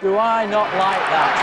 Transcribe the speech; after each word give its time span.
Do 0.00 0.16
I 0.16 0.46
not 0.46 0.70
like 0.78 1.02
that? 1.10 1.34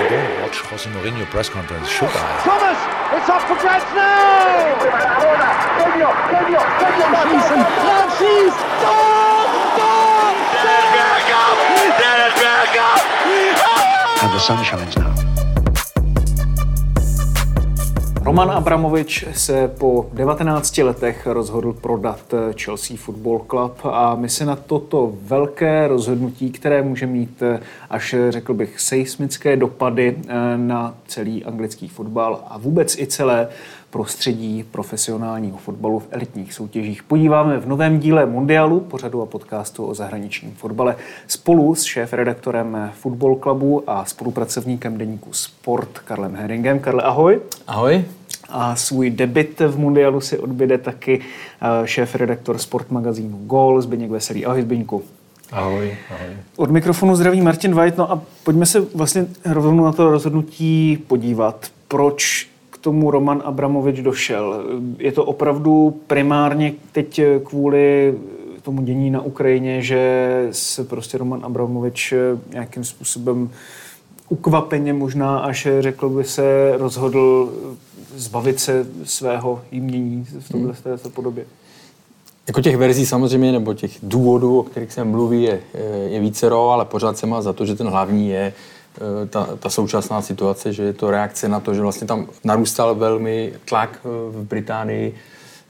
I 0.00 0.08
don't 0.08 0.40
watch 0.40 0.56
Jose 0.64 0.88
Mourinho 0.88 1.26
press 1.26 1.50
conference, 1.50 1.88
should 1.90 2.08
I? 2.08 2.40
Thomas, 2.40 2.80
it's 3.20 3.28
up 3.28 3.44
for 3.44 3.60
grabs 3.60 3.84
now. 3.92 4.80
Season, 7.28 7.60
Francis, 7.84 8.56
And 14.24 14.32
the 14.32 14.38
sun 14.40 14.64
shines 14.64 14.96
now. 14.96 15.17
Roman 18.28 18.50
Abramovič 18.50 19.24
se 19.32 19.68
po 19.78 20.06
19 20.12 20.78
letech 20.78 21.26
rozhodl 21.26 21.72
prodat 21.72 22.34
Chelsea 22.62 22.96
Football 22.96 23.38
Club 23.38 23.80
a 23.84 24.14
my 24.14 24.28
se 24.28 24.44
na 24.44 24.56
toto 24.56 25.12
velké 25.22 25.88
rozhodnutí, 25.88 26.50
které 26.50 26.82
může 26.82 27.06
mít 27.06 27.42
až 27.90 28.14
řekl 28.28 28.54
bych 28.54 28.80
seismické 28.80 29.56
dopady 29.56 30.16
na 30.56 30.94
celý 31.06 31.44
anglický 31.44 31.88
fotbal 31.88 32.44
a 32.48 32.58
vůbec 32.58 32.98
i 32.98 33.06
celé 33.06 33.48
prostředí 33.90 34.64
profesionálního 34.70 35.58
fotbalu 35.58 35.98
v 35.98 36.08
elitních 36.10 36.54
soutěžích. 36.54 37.02
Podíváme 37.02 37.58
v 37.58 37.68
novém 37.68 37.98
díle 37.98 38.26
Mundialu, 38.26 38.80
pořadu 38.80 39.22
a 39.22 39.26
podcastu 39.26 39.86
o 39.86 39.94
zahraničním 39.94 40.52
fotbale 40.52 40.96
spolu 41.26 41.74
s 41.74 41.84
šéf-redaktorem 41.84 42.90
Football 42.94 43.36
Clubu 43.36 43.82
a 43.86 44.04
spolupracovníkem 44.04 44.98
deníku 44.98 45.32
Sport 45.32 45.98
Karlem 45.98 46.34
Heringem. 46.34 46.78
Karle, 46.78 47.02
ahoj. 47.02 47.40
Ahoj. 47.66 48.04
A 48.48 48.76
svůj 48.76 49.10
debit 49.10 49.60
v 49.60 49.78
Mundialu 49.78 50.20
si 50.20 50.38
odběde 50.38 50.78
taky 50.78 51.20
eh, 51.20 51.86
šéf-redaktor 51.86 52.58
sport 52.58 52.90
magazínu 52.90 53.38
Gol 53.46 53.82
Zbyněk 53.82 54.10
Veselý. 54.10 54.46
Ahoj 54.46 54.62
Zbyňku. 54.62 55.02
Ahoj, 55.52 55.96
ahoj. 56.10 56.36
Od 56.56 56.70
mikrofonu 56.70 57.16
zdraví 57.16 57.40
Martin 57.40 57.74
White. 57.74 57.96
No 57.96 58.12
a 58.12 58.22
pojďme 58.44 58.66
se 58.66 58.80
vlastně 58.80 59.26
rovnou 59.44 59.84
na 59.84 59.92
to 59.92 60.10
rozhodnutí 60.10 61.04
podívat. 61.06 61.66
Proč 61.88 62.48
k 62.70 62.78
tomu 62.78 63.10
Roman 63.10 63.42
Abramovič 63.44 64.00
došel? 64.00 64.64
Je 64.98 65.12
to 65.12 65.24
opravdu 65.24 66.00
primárně 66.06 66.72
teď 66.92 67.20
kvůli 67.44 68.14
tomu 68.62 68.82
dění 68.82 69.10
na 69.10 69.20
Ukrajině, 69.20 69.82
že 69.82 70.48
se 70.50 70.84
prostě 70.84 71.18
Roman 71.18 71.40
Abramovič 71.42 72.14
nějakým 72.52 72.84
způsobem 72.84 73.50
ukvapeně 74.28 74.92
možná, 74.92 75.38
až 75.38 75.68
řekl 75.80 76.08
by 76.08 76.24
se, 76.24 76.74
rozhodl 76.76 77.52
zbavit 78.18 78.60
se 78.60 78.86
svého 79.04 79.62
jmění 79.70 80.26
v 80.40 80.48
tomhle 80.48 80.72
hmm. 80.72 80.82
této 80.82 81.10
podobě? 81.10 81.44
Jako 82.48 82.60
těch 82.60 82.76
verzí 82.76 83.06
samozřejmě, 83.06 83.52
nebo 83.52 83.74
těch 83.74 83.98
důvodů, 84.02 84.58
o 84.58 84.62
kterých 84.62 84.92
se 84.92 85.04
mluví, 85.04 85.42
je, 85.42 85.60
je 86.06 86.20
vícero, 86.20 86.70
ale 86.70 86.84
pořád 86.84 87.18
se 87.18 87.26
má 87.26 87.42
za 87.42 87.52
to, 87.52 87.66
že 87.66 87.74
ten 87.74 87.88
hlavní 87.88 88.28
je 88.28 88.52
eh, 88.96 89.26
ta, 89.26 89.48
ta 89.58 89.70
současná 89.70 90.22
situace, 90.22 90.72
že 90.72 90.82
je 90.82 90.92
to 90.92 91.10
reakce 91.10 91.48
na 91.48 91.60
to, 91.60 91.74
že 91.74 91.80
vlastně 91.80 92.06
tam 92.06 92.26
narůstal 92.44 92.94
velmi 92.94 93.52
tlak 93.64 94.00
eh, 94.04 94.08
v 94.30 94.44
Británii 94.44 95.14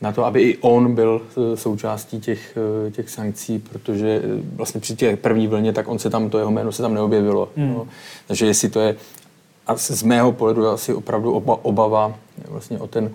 na 0.00 0.12
to, 0.12 0.24
aby 0.24 0.42
i 0.42 0.56
on 0.56 0.94
byl 0.94 1.22
eh, 1.22 1.56
součástí 1.56 2.20
těch, 2.20 2.58
těch 2.92 3.10
sankcí, 3.10 3.58
protože 3.58 4.22
vlastně 4.56 4.80
při 4.80 4.96
té 4.96 5.16
první 5.16 5.46
vlně, 5.46 5.72
tak 5.72 5.88
on 5.88 5.98
se 5.98 6.10
tam, 6.10 6.30
to 6.30 6.38
jeho 6.38 6.50
jméno 6.50 6.72
se 6.72 6.82
tam 6.82 6.94
neobjevilo. 6.94 7.48
Hmm. 7.56 7.74
No. 7.74 7.88
Takže 8.26 8.46
jestli 8.46 8.68
to 8.68 8.80
je 8.80 8.96
a 9.68 9.76
z 9.76 10.02
mého 10.02 10.32
pohledu 10.32 10.68
asi 10.68 10.94
opravdu 10.94 11.32
oba, 11.32 11.64
obava 11.64 12.14
vlastně 12.48 12.78
o 12.78 12.86
ten, 12.86 13.10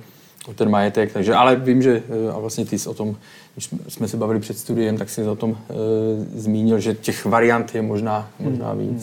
o 0.47 0.53
ten 0.53 0.69
majetek. 0.69 1.13
Takže, 1.13 1.35
ale 1.35 1.55
vím, 1.55 1.81
že 1.81 2.03
a 2.33 2.39
vlastně 2.39 2.65
ty 2.65 2.77
o 2.87 2.93
tom, 2.93 3.15
když 3.55 3.69
jsme 3.87 4.07
se 4.07 4.17
bavili 4.17 4.39
před 4.39 4.57
studiem, 4.57 4.97
tak 4.97 5.09
jsi 5.09 5.23
o 5.23 5.35
tom 5.35 5.57
e, 5.69 6.39
zmínil, 6.39 6.79
že 6.79 6.93
těch 6.93 7.25
variant 7.25 7.75
je 7.75 7.81
možná, 7.81 8.29
možná 8.39 8.71
hmm. 8.71 9.01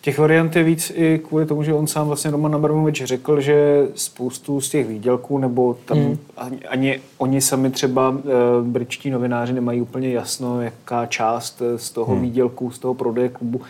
Těch 0.00 0.18
variant 0.18 0.56
je 0.56 0.62
víc 0.62 0.92
i 0.94 1.20
kvůli 1.28 1.46
tomu, 1.46 1.62
že 1.62 1.74
on 1.74 1.86
sám 1.86 2.06
vlastně 2.06 2.30
Roman 2.30 2.54
Abramovič 2.54 3.02
řekl, 3.04 3.40
že 3.40 3.86
spoustu 3.94 4.60
z 4.60 4.70
těch 4.70 4.86
výdělků, 4.86 5.38
nebo 5.38 5.76
tam 5.84 5.98
hmm. 5.98 6.18
ani, 6.36 6.58
ani 6.58 7.00
oni 7.18 7.40
sami 7.40 7.70
třeba 7.70 8.16
e, 8.18 8.22
britští 8.62 9.10
novináři 9.10 9.52
nemají 9.52 9.80
úplně 9.80 10.10
jasno, 10.10 10.62
jaká 10.62 11.06
část 11.06 11.62
z 11.76 11.90
toho 11.90 12.12
hmm. 12.12 12.22
výdělku, 12.22 12.70
z 12.70 12.78
toho 12.78 12.94
prodeje 12.94 13.28
klubu 13.28 13.60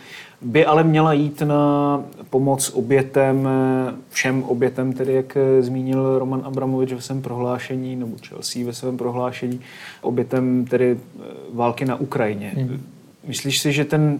by 0.41 0.65
ale 0.65 0.83
měla 0.83 1.13
jít 1.13 1.41
na 1.41 2.03
pomoc 2.29 2.71
obětem, 2.73 3.49
všem 4.09 4.43
obětem, 4.43 4.93
tedy 4.93 5.13
jak 5.13 5.37
zmínil 5.59 6.19
Roman 6.19 6.41
Abramovič 6.43 6.93
ve 6.93 7.01
svém 7.01 7.21
prohlášení, 7.21 7.95
nebo 7.95 8.15
Chelsea 8.27 8.65
ve 8.65 8.73
svém 8.73 8.97
prohlášení, 8.97 9.61
obětem 10.01 10.65
tedy 10.65 10.97
eh, 10.97 11.23
války 11.53 11.85
na 11.85 11.95
Ukrajině. 11.95 12.51
Hmm. 12.55 12.81
Myslíš 13.27 13.59
si, 13.59 13.73
že 13.73 13.85
ten 13.85 14.19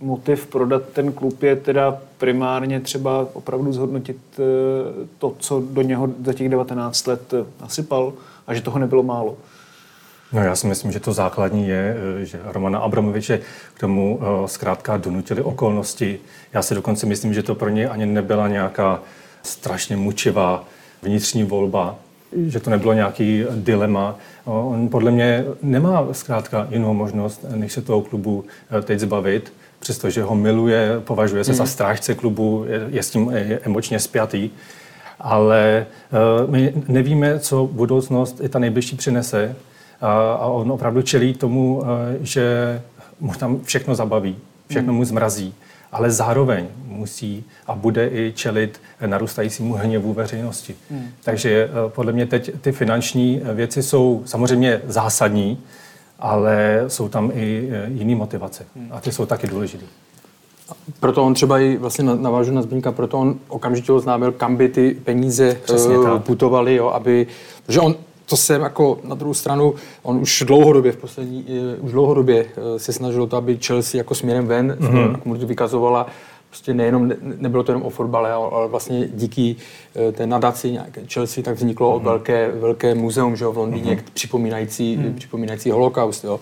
motiv 0.00 0.46
prodat 0.46 0.82
ten 0.92 1.12
klub 1.12 1.42
je 1.42 1.56
teda 1.56 1.98
primárně 2.18 2.80
třeba 2.80 3.26
opravdu 3.32 3.72
zhodnotit 3.72 4.16
eh, 4.38 4.42
to, 5.18 5.34
co 5.38 5.62
do 5.70 5.82
něho 5.82 6.08
za 6.24 6.32
těch 6.32 6.48
19 6.48 7.06
let 7.06 7.34
nasypal 7.60 8.12
a 8.46 8.54
že 8.54 8.60
toho 8.60 8.78
nebylo 8.78 9.02
málo? 9.02 9.36
No 10.32 10.44
já 10.44 10.56
si 10.56 10.66
myslím, 10.66 10.92
že 10.92 11.00
to 11.00 11.12
základní 11.12 11.68
je, 11.68 11.96
eh, 12.20 12.24
že 12.24 12.40
Romana 12.44 12.78
Abramoviče 12.78 13.40
k 13.74 13.80
tomu 13.80 14.20
eh, 14.20 14.48
zkrátka 14.48 14.96
donutili 14.96 15.42
okolnosti. 15.42 16.18
Já 16.52 16.62
si 16.62 16.74
dokonce 16.74 17.06
myslím, 17.06 17.34
že 17.34 17.42
to 17.42 17.54
pro 17.54 17.68
ně 17.68 17.88
ani 17.88 18.06
nebyla 18.06 18.48
nějaká 18.48 19.00
strašně 19.42 19.96
mučivá 19.96 20.64
vnitřní 21.02 21.44
volba, 21.44 21.96
že 22.36 22.60
to 22.60 22.70
nebylo 22.70 22.92
nějaký 22.92 23.44
dilema. 23.54 24.18
On 24.44 24.88
podle 24.88 25.10
mě 25.10 25.44
nemá 25.62 26.06
zkrátka 26.12 26.66
jinou 26.70 26.94
možnost, 26.94 27.44
než 27.54 27.72
se 27.72 27.82
toho 27.82 28.02
klubu 28.02 28.44
eh, 28.78 28.82
teď 28.82 28.98
zbavit, 28.98 29.52
přestože 29.78 30.22
ho 30.22 30.34
miluje, 30.34 31.00
považuje 31.04 31.44
se 31.44 31.50
mm. 31.50 31.56
za 31.56 31.62
mhm. 31.62 31.70
strážce 31.70 32.14
klubu, 32.14 32.64
je, 32.68 32.86
je 32.88 33.02
s 33.02 33.10
tím 33.10 33.32
emočně 33.62 34.00
spjatý. 34.00 34.50
Ale 35.20 35.86
my 36.46 36.74
nevíme, 36.88 37.38
co 37.38 37.68
budoucnost 37.72 38.40
i 38.42 38.48
ta 38.48 38.58
nejbližší 38.58 38.96
přinese 38.96 39.56
a 40.38 40.46
on 40.46 40.72
opravdu 40.72 41.02
čelí 41.02 41.34
tomu, 41.34 41.82
že 42.20 42.80
mu 43.20 43.32
tam 43.32 43.60
všechno 43.64 43.94
zabaví, 43.94 44.36
všechno 44.68 44.92
mu 44.92 45.04
zmrazí, 45.04 45.54
ale 45.92 46.10
zároveň 46.10 46.66
musí 46.86 47.44
a 47.66 47.74
bude 47.74 48.08
i 48.08 48.32
čelit 48.36 48.80
narůstajícímu 49.06 49.74
hněvu 49.74 50.12
veřejnosti. 50.12 50.74
Hmm. 50.90 51.08
Takže 51.24 51.68
podle 51.88 52.12
mě 52.12 52.26
teď 52.26 52.50
ty 52.60 52.72
finanční 52.72 53.42
věci 53.54 53.82
jsou 53.82 54.22
samozřejmě 54.26 54.80
zásadní, 54.86 55.58
ale 56.18 56.84
jsou 56.88 57.08
tam 57.08 57.30
i 57.34 57.68
e, 57.70 57.90
jiné 57.90 58.14
motivace 58.14 58.66
a 58.90 59.00
ty 59.00 59.12
jsou 59.12 59.26
taky 59.26 59.46
důležité. 59.46 59.84
Proto 61.00 61.24
on 61.24 61.34
třeba 61.34 61.58
i 61.58 61.76
vlastně 61.76 62.04
navážu 62.04 62.52
na 62.52 62.62
Zbyňka, 62.62 62.92
proto 62.92 63.18
on 63.18 63.36
okamžitě 63.48 63.92
oznámil, 63.92 64.32
kam 64.32 64.56
by 64.56 64.68
ty 64.68 64.96
peníze 65.04 65.58
Přesně 65.64 65.94
putovaly, 66.18 66.74
jo, 66.74 66.88
aby, 66.88 67.26
že 67.68 67.80
on 67.80 67.94
to 68.26 68.36
jsem 68.36 68.62
jako 68.62 68.98
na 69.04 69.14
druhou 69.14 69.34
stranu, 69.34 69.74
on 70.02 70.16
už 70.16 70.44
dlouhodobě 70.46 70.92
v 70.92 70.96
poslední, 70.96 71.44
eh, 71.48 71.76
už 71.80 71.92
dlouhodobě 71.92 72.46
se 72.76 72.92
snažil 72.92 73.26
to, 73.26 73.36
aby 73.36 73.58
Chelsea 73.66 73.98
jako 73.98 74.14
směrem 74.14 74.46
ven 74.46 74.76
mm-hmm. 74.80 75.38
to 75.40 75.46
vykazovala 75.46 76.06
prostě 76.48 76.74
nejenom, 76.74 77.08
ne, 77.08 77.16
nebylo 77.20 77.62
to 77.62 77.72
jenom 77.72 77.82
o 77.82 77.90
fotbale, 77.90 78.32
ale 78.32 78.68
vlastně 78.68 79.08
díky 79.14 79.56
eh, 79.96 80.12
té 80.12 80.26
nadaci 80.26 80.78
Chelsea 81.12 81.44
tak 81.44 81.56
vzniklo 81.56 82.00
mm-hmm. 82.00 82.04
velké, 82.04 82.50
velké 82.52 82.94
muzeum 82.94 83.36
že 83.36 83.44
jo, 83.44 83.52
v 83.52 83.58
Londýně, 83.58 83.94
mm-hmm. 83.94 84.12
připomínající, 84.14 84.98
mm-hmm. 84.98 85.14
připomínající 85.14 85.70
holokaust. 85.70 86.24
Jo. 86.24 86.40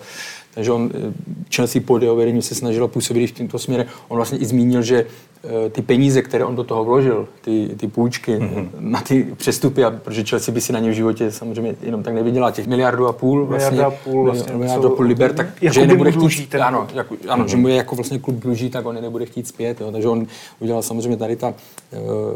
Takže 0.53 0.71
on, 0.71 0.91
Chelsea 1.55 1.81
pod 1.85 2.03
jeho 2.03 2.15
vedením 2.15 2.41
se 2.41 2.55
snažilo 2.55 2.87
působit 2.87 3.27
v 3.27 3.37
tomto 3.37 3.59
směru. 3.59 3.83
On 4.07 4.15
vlastně 4.15 4.37
i 4.37 4.45
zmínil, 4.45 4.81
že 4.81 5.05
Eh, 5.05 5.26
ty 5.71 5.81
peníze, 5.81 6.21
které 6.21 6.45
on 6.45 6.55
do 6.55 6.63
toho 6.63 6.83
vložil, 6.83 7.27
ty, 7.41 7.69
ty 7.77 7.87
půjčky 7.87 8.31
mm-hmm. 8.31 8.67
na 8.79 9.01
ty 9.01 9.27
přestupy, 9.37 9.83
a, 9.83 9.91
protože 9.91 10.23
Chelsea 10.23 10.53
by 10.53 10.61
si 10.61 10.73
na 10.73 10.79
ně 10.79 10.89
v 10.89 10.93
životě 10.93 11.31
samozřejmě 11.31 11.75
jenom 11.81 12.03
tak 12.03 12.13
nevydělala 12.13 12.51
těch 12.51 12.67
miliardu 12.67 13.07
a 13.07 13.13
půl, 13.13 13.45
vlastně, 13.45 13.71
miliardu 13.71 13.95
a 13.95 13.99
půl, 14.03 14.23
vlastně, 14.23 14.53
miliardu 14.53 14.93
a 14.93 14.95
půl 14.95 15.05
liber, 15.05 15.33
tak 15.33 15.47
jako 15.61 15.73
že 15.73 15.87
nebude 15.87 16.11
chtít, 16.11 16.49
ten 16.49 16.63
ano, 16.63 16.87
jako, 16.93 17.15
ano 17.27 17.43
mm-hmm. 17.43 17.47
že 17.47 17.57
mu 17.57 17.67
je 17.67 17.75
jako 17.75 17.95
vlastně 17.95 18.19
klub 18.19 18.35
dluží, 18.35 18.69
tak 18.69 18.85
on 18.85 18.95
je 18.95 19.01
nebude 19.01 19.25
chtít 19.25 19.47
zpět, 19.47 19.81
jo, 19.81 19.91
takže 19.91 20.07
on 20.07 20.27
udělal 20.59 20.81
samozřejmě 20.81 21.17
tady 21.17 21.35
ta 21.35 21.47
uh, 21.47 21.53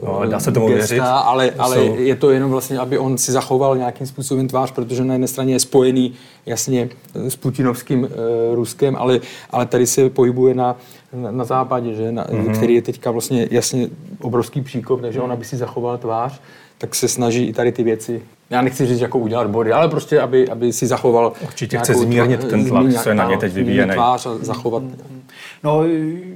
no, 0.04 0.16
ale 0.16 0.28
dá 0.28 0.40
se 0.40 0.52
tomu 0.52 0.68
gesta, 0.68 0.94
věřit. 0.96 1.02
ale, 1.08 1.52
ale 1.58 1.76
jsou... 1.76 1.96
je 1.96 2.16
to 2.16 2.32
jenom 2.32 2.52
vlastně, 2.52 2.80
aby 2.80 2.98
on 2.98 3.18
si 3.18 3.32
zachoval 3.32 3.78
nějakým 3.78 4.08
způsobem 4.08 4.48
tvář, 4.48 4.72
protože 4.72 5.04
na 5.04 5.14
jedné 5.14 5.28
straně 5.28 5.54
je 5.54 5.60
spojený 5.60 6.14
jasně 6.46 6.90
s 7.16 7.36
putinovským 7.36 8.04
uh, 8.04 8.10
Ruskem, 8.56 8.96
ale, 8.96 9.20
ale 9.50 9.66
tady 9.66 9.88
se 9.88 10.10
pohybuje 10.10 10.54
na 10.54 10.76
na, 11.14 11.32
na 11.32 11.44
západě, 11.44 11.94
že? 11.94 12.12
Na, 12.12 12.26
mm-hmm. 12.26 12.58
který 12.58 12.76
je 12.76 12.82
teďka 12.82 13.12
vlastně 13.12 13.48
jasně 13.52 13.90
obrovský 14.22 14.62
příkop, 14.62 15.02
takže 15.02 15.22
on, 15.22 15.32
aby 15.32 15.46
si 15.46 15.58
zachoval 15.58 15.98
tvář, 15.98 16.42
tak 16.78 16.96
se 16.96 17.08
snaží 17.08 17.48
i 17.48 17.54
tady 17.54 17.72
ty 17.72 17.84
věci 17.84 18.22
já 18.52 18.62
nechci 18.62 18.86
říct, 18.86 19.02
jako 19.02 19.20
udělat 19.20 19.50
body, 19.50 19.72
ale 19.72 19.90
prostě, 19.90 20.22
aby, 20.22 20.50
aby 20.50 20.74
si 20.74 20.88
zachoval... 20.88 21.34
Určitě 21.44 21.78
chce 21.78 21.94
zmírnit 21.94 22.48
ten 22.48 22.66
tlak, 22.66 22.94
co 23.04 23.10
je 23.10 23.16
na 23.16 23.30
ně 23.30 23.38
teď 23.38 23.54
vyvíjený. 23.54 23.94
Tvář 23.94 24.26
a 24.26 24.38
zachovat. 24.42 24.84
No, 25.64 25.84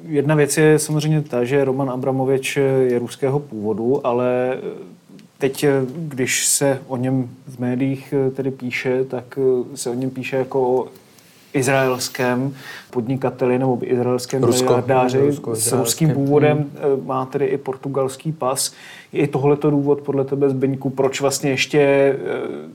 jedna 0.07 0.36
věc 0.36 0.57
je 0.57 0.80
samozřejmě 0.80 1.21
ta, 1.21 1.44
že 1.44 1.66
Roman 1.66 1.89
Abramovič 1.89 2.57
je 2.88 3.00
ruského 3.00 3.39
původu, 3.39 4.07
ale 4.07 4.57
teď, 5.38 5.66
když 5.98 6.48
se 6.48 6.80
o 6.88 6.98
něm 6.98 7.30
v 7.48 7.60
médiích 7.60 8.13
tedy 8.36 8.51
píše, 8.51 9.04
tak 9.04 9.39
se 9.75 9.89
o 9.89 9.94
něm 9.94 10.10
píše 10.10 10.36
jako 10.36 10.62
o 10.62 10.88
izraelském 11.54 12.56
podnikateli 12.95 13.59
nebo 13.59 13.77
izraelském 13.81 14.44
Rusko. 14.44 14.63
miliardáři 14.63 15.19
Rusko, 15.19 15.56
s 15.56 15.71
ruským 15.71 16.12
původem, 16.13 16.65
eh, 16.75 16.80
má 17.06 17.25
tedy 17.25 17.45
i 17.45 17.57
portugalský 17.57 18.31
pas. 18.31 18.74
Je 19.13 19.21
i 19.21 19.27
tohleto 19.27 19.69
důvod 19.69 20.01
podle 20.01 20.24
tebe, 20.25 20.50
Zbyňku, 20.50 20.89
proč 20.89 21.21
vlastně 21.21 21.50
ještě 21.50 21.80
eh, 21.80 22.18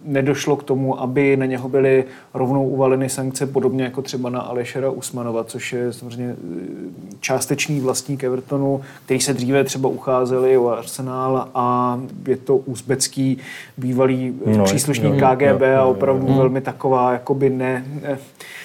nedošlo 0.05 0.57
k 0.57 0.63
tomu, 0.63 1.01
aby 1.01 1.37
na 1.37 1.47
něho 1.47 1.69
byly 1.69 2.05
rovnou 2.35 2.69
uvaleny 2.69 3.09
sankce, 3.09 3.47
podobně 3.47 3.85
jako 3.85 4.03
třeba 4.03 4.31
na 4.31 4.41
Alešera 4.41 4.91
Usmanova, 4.91 5.45
což 5.45 5.73
je 5.73 5.93
samozřejmě 5.93 6.37
eh, 6.37 7.17
částečný 7.21 7.81
vlastník 7.81 8.25
Evertonu, 8.25 8.81
který 9.05 9.21
se 9.21 9.35
dříve 9.35 9.65
třeba 9.65 9.89
ucházeli 9.89 10.59
o 10.59 10.69
Arsenal 10.69 11.49
a 11.55 12.01
je 12.27 12.37
to 12.37 12.57
uzbecký 12.57 13.39
bývalý 13.79 14.35
No, 14.47 14.59
no, 14.59 14.65
příslušník 14.65 15.15
jo, 15.15 15.21
KGB 15.21 15.61
jo, 15.61 15.69
jo, 15.69 15.81
a 15.81 15.85
jo. 15.85 15.91
opravdu 15.91 16.35
velmi 16.35 16.61
taková 16.61 17.13
jakoby 17.13 17.51
ne, 17.51 17.85
ne 18.03 18.19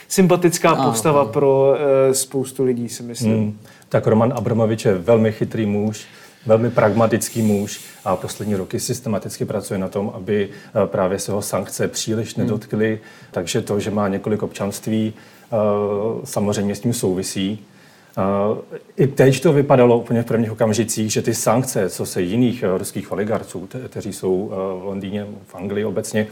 sympatická 0.07 0.75
postava 0.75 1.25
pro 1.25 1.44
uh, 1.47 2.13
spoustu 2.13 2.63
lidí, 2.63 2.89
si 2.89 3.03
myslím. 3.03 3.33
Hmm. 3.33 3.57
Tak 3.89 4.07
Roman 4.07 4.33
Abramovič 4.35 4.85
je 4.85 4.93
velmi 4.93 5.31
chytrý 5.31 5.65
muž, 5.65 6.05
velmi 6.45 6.69
pragmatický 6.69 7.41
muž 7.41 7.81
a 8.05 8.15
poslední 8.15 8.55
roky 8.55 8.79
systematicky 8.79 9.45
pracuje 9.45 9.79
na 9.79 9.87
tom, 9.87 10.11
aby 10.15 10.49
eh, 10.49 10.87
právě 10.87 11.19
se 11.19 11.31
ho 11.31 11.41
sankce 11.41 11.87
příliš 11.87 12.35
nedotkly. 12.35 12.99
Takže 13.31 13.61
to, 13.61 13.79
že 13.79 13.91
má 13.91 14.07
několik 14.07 14.43
občanství, 14.43 15.13
eh, 15.13 15.55
samozřejmě 16.23 16.75
s 16.75 16.79
tím 16.79 16.93
souvisí. 16.93 17.59
Eh, 18.17 18.61
I 18.97 19.07
teď 19.07 19.41
to 19.41 19.53
vypadalo 19.53 19.97
úplně 19.99 20.21
v 20.21 20.25
prvních 20.25 20.51
okamžicích, 20.51 21.11
že 21.11 21.21
ty 21.21 21.33
sankce, 21.33 21.89
co 21.89 22.05
se 22.05 22.21
jiných 22.21 22.63
eh, 22.63 22.77
ruských 22.77 23.11
oligarců, 23.11 23.67
te- 23.67 23.87
kteří 23.87 24.13
jsou 24.13 24.49
eh, 24.51 24.55
v 24.55 24.83
Londýně, 24.85 25.27
v 25.47 25.55
Anglii 25.55 25.85
obecně, 25.85 26.27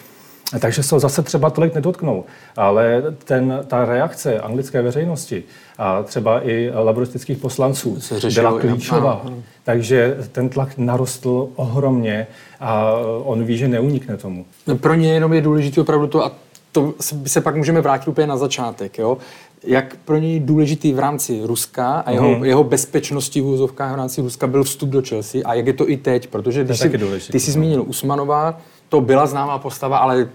takže 0.60 0.84
se 0.84 0.96
ho 0.96 1.00
zase 1.00 1.22
třeba 1.24 1.50
tolik 1.50 1.76
nedotknou. 1.76 2.24
Ale 2.58 3.04
ten, 3.24 3.60
ta 3.68 3.86
reakce 3.86 4.40
anglické 4.40 4.82
veřejnosti 4.82 5.44
a 5.78 6.04
třeba 6.04 6.48
i 6.48 6.72
laboristických 6.74 7.38
poslanců 7.38 7.98
byla 8.36 8.60
klíčová. 8.60 9.22
ano. 9.26 9.34
Takže 9.64 10.18
ten 10.32 10.50
tlak 10.50 10.78
narostl 10.78 11.48
ohromně 11.56 12.28
a 12.60 12.92
on 13.24 13.44
ví, 13.44 13.58
že 13.58 13.68
neunikne 13.68 14.18
tomu. 14.18 14.46
No, 14.68 14.78
Pro 14.78 14.94
ně 14.94 15.14
jenom 15.14 15.34
je 15.34 15.42
důležité 15.42 15.82
opravdu 15.82 16.08
to, 16.08 16.26
a 16.26 16.32
to 16.72 16.94
se- 17.26 17.42
pak 17.42 17.56
můžeme 17.56 17.82
vrátit 17.82 18.08
úplně 18.10 18.28
na 18.28 18.38
začátek, 18.38 18.98
jo? 18.98 19.18
jak 19.64 19.96
pro 20.06 20.18
něj 20.18 20.40
důležitý 20.40 20.94
v 20.94 21.00
rámci 21.00 21.40
Ruska 21.44 21.92
a 22.06 22.12
jeho, 22.12 22.30
Mhm. 22.32 22.46
jeho 22.46 22.64
bezpečnosti 22.64 23.42
v 23.42 23.46
úzovkách 23.46 23.92
v 23.94 23.96
rámci 23.96 24.22
Ruska 24.22 24.48
byl 24.48 24.64
vstup 24.64 24.90
do 24.90 25.02
Chelsea 25.02 25.42
a 25.46 25.54
jak 25.54 25.68
je 25.68 25.74
to 25.74 25.90
i 25.90 25.98
teď, 25.98 26.28
protože 26.28 26.64
když 26.64 26.80
taky 26.80 26.92
si, 26.92 26.98
důležitý, 26.98 27.32
ty 27.32 27.40
jsi 27.40 27.52
zmínil 27.52 27.84
Usmanová, 27.88 28.58
to 28.90 29.02
byla 29.02 29.26
známá 29.26 29.58
postava, 29.60 29.98
ale 29.98 30.30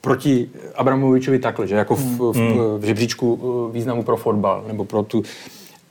proti 0.00 0.48
Abramovičovi 0.74 1.38
takhle, 1.38 1.66
že 1.66 1.74
jako 1.74 1.96
v, 1.96 2.18
v, 2.18 2.36
Mhm. 2.36 2.58
v 2.78 2.84
žebříčku 2.84 3.40
eh, 3.68 3.72
významu 3.72 4.02
pro 4.02 4.16
fotbal 4.16 4.64
nebo 4.66 4.84
pro 4.84 5.02
tu. 5.02 5.22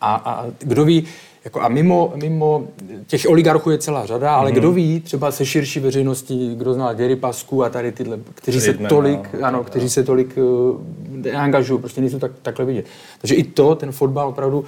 A, 0.02 0.16
a 0.16 0.46
kdo 0.60 0.86
ví, 0.86 1.04
jako 1.46 1.62
a 1.62 1.68
mimo, 1.68 2.14
mimo 2.16 2.68
těch 3.08 3.26
oligarchů 3.30 3.70
je 3.70 3.78
celá 3.78 4.06
řada, 4.06 4.36
ale 4.36 4.52
kdo 4.52 4.72
ví, 4.72 5.00
třeba 5.00 5.32
se 5.32 5.46
širší 5.46 5.80
veřejností, 5.80 6.56
kdo 6.56 6.74
zná 6.74 6.94
Gary 6.94 7.16
Pasku 7.16 7.64
a 7.64 7.70
tady 7.70 7.92
tyhle, 7.92 8.20
kteří 8.36 8.62
se 8.62 8.74
tolik, 8.74 9.30
no, 9.40 9.48
ano, 9.48 9.64
kteří 9.64 9.90
se 9.90 10.04
tolik 10.04 10.38
uh, 10.38 10.82
neangažují, 11.10 11.80
prostě 11.80 12.02
nejsou 12.02 12.20
tak, 12.20 12.32
takhle 12.42 12.66
vidět. 12.66 12.86
Takže 13.22 13.36
i 13.36 13.44
to, 13.44 13.76
ten 13.76 13.92
fotbal 13.92 14.28
opravdu 14.30 14.66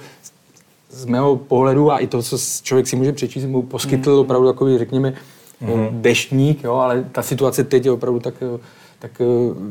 z 0.90 1.04
mého 1.04 1.36
pohledu 1.36 1.92
a 1.92 1.98
i 1.98 2.06
to, 2.06 2.22
co 2.22 2.38
člověk 2.62 2.86
si 2.86 2.96
může 2.96 3.12
přečíst, 3.12 3.44
mu 3.44 3.62
poskytl 3.62 4.10
opravdu 4.10 4.46
takový, 4.46 4.78
řekněme, 4.78 5.14
mm. 5.60 5.88
deštník, 5.90 6.64
jo, 6.64 6.74
ale 6.74 7.04
ta 7.12 7.22
situace 7.22 7.64
teď 7.64 7.84
je 7.84 7.92
opravdu 7.92 8.20
tak, 8.20 8.34
eh, 8.42 8.58
tak 9.04 9.20
eh, 9.20 9.24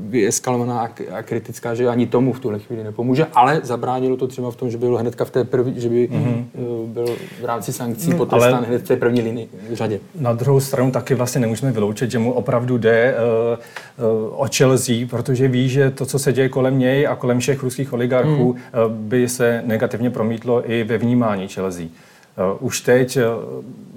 vyeskalovaná 0.09 0.89
a, 1.11 1.21
kritická, 1.21 1.73
že 1.75 1.87
ani 1.87 2.07
tomu 2.07 2.33
v 2.33 2.39
tuhle 2.39 2.59
chvíli 2.59 2.83
nepomůže, 2.83 3.25
ale 3.33 3.59
zabránilo 3.63 4.17
to 4.17 4.27
třeba 4.27 4.51
v 4.51 4.55
tom, 4.55 4.71
že 4.71 4.77
byl 4.77 4.97
hnedka 4.97 5.25
v 5.25 5.29
té 5.31 5.43
první, 5.43 5.81
že 5.81 5.89
by 5.89 6.09
mm. 6.11 6.49
byl 6.85 7.05
v 7.41 7.45
rámci 7.45 7.73
sankcí 7.73 8.09
mm, 8.09 8.17
potrestán 8.17 8.55
ale- 8.55 8.67
hned 8.67 8.81
v 8.81 8.87
té 8.87 8.95
první 8.95 9.21
linii, 9.21 9.49
řadě. 9.71 9.99
Na 10.19 10.33
druhou 10.33 10.59
stranu 10.59 10.91
taky 10.91 11.15
vlastně 11.15 11.41
nemůžeme 11.41 11.71
vyloučit, 11.71 12.11
že 12.11 12.19
mu 12.19 12.33
opravdu 12.33 12.77
jde 12.77 13.15
uh, 13.15 14.05
uh, 14.05 14.41
o 14.41 14.45
Chelsea, 14.57 15.07
protože 15.09 15.47
ví, 15.47 15.69
že 15.69 15.91
to, 15.91 16.05
co 16.05 16.19
se 16.19 16.33
děje 16.33 16.49
kolem 16.49 16.79
něj 16.79 17.07
a 17.07 17.15
kolem 17.15 17.39
všech 17.39 17.63
ruských 17.63 17.93
oligarchů, 17.93 18.49
uh, 18.49 18.57
by 18.87 19.29
se 19.29 19.63
negativně 19.65 20.09
promítlo 20.09 20.71
i 20.71 20.83
ve 20.83 20.97
vnímání 20.97 21.47
Chelsea. 21.47 21.85
Uh, 21.85 22.67
už 22.67 22.81
teď 22.81 23.17
uh, 23.17 23.23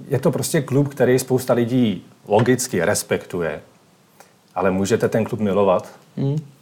je 0.07 0.19
to 0.19 0.31
prostě 0.31 0.61
klub, 0.61 0.87
který 0.87 1.19
spousta 1.19 1.53
lidí 1.53 2.03
logicky 2.27 2.85
respektuje, 2.85 3.59
ale 4.57 4.71
můžete 4.71 5.09
ten 5.09 5.23
klub 5.23 5.39
milovat. 5.39 5.89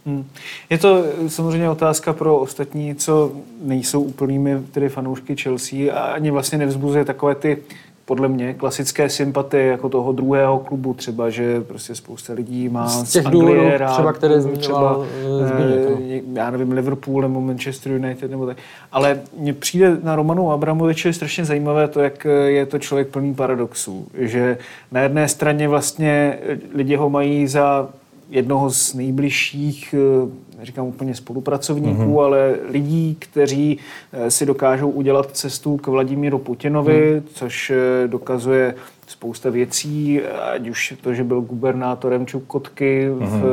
Hmm. 0.06 0.26
Je 0.70 0.78
to 0.78 1.04
eh, 1.26 1.30
samozřejmě 1.30 1.70
otázka 1.70 2.14
pro 2.14 2.38
ostatní, 2.38 2.96
co 2.96 3.32
nejsou 3.62 4.02
úplnými 4.02 4.62
tedy 4.72 4.90
fanoušky 4.90 5.36
Chelsea 5.36 5.94
a 5.94 6.00
ani 6.00 6.32
vlastně 6.32 6.58
nevzbuzuje 6.58 7.06
takové 7.06 7.36
ty 7.36 7.58
podle 8.06 8.28
mě 8.28 8.54
klasické 8.54 9.10
sympatie 9.10 9.66
jako 9.66 9.90
toho 9.90 10.12
druhého 10.12 10.60
klubu 10.60 10.94
třeba, 10.94 11.30
že 11.30 11.62
prostě 11.62 11.96
spousta 11.96 12.34
lidí 12.34 12.70
má 12.70 12.88
Z 12.88 13.12
těch 13.12 13.26
důvodů 13.26 13.62
třeba, 13.94 14.14
které 14.14 14.42
zmiňoval, 14.42 15.06
eh, 15.44 15.48
Zbyněk, 15.48 15.88
ano. 15.88 15.98
eh, 16.10 16.22
já 16.34 16.52
nevím, 16.52 16.72
Liverpool 16.72 17.22
nebo 17.22 17.42
Manchester 17.42 17.92
United 17.92 18.32
nebo 18.32 18.46
tak. 18.46 18.58
Ale 18.92 19.20
mně 19.38 19.54
přijde 19.54 19.98
na 20.04 20.16
Romanu 20.16 20.52
Abramoviče 20.52 21.14
strašně 21.14 21.46
zajímavé 21.46 21.88
to, 21.88 22.00
jak 22.00 22.28
je 22.46 22.66
to 22.66 22.80
člověk 22.80 23.08
plný 23.08 23.34
paradoxů. 23.34 24.08
Že 24.18 24.58
na 24.92 25.02
jedné 25.02 25.28
straně 25.28 25.68
vlastně 25.68 26.38
lidi 26.74 26.96
ho 26.96 27.10
mají 27.10 27.48
za 27.48 27.90
jednoho 28.30 28.70
z 28.70 28.94
nejbližších, 28.94 29.96
eh, 29.98 30.30
neříkám 30.58 30.86
úplně 30.86 31.16
spolupracovníků, 31.16 32.02
mm-hmm. 32.02 32.24
ale 32.24 32.56
lidí, 32.70 33.16
kteří 33.20 33.80
eh, 34.14 34.32
si 34.32 34.46
dokážou 34.46 34.90
udělat 34.90 35.32
cestu 35.32 35.78
k 35.78 35.88
Vladimíru 35.88 36.38
Putinovi, 36.38 37.16
mm. 37.16 37.28
což 37.34 37.70
eh, 37.70 38.08
dokazuje 38.08 38.76
spousta 39.08 39.50
věcí, 39.50 40.22
ať 40.54 40.70
už 40.70 40.94
to, 41.02 41.14
že 41.14 41.24
byl 41.24 41.42
gubernátorem 41.42 42.26
Čukotky 42.26 43.10
v, 43.10 43.44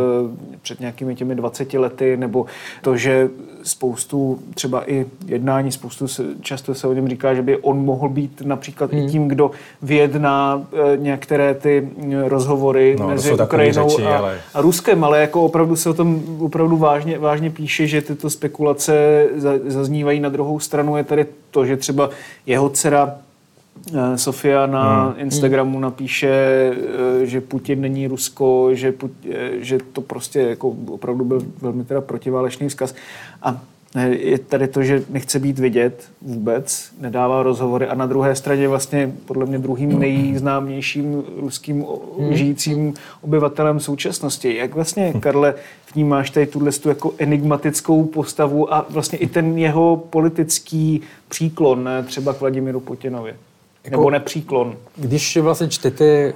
před 0.62 0.80
nějakými 0.80 1.14
těmi 1.14 1.34
20 1.34 1.74
lety, 1.74 2.16
nebo 2.16 2.46
to, 2.82 2.96
že 2.96 3.28
spoustu 3.62 4.38
třeba 4.54 4.90
i 4.90 5.06
jednání, 5.26 5.72
spoustu 5.72 6.08
se, 6.08 6.24
často 6.40 6.74
se 6.74 6.86
o 6.88 6.92
něm 6.92 7.08
říká, 7.08 7.34
že 7.34 7.42
by 7.42 7.56
on 7.56 7.78
mohl 7.84 8.08
být 8.08 8.42
například 8.44 8.92
i 8.92 9.06
tím, 9.06 9.28
kdo 9.28 9.50
vyjedná 9.82 10.66
eh, 10.72 10.96
některé 10.96 11.54
ty 11.54 11.88
eh, 12.12 12.28
rozhovory 12.28 12.96
No, 13.00 13.08
mezi 13.08 13.28
Ukrajinou 13.44 13.88
řeči, 13.88 14.02
a, 14.02 14.18
ale- 14.18 14.38
a 14.54 14.60
Ruskem, 14.60 15.04
ale 15.04 15.20
jako 15.20 15.42
opravdu 15.42 15.76
se 15.76 15.90
o 15.90 15.94
tom 15.94 16.22
opravdu 16.40 16.76
vážně, 16.76 17.18
vážně 17.18 17.50
píše, 17.50 17.86
že 17.86 18.02
tyto 18.02 18.30
spekulace 18.30 19.26
za- 19.36 19.58
zaznívají 19.66 20.20
na 20.20 20.28
druhou 20.28 20.60
stranu. 20.60 20.96
Je 20.96 21.04
tady 21.04 21.26
to, 21.50 21.66
že 21.66 21.76
třeba 21.76 22.10
jeho 22.46 22.68
dcera 22.70 23.14
Sofia 24.16 24.66
na 24.66 25.04
Hmm. 25.04 25.14
Instagramu 25.20 25.80
napíše, 25.80 26.28
eh, 27.22 27.26
že 27.26 27.40
Putin 27.40 27.80
není 27.80 28.06
Rusko, 28.06 28.68
že, 28.74 28.92
Put- 28.92 29.10
eh, 29.30 29.50
že 29.60 29.78
to 29.92 30.00
prostě 30.00 30.40
jako 30.40 30.68
opravdu 30.90 31.24
byl 31.24 31.42
velmi 31.60 31.84
teda 31.84 32.00
protiválečný 32.00 32.68
vzkaz. 32.68 32.94
A 33.42 33.60
eh, 33.96 34.08
je 34.08 34.38
tady 34.38 34.68
to, 34.68 34.82
že 34.82 35.02
nechce 35.10 35.38
být 35.38 35.58
vidět 35.58 36.08
vůbec, 36.22 36.90
nedává 37.00 37.42
rozhovory 37.42 37.86
a 37.86 37.94
na 37.94 38.06
druhé 38.06 38.34
straně 38.34 38.68
vlastně 38.68 39.12
podle 39.26 39.46
mě 39.46 39.58
druhým 39.58 39.98
nejznámějším 39.98 41.22
ruským 41.36 41.84
o- 41.84 42.02
žijícím 42.30 42.94
obyvatelem 43.20 43.80
současnosti. 43.80 44.56
Jak 44.56 44.74
vlastně, 44.74 45.12
Karle, 45.20 45.54
vnímáš 45.94 46.30
tady 46.30 46.46
tuhle 46.46 46.70
jako 46.88 47.12
enigmatickou 47.18 48.04
postavu 48.04 48.74
a 48.74 48.86
vlastně 48.90 49.18
i 49.18 49.26
ten 49.26 49.58
jeho 49.58 49.96
politický 50.10 51.00
příklon 51.28 51.88
eh, 51.88 52.02
třeba 52.02 52.32
k 52.34 52.40
Vladimíru 52.40 52.80
Putinovi? 52.80 53.34
Jako- 53.84 53.96
Nebo 53.96 54.10
nepříklon? 54.10 54.76
Když 54.96 55.36
vlastně 55.36 55.68
čtete 55.68 56.32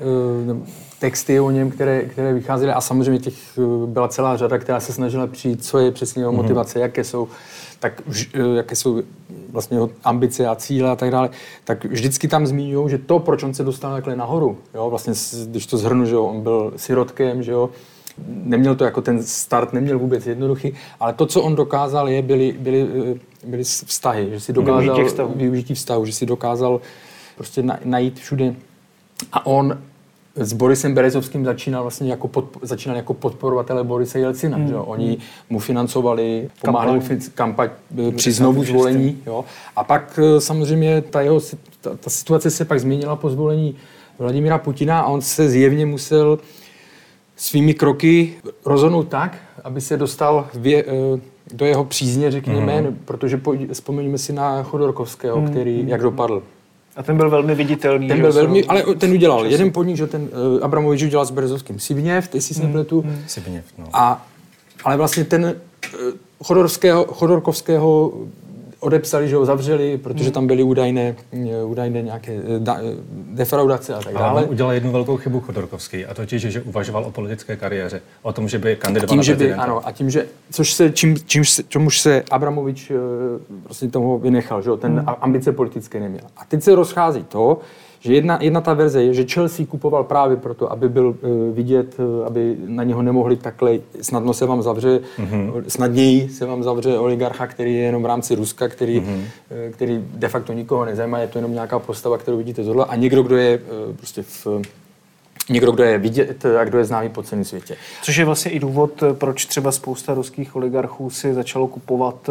uh, 0.50 0.56
texty 0.98 1.40
o 1.40 1.50
něm, 1.50 1.70
které, 1.70 2.02
které 2.02 2.32
vycházely, 2.34 2.72
a 2.72 2.80
samozřejmě 2.80 3.18
těch 3.20 3.34
uh, 3.56 3.86
byla 3.88 4.08
celá 4.08 4.36
řada, 4.36 4.58
která 4.58 4.80
se 4.80 4.92
snažila 4.92 5.26
přijít, 5.26 5.64
co 5.64 5.78
je 5.78 5.90
přesně 5.92 6.22
jeho 6.22 6.32
motivace, 6.32 6.80
jaké 6.80 7.04
jsou, 7.04 7.28
tak 7.80 8.02
uh, 8.06 8.56
jaké 8.56 8.76
jsou 8.76 9.02
vlastně 9.52 9.76
jeho 9.76 9.90
ambice 10.04 10.46
a 10.46 10.54
cíle 10.54 10.90
a 10.90 10.96
tak 10.96 11.10
dále, 11.10 11.30
tak 11.64 11.84
vždycky 11.84 12.28
tam 12.28 12.46
zmiňují, 12.46 12.90
že 12.90 12.98
to, 12.98 13.18
proč 13.18 13.42
on 13.42 13.54
se 13.54 13.64
dostal 13.64 13.92
takhle 13.92 14.16
nahoru, 14.16 14.58
jo, 14.74 14.90
vlastně, 14.90 15.12
když 15.46 15.66
to 15.66 15.78
zhrnu, 15.78 16.04
že 16.06 16.14
jo, 16.14 16.24
on 16.24 16.40
byl 16.40 16.72
sirotkem, 16.76 17.42
že 17.42 17.52
jo, 17.52 17.70
neměl 18.28 18.74
to 18.74 18.84
jako 18.84 19.02
ten 19.02 19.22
start, 19.22 19.72
neměl 19.72 19.98
vůbec 19.98 20.26
jednoduchý, 20.26 20.74
ale 21.00 21.12
to, 21.12 21.26
co 21.26 21.42
on 21.42 21.54
dokázal, 21.54 22.08
je, 22.08 22.22
byly, 22.22 22.56
byly, 22.60 22.86
eh, 23.14 23.46
byly 23.46 23.64
vztahy, 23.64 24.28
že 24.30 24.40
si 24.40 24.52
dokázal 24.52 24.82
Využití 24.82 25.08
vztahu. 25.08 25.32
využití 25.36 25.74
vztahu, 25.74 26.04
že 26.06 26.12
si 26.12 26.26
dokázal 26.26 26.80
prostě 27.36 27.62
na, 27.62 27.78
najít 27.84 28.18
všude. 28.18 28.54
A 29.32 29.46
on 29.46 29.78
s 30.36 30.52
Borisem 30.52 30.94
Berezovským 30.94 31.44
začínal 31.44 31.82
vlastně 31.82 32.10
jako, 32.10 32.28
podp- 32.28 32.58
začínal 32.62 32.96
jako 32.96 33.14
podporovatele 33.14 33.84
Borise 33.84 34.18
Jelcina. 34.18 34.58
Mm. 34.58 34.68
Že? 34.68 34.74
Oni 34.74 35.18
mu 35.50 35.58
financovali, 35.58 36.50
pomáhali 36.64 37.00
mu 37.00 37.18
Kampaň. 37.34 37.70
eh, 38.08 38.12
při 38.12 38.32
znovu 38.32 38.64
zvolení. 38.64 39.18
Jo. 39.26 39.44
A 39.76 39.84
pak 39.84 40.18
eh, 40.22 40.40
samozřejmě 40.40 41.02
ta, 41.02 41.20
jeho, 41.20 41.40
ta, 41.80 41.96
ta 41.96 42.10
situace 42.10 42.50
se 42.50 42.64
pak 42.64 42.80
změnila 42.80 43.16
po 43.16 43.30
zvolení 43.30 43.76
Vladimíra 44.18 44.58
Putina 44.58 45.00
a 45.00 45.06
on 45.06 45.20
se 45.20 45.48
zjevně 45.48 45.86
musel 45.86 46.38
svými 47.36 47.74
kroky 47.74 48.34
rozhodnout 48.64 49.08
tak, 49.08 49.36
aby 49.64 49.80
se 49.80 49.96
dostal 49.96 50.48
vě, 50.54 50.84
eh, 50.86 51.20
do 51.54 51.66
jeho 51.66 51.84
přízně, 51.84 52.30
řekněme, 52.30 52.82
mm. 52.82 52.98
protože 53.04 53.40
vzpomeňme 53.72 54.18
si 54.18 54.32
na 54.32 54.62
Chodorkovského, 54.62 55.40
mm. 55.40 55.48
který 55.48 55.84
jak 55.88 56.02
dopadl. 56.02 56.42
A 56.96 57.02
ten 57.02 57.16
byl 57.16 57.30
velmi 57.30 57.54
viditelný. 57.54 58.08
Ten 58.08 58.20
byl 58.20 58.32
velmi, 58.32 58.64
ale 58.64 58.82
ten 58.98 59.12
udělal 59.12 59.46
jeden 59.46 59.72
podnik, 59.72 59.96
že 59.96 60.06
ten 60.06 60.22
uh, 60.22 60.64
Abramovič 60.64 61.02
udělal 61.02 61.26
s 61.26 61.30
Berezovským 61.30 61.78
Sivněv, 61.78 62.28
ty 62.28 62.40
si 62.40 62.54
se 62.54 62.62
nepletu. 62.62 63.04
Sibněv, 63.26 63.64
no. 63.78 63.84
A, 63.92 64.26
ale 64.84 64.96
vlastně 64.96 65.24
ten 65.24 65.44
uh, 65.44 66.00
Chodorského, 66.44 67.04
Chodorkovského 67.04 68.12
odepsali, 68.86 69.28
že 69.28 69.36
ho 69.36 69.44
zavřeli, 69.44 69.98
protože 69.98 70.30
tam 70.30 70.46
byly 70.46 70.62
údajné, 70.62 71.14
eh, 71.32 71.64
údajné 71.64 72.02
nějaké 72.02 72.32
eh, 72.32 72.58
da, 72.58 72.78
eh, 72.78 72.82
defraudace 73.10 73.94
a 73.94 73.98
tak 73.98 74.06
Ale 74.14 74.18
dále. 74.24 74.42
on 74.44 74.50
udělal 74.50 74.72
jednu 74.72 74.92
velkou 74.92 75.16
chybu 75.16 75.40
Chodorkovský, 75.40 76.06
a 76.06 76.14
totiž, 76.14 76.42
že 76.42 76.60
uvažoval 76.62 77.04
o 77.04 77.10
politické 77.10 77.56
kariéře, 77.56 78.00
o 78.22 78.32
tom, 78.32 78.48
že 78.48 78.58
by 78.58 78.76
kandidoval 78.76 79.08
tím, 79.08 79.16
na 79.16 79.22
že 79.22 79.32
by, 79.32 79.36
prezidenta. 79.38 79.62
ano, 79.62 79.86
a 79.88 79.92
tím, 79.92 80.10
že, 80.10 80.26
což 80.52 80.72
se, 80.72 80.90
čím, 80.90 81.16
čím, 81.26 81.44
se- 81.44 81.62
čemuž 81.68 82.00
se 82.00 82.22
Abramovič 82.30 82.92
prostě 83.64 83.88
tomu 83.88 84.18
vynechal, 84.18 84.62
že 84.62 84.70
jo, 84.70 84.76
ten 84.76 84.92
Hmm. 84.98 85.14
ambice 85.20 85.52
politické 85.52 86.00
neměl. 86.00 86.24
A 86.36 86.44
teď 86.44 86.62
se 86.62 86.74
rozchází 86.74 87.24
to, 87.24 87.58
že 88.06 88.14
jedna, 88.14 88.38
jedna 88.42 88.60
ta 88.60 88.74
verze 88.74 89.02
je, 89.02 89.14
že 89.14 89.24
Chelsea 89.24 89.66
kupoval 89.66 90.04
právě 90.04 90.36
proto, 90.36 90.72
aby 90.72 90.88
byl 90.88 91.06
uh, 91.06 91.54
vidět, 91.54 91.94
uh, 91.98 92.26
aby 92.26 92.56
na 92.66 92.82
něho 92.84 93.02
nemohli 93.02 93.36
takhle, 93.36 93.78
snadno 94.00 94.32
se 94.34 94.46
vám 94.46 94.62
zavře, 94.62 95.00
Mhm. 95.18 95.28
mm-hmm. 95.50 95.62
snadněji 95.68 96.28
se 96.28 96.46
vám 96.46 96.62
zavře 96.62 96.98
oligarcha, 96.98 97.46
který 97.46 97.74
je 97.74 97.80
jenom 97.82 98.02
v 98.02 98.06
rámci 98.06 98.34
Ruska, 98.34 98.68
který, 98.68 99.00
Mhm. 99.00 99.08
mm-hmm. 99.14 99.66
uh, 99.66 99.72
který 99.72 100.04
de 100.14 100.28
facto 100.28 100.52
nikoho 100.52 100.84
nezajímá, 100.84 101.18
je 101.18 101.26
to 101.28 101.38
jenom 101.38 101.52
nějaká 101.52 101.78
postava, 101.78 102.18
kterou 102.18 102.36
vidíte 102.36 102.64
tohle, 102.64 102.84
a 102.84 102.96
někdo, 102.96 103.22
kdo 103.22 103.36
je 103.36 103.58
uh, 103.88 103.96
prostě 103.96 104.22
v 104.22 104.46
Někdo, 105.50 105.72
kdo 105.72 105.82
je 105.84 105.98
vidět 105.98 106.46
a 106.60 106.64
kdo 106.64 106.78
je 106.78 106.84
známý 106.84 107.08
po 107.08 107.22
celém 107.22 107.44
světě. 107.44 107.76
Což 108.02 108.16
je 108.16 108.24
vlastně 108.24 108.50
i 108.50 108.58
důvod, 108.58 109.02
proč 109.12 109.46
třeba 109.46 109.72
spousta 109.72 110.14
ruských 110.14 110.56
oligarchů 110.56 111.10
si 111.10 111.34
začalo 111.34 111.66
kupovat 111.66 112.30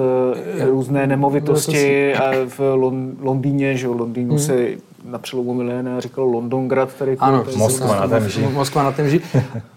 eh, 0.60 0.65
různé 0.65 1.08
nemovitosti 1.08 2.13
a 2.15 2.32
v 2.48 2.60
Lon- 2.60 3.12
Londýně, 3.22 3.77
že 3.77 3.88
v 3.88 4.00
Londýnu 4.00 4.39
se 4.39 4.67
na 5.05 5.19
přelomu 5.19 5.53
milénia 5.53 6.00
říkalo 6.00 6.27
Londongrad, 6.27 6.93
tady 6.93 7.17
Ano, 7.17 7.43
tady 7.43 7.57
Moskva 7.57 8.00
na 8.00 8.07
Temži. 8.07 8.47
Moskva 8.53 8.83
na 8.83 8.91
Temži. 8.91 9.21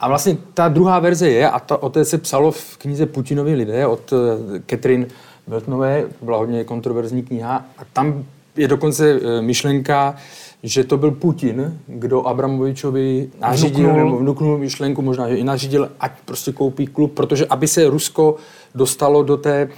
A 0.00 0.08
vlastně 0.08 0.36
ta 0.54 0.68
druhá 0.68 0.98
verze 0.98 1.28
je, 1.28 1.50
a 1.50 1.60
ta, 1.60 1.82
o 1.82 1.88
té 1.88 2.04
se 2.04 2.18
psalo 2.18 2.50
v 2.50 2.76
knize 2.76 3.06
Putinovi 3.06 3.54
lidé 3.54 3.86
od 3.86 4.12
eh, 4.12 4.60
Catherine 4.70 5.06
Beltnové, 5.46 6.04
to 6.18 6.24
byla 6.24 6.38
hodně 6.38 6.64
kontroverzní 6.64 7.22
kniha, 7.22 7.64
a 7.78 7.82
tam 7.92 8.24
je 8.56 8.68
dokonce 8.68 9.20
eh, 9.22 9.42
myšlenka, 9.42 10.14
že 10.62 10.84
to 10.84 10.96
byl 10.96 11.10
Putin, 11.10 11.78
kdo 11.86 12.26
Abramovičovi 12.26 13.30
nařídil, 13.40 13.84
Vnuknul. 13.84 14.04
nebo 14.04 14.18
vnuknul 14.18 14.58
myšlenku, 14.58 15.02
možná, 15.02 15.28
že 15.28 15.36
i 15.36 15.44
nařídil, 15.44 15.90
ať 16.00 16.12
prostě 16.24 16.52
koupí 16.52 16.86
klub, 16.86 17.14
protože 17.14 17.46
aby 17.46 17.68
se 17.68 17.88
Rusko 17.90 18.36
dostalo 18.74 19.22
do 19.22 19.36
té 19.36 19.68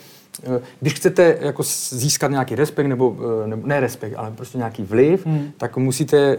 když 0.80 0.94
chcete 0.94 1.38
jako 1.40 1.62
získat 1.90 2.30
nějaký 2.30 2.54
respekt, 2.54 2.86
nebo, 2.86 3.16
eh, 3.44 3.46
nebo 3.46 3.66
ne 3.66 3.80
respekt, 3.80 4.14
ale 4.16 4.30
prostě 4.30 4.58
nějaký 4.58 4.82
vliv, 4.82 5.26
hmm. 5.26 5.50
tak 5.56 5.76
musíte 5.76 6.16
eh, 6.16 6.36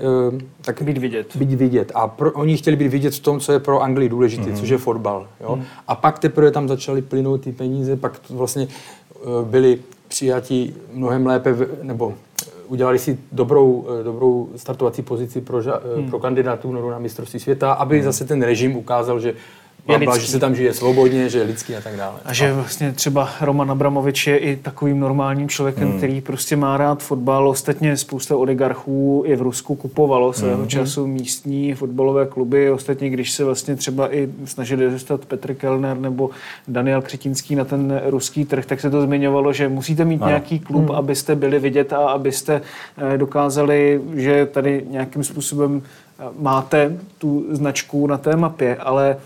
tak 0.61 0.81
Být 0.81 0.97
vidět. 0.97 1.35
být 1.35 1.53
vidět. 1.53 1.91
A 1.95 2.07
pro, 2.07 2.31
oni 2.31 2.57
chtěli 2.57 2.75
být 2.75 2.87
vidět 2.87 3.13
v 3.13 3.19
tom, 3.19 3.39
co 3.39 3.51
je 3.51 3.59
pro 3.59 3.81
Anglii 3.81 4.09
důležité, 4.09 4.49
mm. 4.49 4.55
což 4.55 4.69
je 4.69 4.77
fotbal. 4.77 5.27
Jo? 5.41 5.55
Mm. 5.55 5.63
A 5.87 5.95
pak 5.95 6.19
teprve 6.19 6.51
tam 6.51 6.67
začaly 6.67 7.01
plynout 7.01 7.41
ty 7.41 7.51
peníze, 7.51 7.95
pak 7.95 8.19
to 8.19 8.33
vlastně 8.33 8.67
byli 9.43 9.79
přijati 10.11 10.73
mnohem 10.93 11.25
lépe, 11.25 11.55
nebo 11.81 12.13
eh, 12.13 12.45
udělali 12.67 12.99
si 12.99 13.17
dobrou, 13.31 13.87
eh, 13.99 14.03
dobrou 14.03 14.49
startovací 14.55 15.01
pozici 15.01 15.41
pro, 15.41 15.61
ža, 15.61 15.79
mm. 15.97 16.09
pro 16.09 16.19
kandidaturu 16.19 16.89
na 16.89 16.99
mistrovství 16.99 17.39
světa, 17.39 17.73
aby 17.73 17.97
mm. 17.97 18.03
zase 18.03 18.25
ten 18.25 18.41
režim 18.41 18.75
ukázal, 18.75 19.19
že, 19.19 19.33
lidský. 19.97 20.21
že 20.21 20.27
se 20.27 20.39
tam 20.39 20.55
žije 20.55 20.73
svobodně, 20.73 21.29
že 21.29 21.37
je 21.37 21.43
lidský 21.43 21.75
a 21.75 21.81
tak 21.81 21.95
dále. 21.95 22.19
A 22.25 22.33
že 22.33 22.53
vlastně 22.53 22.91
třeba 22.91 23.29
Roman 23.41 23.71
Abramovič 23.71 24.27
je 24.27 24.37
i 24.37 24.55
takovým 24.55 24.99
normálním 24.99 25.49
člověkem, 25.49 25.89
hmm. 25.89 25.97
který 25.97 26.21
prostě 26.21 26.55
má 26.55 26.77
rád 26.77 27.03
fotbal. 27.03 27.49
Ostatně 27.49 27.97
spousta 27.97 28.37
oligarchů 28.37 29.23
i 29.25 29.35
v 29.35 29.41
Rusku 29.41 29.75
kupovalo 29.75 30.33
svého 30.33 30.57
hmm. 30.57 30.67
času 30.67 31.07
místní 31.07 31.73
fotbalové 31.73 32.25
kluby. 32.25 32.71
Ostatně, 32.71 33.09
když 33.09 33.31
se 33.31 33.43
vlastně 33.43 33.75
třeba 33.75 34.15
i 34.15 34.29
snažili 34.45 34.91
dostat 34.91 35.25
Petr 35.25 35.53
Kellner 35.53 35.97
nebo 35.97 36.29
Daniel 36.67 37.01
Křetínský 37.01 37.55
na 37.55 37.65
ten 37.65 38.01
ruský 38.05 38.45
trh, 38.45 38.65
tak 38.65 38.81
se 38.81 38.89
to 38.89 39.01
zmiňovalo, 39.01 39.53
že 39.53 39.69
musíte 39.69 40.05
mít 40.05 40.21
Ano. 40.21 40.29
nějaký 40.29 40.59
klub, 40.59 40.85
hmm. 40.85 40.95
abyste 40.95 41.35
byli 41.35 41.59
vidět 41.59 41.93
a 41.93 41.97
abyste 41.97 42.61
eh, 42.97 43.17
dokázali, 43.17 44.01
že 44.15 44.45
tady 44.45 44.85
nějakým 44.89 45.23
způsobem 45.23 45.81
eh, 45.81 46.23
máte 46.39 46.97
tu 47.17 47.45
značku 47.49 48.07
na 48.07 48.17
té 48.17 48.35
mapě, 48.35 48.75
ale 48.75 49.17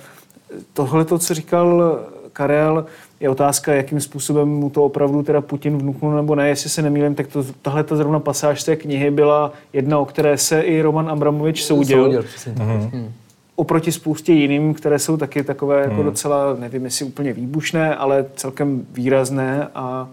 tohle, 0.73 1.05
to, 1.05 1.19
co 1.19 1.33
říkal 1.33 1.99
Karel, 2.33 2.85
je 3.19 3.29
otázka, 3.29 3.73
jakým 3.73 4.01
způsobem 4.01 4.49
mu 4.49 4.69
to 4.69 4.83
opravdu 4.85 5.23
teda 5.23 5.41
Putin 5.41 5.77
vnuknul 5.77 6.15
nebo 6.15 6.35
ne. 6.35 6.49
Jestli 6.49 6.69
se 6.69 6.81
nemýlím, 6.81 7.15
tak 7.15 7.27
to, 7.27 7.45
tahle 7.61 7.83
ta 7.83 7.95
zrovna 7.95 8.19
pasáž 8.19 8.63
té 8.63 8.75
knihy 8.75 9.11
byla 9.11 9.53
jedna, 9.73 9.99
o 9.99 10.05
které 10.05 10.37
se 10.37 10.61
i 10.61 10.81
Roman 10.81 11.09
Abramovič 11.09 11.63
soudil. 11.63 12.03
Soudil, 12.03 12.23
přesně 12.23 12.53
tak. 12.53 12.67
Mm. 12.67 13.11
Oproti 13.55 13.91
spoustě 13.91 14.33
jiným, 14.33 14.73
které 14.73 14.99
jsou 14.99 15.17
taky 15.17 15.43
takové 15.43 15.81
jako 15.81 16.03
docela, 16.03 16.55
nevím 16.59 16.85
jestli 16.85 17.05
úplně 17.05 17.33
výbušné, 17.33 17.95
ale 17.95 18.25
celkem 18.35 18.85
výrazné 18.93 19.67
a 19.75 20.09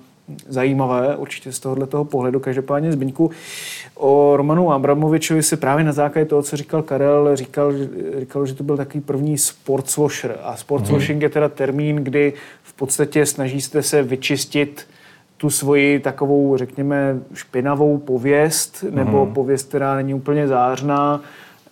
zajímavé, 0.48 1.16
určitě 1.16 1.52
z 1.52 1.60
tohohle 1.60 1.86
toho 1.86 2.04
pohledu. 2.04 2.40
Každopádně 2.40 2.92
Zbyňku, 2.92 3.30
o 3.94 4.36
Romanu 4.36 4.72
Abramovičovi 4.72 5.42
se 5.42 5.56
právě 5.56 5.84
na 5.84 5.92
základě 5.92 6.24
toho, 6.24 6.42
co 6.42 6.56
říkal 6.56 6.82
Karel, 6.82 7.36
říkal, 7.36 7.72
říkal 8.18 8.46
že 8.46 8.54
to 8.54 8.64
byl 8.64 8.76
takový 8.76 9.00
první 9.00 9.38
sportswasher. 9.38 10.38
A 10.42 10.56
sportswashing 10.56 11.22
je 11.22 11.28
teda 11.28 11.48
termín, 11.48 11.96
kdy 11.96 12.32
v 12.62 12.72
podstatě 12.72 13.26
snažíte 13.26 13.82
se 13.82 14.02
vyčistit 14.02 14.86
tu 15.36 15.50
svoji 15.50 16.00
takovou, 16.00 16.56
řekněme, 16.56 17.20
špinavou 17.34 17.98
pověst, 17.98 18.84
nebo 18.90 19.26
pověst, 19.26 19.68
která 19.68 19.94
není 19.94 20.14
úplně 20.14 20.48
zářná, 20.48 21.20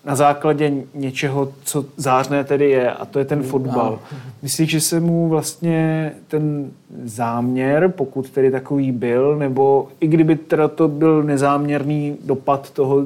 na 0.04 0.14
základě 0.14 0.72
něčeho, 0.94 1.52
co 1.64 1.84
zářné 1.96 2.44
tedy 2.44 2.70
je, 2.70 2.92
a 2.92 3.04
to 3.04 3.18
je 3.18 3.24
ten 3.24 3.42
fotbal. 3.42 3.98
Myslíš, 4.42 4.70
že 4.70 4.80
se 4.80 5.00
mu 5.00 5.28
vlastně 5.28 6.12
ten 6.28 6.70
záměr, 7.04 7.92
pokud 7.96 8.30
tedy 8.30 8.50
takový 8.50 8.92
byl, 8.92 9.36
nebo 9.36 9.88
i 10.00 10.06
kdyby 10.06 10.36
teda 10.36 10.68
to 10.68 10.88
byl 10.88 11.22
nezáměrný 11.22 12.16
dopad 12.24 12.70
toho, 12.70 12.96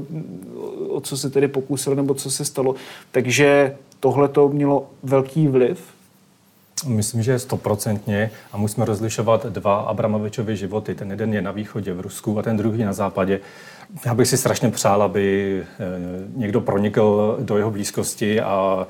o 0.89 1.01
co 1.01 1.17
se 1.17 1.31
tedy 1.31 1.49
pokusil, 1.49 1.95
nebo 1.95 2.15
co 2.15 2.31
se 2.31 2.45
stalo, 2.45 2.75
takže 3.11 3.77
tohle 4.01 4.29
to 4.29 4.49
mělo 4.49 4.87
velký 5.03 5.49
vliv? 5.49 5.95
Myslím, 6.87 7.23
že 7.23 7.39
stoprocentně 7.39 8.31
a 8.53 8.57
musíme 8.57 8.87
rozlišovat 8.87 9.47
dva 9.47 9.77
Abramovičovy 9.77 10.57
životy. 10.57 10.95
Ten 10.95 11.11
jeden 11.11 11.35
je 11.35 11.43
na 11.43 11.51
východě 11.51 11.93
v 11.93 12.01
Rusku 12.01 12.39
a 12.39 12.43
ten 12.43 12.57
druhý 12.57 12.85
na 12.85 12.93
západě. 12.93 13.41
Já 14.07 14.15
bych 14.15 14.29
si 14.29 14.37
strašně 14.37 14.71
přál, 14.71 15.03
aby 15.03 15.59
eh, 15.63 15.87
někdo 16.37 16.61
pronikl 16.61 17.37
do 17.41 17.59
jeho 17.59 17.71
blízkosti 17.71 18.41
a 18.41 18.87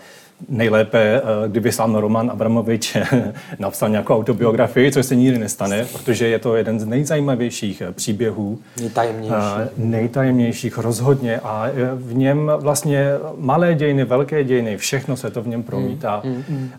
nejlépe, 0.49 1.23
eh, 1.23 1.49
kdyby 1.49 1.73
sám 1.73 1.95
Roman 1.95 2.31
Abramovič 2.31 2.97
napsal 3.59 3.89
nějakou 3.89 4.15
autobiografii, 4.15 4.93
což 4.93 5.07
se 5.07 5.17
nikdy 5.17 5.39
nestane, 5.39 5.87
protože 5.93 6.29
je 6.29 6.39
to 6.39 6.57
jeden 6.57 6.81
z 6.81 6.87
nejzajímavějších 6.87 7.81
eh, 7.81 7.93
příběhů 7.93 8.59
Nejtajemnější. 8.81 9.35
Eh, 9.35 9.69
nejtajemnějších 9.77 10.79
rozhodně 10.79 11.41
a 11.41 11.71
v 11.95 12.15
něm 12.15 12.53
vlastně 12.57 13.07
malé 13.37 13.75
dějiny, 13.75 14.05
velké 14.05 14.45
dějiny, 14.45 14.77
všechno 14.77 15.17
se 15.17 15.31
to 15.31 15.43
v 15.43 15.49
něm 15.49 15.63
promítá. 15.63 16.23
Mm, 16.25 16.71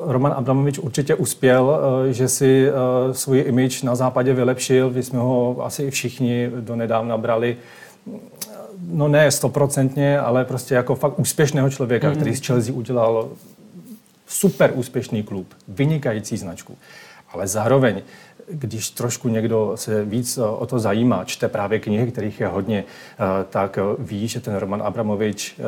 Roman 0.00 0.34
Abramovič 0.36 0.78
určitě 0.78 1.14
uspěl, 1.14 1.80
že 2.10 2.28
si 2.28 2.68
svůj 3.12 3.44
image 3.46 3.82
na 3.82 3.94
západě 3.94 4.34
vylepšil, 4.34 4.90
vy 4.90 5.02
jsme 5.02 5.18
ho 5.18 5.56
asi 5.64 5.82
i 5.82 5.90
všichni 5.90 6.50
donedávna 6.60 7.16
brali 7.18 7.56
no 8.90 9.08
ne 9.08 9.30
stoprocentně, 9.30 10.20
ale 10.20 10.44
prostě 10.44 10.74
jako 10.74 10.94
fakt 10.94 11.18
úspěšného 11.18 11.70
člověka, 11.70 12.10
který 12.10 12.36
z 12.36 12.46
Chelsea 12.46 12.74
udělal 12.74 13.28
super 14.26 14.70
úspěšný 14.74 15.22
klub, 15.22 15.46
vynikající 15.68 16.36
značku. 16.36 16.78
Ale 17.32 17.46
zároveň, 17.46 18.02
když 18.50 18.90
trošku 18.90 19.28
někdo 19.28 19.72
se 19.74 20.04
víc 20.04 20.38
o 20.38 20.66
to 20.66 20.78
zajímá, 20.78 21.24
čte 21.24 21.48
právě 21.48 21.78
knihy, 21.78 22.12
kterých 22.12 22.40
je 22.40 22.46
hodně, 22.46 22.84
eh, 22.84 23.44
tak 23.50 23.78
ví, 23.98 24.28
že 24.28 24.40
ten 24.40 24.56
Roman 24.56 24.82
Abramovič 24.82 25.54
eh, 25.58 25.62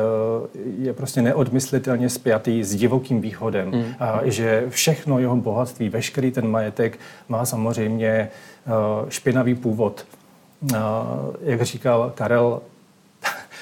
je 0.77 0.93
prostě 0.93 1.21
neodmyslitelně 1.21 2.09
spjatý 2.09 2.63
s 2.63 2.75
divokým 2.75 3.21
východem. 3.21 3.71
Mm. 3.71 3.85
A 3.99 4.21
že 4.23 4.63
všechno 4.69 5.19
jeho 5.19 5.35
bohatství, 5.35 5.89
veškerý 5.89 6.31
ten 6.31 6.47
majetek 6.47 6.99
má 7.29 7.45
samozřejmě 7.45 8.07
eh, 8.07 8.29
špinavý 9.09 9.55
původ. 9.55 10.05
Jak 11.41 11.61
říkal 11.61 12.11
Karel, 12.15 12.61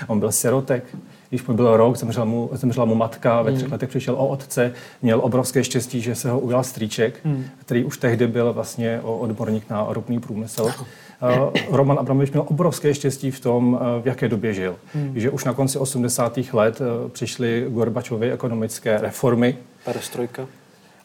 on 0.08 0.20
byl 0.20 0.32
sirotek, 0.32 0.84
když 1.30 1.48
mu 1.48 1.54
byl 1.54 1.78
rok, 1.78 1.98
zemřela 1.98 2.26
mu, 2.26 2.50
zemřela 2.54 2.86
mu 2.86 2.96
matka, 2.96 3.42
ve 3.42 3.52
třech 3.52 3.72
letech 3.72 3.90
přišel 3.90 4.16
o 4.16 4.28
otce, 4.28 4.74
měl 5.02 5.20
obrovské 5.24 5.64
štěstí, 5.64 6.02
že 6.02 6.16
se 6.16 6.30
ho 6.30 6.40
ujal 6.40 6.64
strýček, 6.64 7.20
který 7.60 7.84
už 7.84 7.98
tehdy 7.98 8.28
byl 8.28 8.54
vlastně 8.54 9.00
odborník 9.02 9.70
na 9.70 9.86
ropný 9.90 10.20
průmysl. 10.20 10.64
Uh, 10.64 11.76
Roman 11.76 12.00
Abramovič 12.00 12.32
měl 12.32 12.46
obrovské 12.48 12.94
štěstí 12.94 13.32
v 13.32 13.40
tom, 13.40 13.74
uh, 13.74 14.04
v 14.04 14.06
jaké 14.06 14.28
době 14.28 14.54
žil. 14.54 14.76
Že 15.16 15.30
už 15.30 15.44
na 15.44 15.54
konci 15.54 15.80
80. 15.80 16.40
let 16.54 16.82
uh, 16.82 17.10
přišly 17.10 17.66
Gorbačovy 17.70 18.32
ekonomické 18.32 18.98
reformy, 18.98 19.58
Perestrojka. 19.86 20.48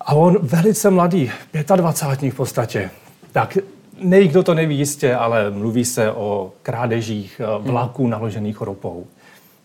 A 0.00 0.14
on 0.14 0.38
velice 0.42 0.90
mladý, 0.90 1.30
25 1.76 2.32
v 2.32 2.36
podstatě, 2.36 2.90
tak 3.32 3.58
Nikdo 4.00 4.42
to 4.42 4.54
neví 4.54 4.78
jistě, 4.78 5.14
ale 5.14 5.50
mluví 5.50 5.84
se 5.84 6.12
o 6.12 6.52
krádežích 6.62 7.40
eh, 7.40 7.68
vlaků 7.70 8.06
naložených 8.06 8.60
ropou 8.60 9.06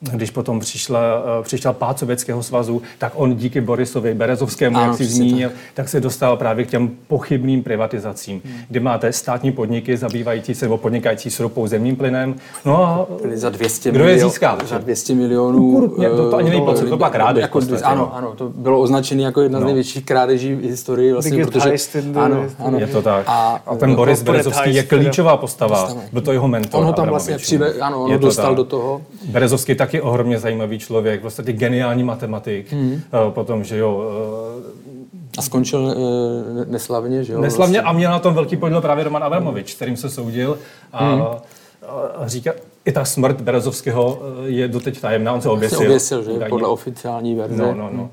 když 0.02 0.32
potom 0.32 0.60
přišla, 0.60 1.00
eh, 1.40 1.44
přišel 1.44 1.74
pád 1.74 2.00
Sovětského 2.00 2.44
svazu, 2.44 2.82
tak 2.98 3.14
on 3.16 3.36
díky 3.36 3.62
Borisovi 3.62 4.14
Berezovskému, 4.14 4.78
ano, 4.78 4.88
jak 4.88 4.98
si 4.98 5.06
zmínil, 5.06 5.50
tak. 5.50 5.58
tak 5.74 5.90
se 5.90 6.00
dostal 6.00 6.38
právě 6.38 6.66
k 6.66 6.70
těm 6.70 6.92
pochybným 7.08 7.64
privatizacím, 7.64 8.42
hmm. 8.46 8.56
kdy 8.70 8.80
máte 8.80 9.14
státní 9.14 9.52
podniky 9.52 9.98
zabývající 9.98 10.56
se 10.56 10.66
nebo 10.66 10.78
podnikající 10.78 11.32
s 11.32 11.40
ropou 11.40 11.68
zemním 11.68 11.96
plynem. 11.96 12.36
No 12.66 12.84
a 12.84 13.08
Byli 13.22 13.38
za 13.38 13.50
200 13.50 13.92
kdo 13.92 14.04
je 14.04 14.20
získal? 14.20 14.58
Za 14.66 14.78
200 14.78 15.16
milionů. 15.16 15.94
No, 15.98 16.18
to, 16.18 16.30
to 16.30 16.38
ani 16.38 16.50
není 16.50 16.66
to 16.90 16.98
byla 16.98 17.10
krádež. 17.10 17.42
Jako, 17.42 17.60
podstatě, 17.60 17.84
ano, 17.84 18.02
no. 18.02 18.16
ano, 18.16 18.34
to 18.36 18.50
bylo 18.50 18.80
označené 18.80 19.24
jako 19.24 19.42
jedna 19.42 19.60
no. 19.60 19.64
z 19.64 19.66
největších 19.66 20.06
krádeží 20.06 20.56
v 20.56 20.62
historii. 20.62 21.14
Vlastně, 21.14 21.46
protože, 21.46 21.74
ano, 22.16 22.46
ano, 22.60 22.80
je 22.80 22.88
to 22.88 23.02
tak. 23.02 23.24
A, 23.28 23.62
a 23.66 23.76
ten 23.76 23.96
Boris 23.96 24.24
Berezovský 24.24 24.76
je 24.76 24.84
klíčová 24.84 25.38
postava. 25.38 25.94
Byl 26.12 26.22
to 26.22 26.32
jeho 26.32 26.48
mentor. 26.48 26.80
On 26.80 26.86
ho 26.86 26.94
tam 26.94 27.10
vlastně 27.10 27.38
přive, 27.38 27.74
ano, 27.74 28.04
on 28.04 28.20
dostal 28.20 28.56
do 28.56 28.64
toho. 28.64 29.02
Berezovský 29.26 29.76
tak 29.76 29.88
taky 29.90 30.02
ohromně 30.02 30.40
zajímavý 30.40 30.80
člověk, 30.80 31.22
vlastně 31.22 31.54
geniální 31.54 32.04
matematik, 32.04 32.74
mm. 32.74 33.02
potom, 33.30 33.64
že 33.64 33.78
jo... 33.78 34.04
Eh, 34.66 34.80
a 35.38 35.42
skončil 35.42 35.80
uh, 35.80 36.66
neslavně, 36.72 37.24
že 37.24 37.34
jo? 37.34 37.42
Neslavně 37.42 37.80
vlastně. 37.80 37.90
a 37.90 37.94
měl 37.94 38.12
na 38.12 38.20
tom 38.20 38.34
velký 38.34 38.58
podíl 38.58 38.82
právě 38.82 39.04
Roman 39.04 39.24
Abramovič, 39.24 39.76
kterým 39.76 39.98
se 39.98 40.10
soudil 40.10 40.60
a, 40.94 41.16
mm. 41.16 41.22
a 42.16 42.28
říká, 42.28 42.54
i 42.86 42.92
ta 42.92 43.06
smrt 43.06 43.42
Berezovského 43.42 44.22
je 44.46 44.68
doteď 44.68 45.02
tajemná, 45.02 45.34
on 45.34 45.42
se 45.42 45.48
vlastně 45.48 45.68
oběsil. 45.68 45.88
oběsil, 45.88 46.24
že? 46.24 46.50
Podle 46.50 46.68
oficiální 46.68 47.36
verze. 47.36 47.62
No, 47.62 47.74
no, 47.74 47.90
no. 47.94 48.10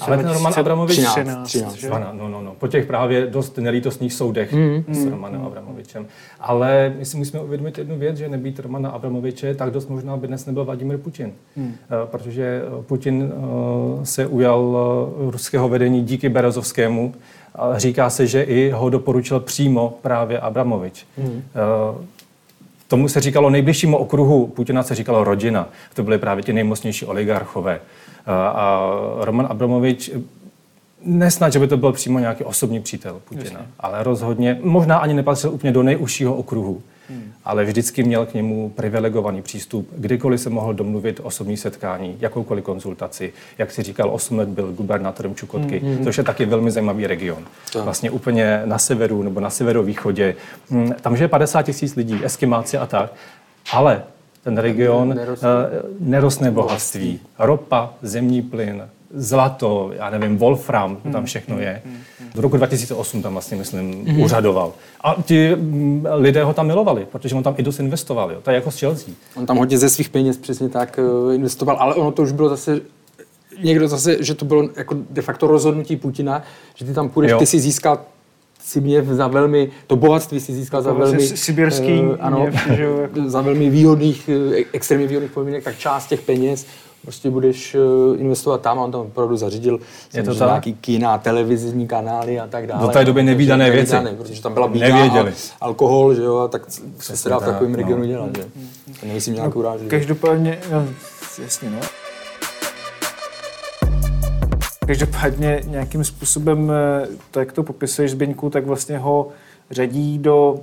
Ale 0.00 0.16
ten 0.16 0.28
Roman 0.28 0.52
Abramovič... 0.56 0.96
13, 0.96 1.42
13, 1.44 1.74
13, 1.74 2.06
no, 2.12 2.28
no, 2.28 2.42
no. 2.42 2.54
Po 2.58 2.68
těch 2.68 2.86
právě 2.86 3.26
dost 3.26 3.58
nelítostných 3.58 4.12
soudech 4.12 4.52
mm, 4.52 4.84
s 4.88 5.06
Romanem 5.06 5.40
mm. 5.40 5.46
Abramovičem. 5.46 6.06
Ale 6.40 6.94
my 6.98 7.04
si 7.04 7.16
musíme 7.16 7.42
uvědomit 7.42 7.78
jednu 7.78 7.98
věc, 7.98 8.16
že 8.16 8.28
nebýt 8.28 8.58
Romana 8.58 8.90
Abramoviče, 8.90 9.54
tak 9.54 9.70
dost 9.70 9.88
možná 9.88 10.16
by 10.16 10.26
dnes 10.26 10.46
nebyl 10.46 10.64
Vladimir 10.64 10.98
Putin. 10.98 11.32
Mm. 11.56 11.74
Protože 12.04 12.62
eh, 12.64 12.82
Putin 12.82 13.22
uh, 13.22 14.04
se 14.04 14.26
ujal 14.26 14.76
ruského 15.18 15.68
vedení 15.68 16.02
díky 16.02 16.28
Berezovskému. 16.28 17.14
Říká 17.76 18.10
se, 18.10 18.26
že 18.26 18.42
i 18.42 18.70
ho 18.70 18.90
doporučil 18.90 19.40
přímo 19.40 19.98
právě 20.02 20.40
Abramovič. 20.40 21.06
Mm. 21.18 21.26
Uh, 21.26 22.04
tomu 22.92 23.08
se 23.08 23.20
říkalo 23.20 23.50
nejbližšímu 23.50 23.96
okruhu 23.96 24.46
Putina 24.46 24.82
se 24.82 24.94
říkalo 24.94 25.24
rodina. 25.24 25.68
To 25.94 26.02
byly 26.02 26.18
právě 26.18 26.42
ti 26.42 26.52
nejmocnější 26.52 27.06
oligarchové. 27.06 27.80
A 28.26 28.90
Roman 29.20 29.46
Abramovič 29.50 30.10
Nesnad, 31.04 31.52
že 31.52 31.58
by 31.58 31.68
to 31.68 31.76
byl 31.76 31.92
přímo 31.92 32.18
nějaký 32.18 32.44
osobní 32.44 32.80
přítel 32.80 33.20
Putina, 33.24 33.44
Jasně. 33.44 33.66
ale 33.80 34.02
rozhodně, 34.02 34.58
možná 34.62 34.96
ani 34.98 35.14
nepatřil 35.14 35.50
úplně 35.50 35.72
do 35.72 35.82
nejužšího 35.82 36.34
okruhu, 36.34 36.82
hmm. 37.08 37.32
ale 37.44 37.64
vždycky 37.64 38.02
měl 38.02 38.26
k 38.26 38.34
němu 38.34 38.68
privilegovaný 38.68 39.42
přístup. 39.42 39.88
Kdykoliv 39.96 40.40
se 40.40 40.50
mohl 40.50 40.74
domluvit 40.74 41.20
osobní 41.22 41.56
setkání, 41.56 42.16
jakoukoliv 42.20 42.64
konzultaci. 42.64 43.32
Jak 43.58 43.72
si 43.72 43.82
říkal, 43.82 44.10
8 44.10 44.38
let 44.38 44.48
byl 44.48 44.72
gubernátorem 44.72 45.34
Čukotky, 45.34 45.78
hmm. 45.78 45.94
hmm. 45.94 46.04
což 46.04 46.18
je 46.18 46.24
taky 46.24 46.44
velmi 46.44 46.70
zajímavý 46.70 47.06
region. 47.06 47.44
To. 47.72 47.84
Vlastně 47.84 48.10
úplně 48.10 48.62
na 48.64 48.78
severu 48.78 49.22
nebo 49.22 49.40
na 49.40 49.50
severovýchodě. 49.50 50.34
Hmm, 50.70 50.92
tam 50.92 51.16
je 51.16 51.28
50 51.28 51.62
tisíc 51.62 51.96
lidí, 51.96 52.20
eskimáci 52.24 52.78
a 52.78 52.86
tak. 52.86 53.12
Ale 53.72 54.02
ten 54.42 54.58
region 54.58 55.08
nerostné, 55.08 55.48
uh, 55.48 56.08
nerostné 56.08 56.50
bohatství, 56.50 57.20
ropa, 57.38 57.94
zemní 58.02 58.42
plyn, 58.42 58.82
zlato, 59.14 59.90
já 59.94 60.10
nevím, 60.10 60.36
wolfram, 60.36 60.96
to 60.96 61.10
tam 61.10 61.24
všechno 61.24 61.58
je. 61.58 61.82
Do 62.34 62.42
roku 62.42 62.56
2008 62.56 63.22
tam 63.22 63.32
vlastně, 63.32 63.56
myslím, 63.56 64.04
mm. 64.04 64.20
úřadoval. 64.20 64.72
A 65.00 65.16
ti 65.24 65.56
mm, 65.56 66.06
lidé 66.12 66.44
ho 66.44 66.54
tam 66.54 66.66
milovali, 66.66 67.06
protože 67.12 67.34
on 67.34 67.42
tam 67.42 67.54
i 67.56 67.62
dost 67.62 67.80
investoval. 67.80 68.32
Jo. 68.32 68.40
To 68.40 68.50
je 68.50 68.54
jako 68.54 68.70
s 68.70 68.78
Chelsea. 68.78 69.14
On 69.34 69.46
tam 69.46 69.56
hodně 69.56 69.78
ze 69.78 69.88
svých 69.88 70.08
peněz 70.08 70.36
přesně 70.36 70.68
tak 70.68 70.98
uh, 71.24 71.34
investoval, 71.34 71.76
ale 71.80 71.94
ono 71.94 72.12
to 72.12 72.22
už 72.22 72.32
bylo 72.32 72.48
zase 72.48 72.80
někdo 73.62 73.88
zase, 73.88 74.22
že 74.22 74.34
to 74.34 74.44
bylo 74.44 74.68
jako 74.76 74.96
de 75.10 75.22
facto 75.22 75.46
rozhodnutí 75.46 75.96
Putina, 75.96 76.42
že 76.74 76.84
ty 76.84 76.94
tam 76.94 77.08
půjdeš, 77.08 77.30
jo. 77.30 77.38
ty 77.38 77.46
si 77.46 77.60
získal 77.60 77.98
si 78.64 78.80
mě 78.80 79.02
za 79.02 79.28
velmi, 79.28 79.70
to 79.86 79.96
bohatství 79.96 80.40
si 80.40 80.52
získal 80.52 80.82
za 80.82 80.92
velmi... 80.92 81.26
Sibirský 81.26 82.00
uh, 82.00 82.16
ano, 82.20 82.38
měv, 82.40 82.66
že 82.76 82.82
jo, 82.82 82.96
jako... 83.00 83.20
za 83.26 83.40
velmi 83.40 83.70
výhodných, 83.70 84.28
e, 84.28 84.64
extrémně 84.72 85.06
výhodných 85.06 85.32
podmínek, 85.32 85.64
tak 85.64 85.78
část 85.78 86.06
těch 86.06 86.20
peněz 86.20 86.66
prostě 87.02 87.30
budeš 87.30 87.74
uh, 87.74 88.20
investovat 88.20 88.60
tam 88.60 88.78
a 88.78 88.84
on 88.84 88.92
tam 88.92 89.00
opravdu 89.00 89.36
zařídil 89.36 89.78
je 90.14 90.22
to 90.22 90.32
nějaký 90.34 90.74
kina, 90.74 91.18
televizní 91.18 91.88
kanály 91.88 92.40
a 92.40 92.46
tak 92.46 92.66
dále. 92.66 92.86
Do 92.86 92.88
té 92.88 93.04
doby 93.04 93.22
nevýdané 93.22 93.70
věci. 93.70 93.92
Nevídané, 93.92 94.16
protože 94.16 94.42
tam 94.42 94.54
byla 94.54 94.68
bída 94.68 94.88
Nevěděli. 94.88 95.32
a 95.60 95.64
alkohol, 95.64 96.14
že 96.14 96.22
jo, 96.22 96.36
a 96.38 96.48
tak 96.48 96.66
co 96.98 97.16
se 97.16 97.28
dá 97.28 97.38
v 97.38 97.44
takovém 97.44 97.72
no. 97.72 97.78
regionu 97.78 98.04
dělat, 98.04 98.36
že? 98.36 98.44
To 99.00 99.06
nemyslím 99.06 99.34
nějakou 99.34 99.58
no, 99.62 99.68
urážlivou. 99.68 99.90
Každopádně, 99.90 100.58
no, 100.72 100.88
jasně, 101.42 101.70
no. 101.70 101.78
Každopádně 104.86 105.62
nějakým 105.66 106.04
způsobem, 106.04 106.72
eh, 106.72 107.08
to, 107.30 107.40
jak 107.40 107.52
to 107.52 107.62
popisuješ 107.62 108.10
Zbyňku, 108.10 108.50
tak 108.50 108.66
vlastně 108.66 108.98
ho 108.98 109.28
řadí 109.70 110.18
do 110.18 110.60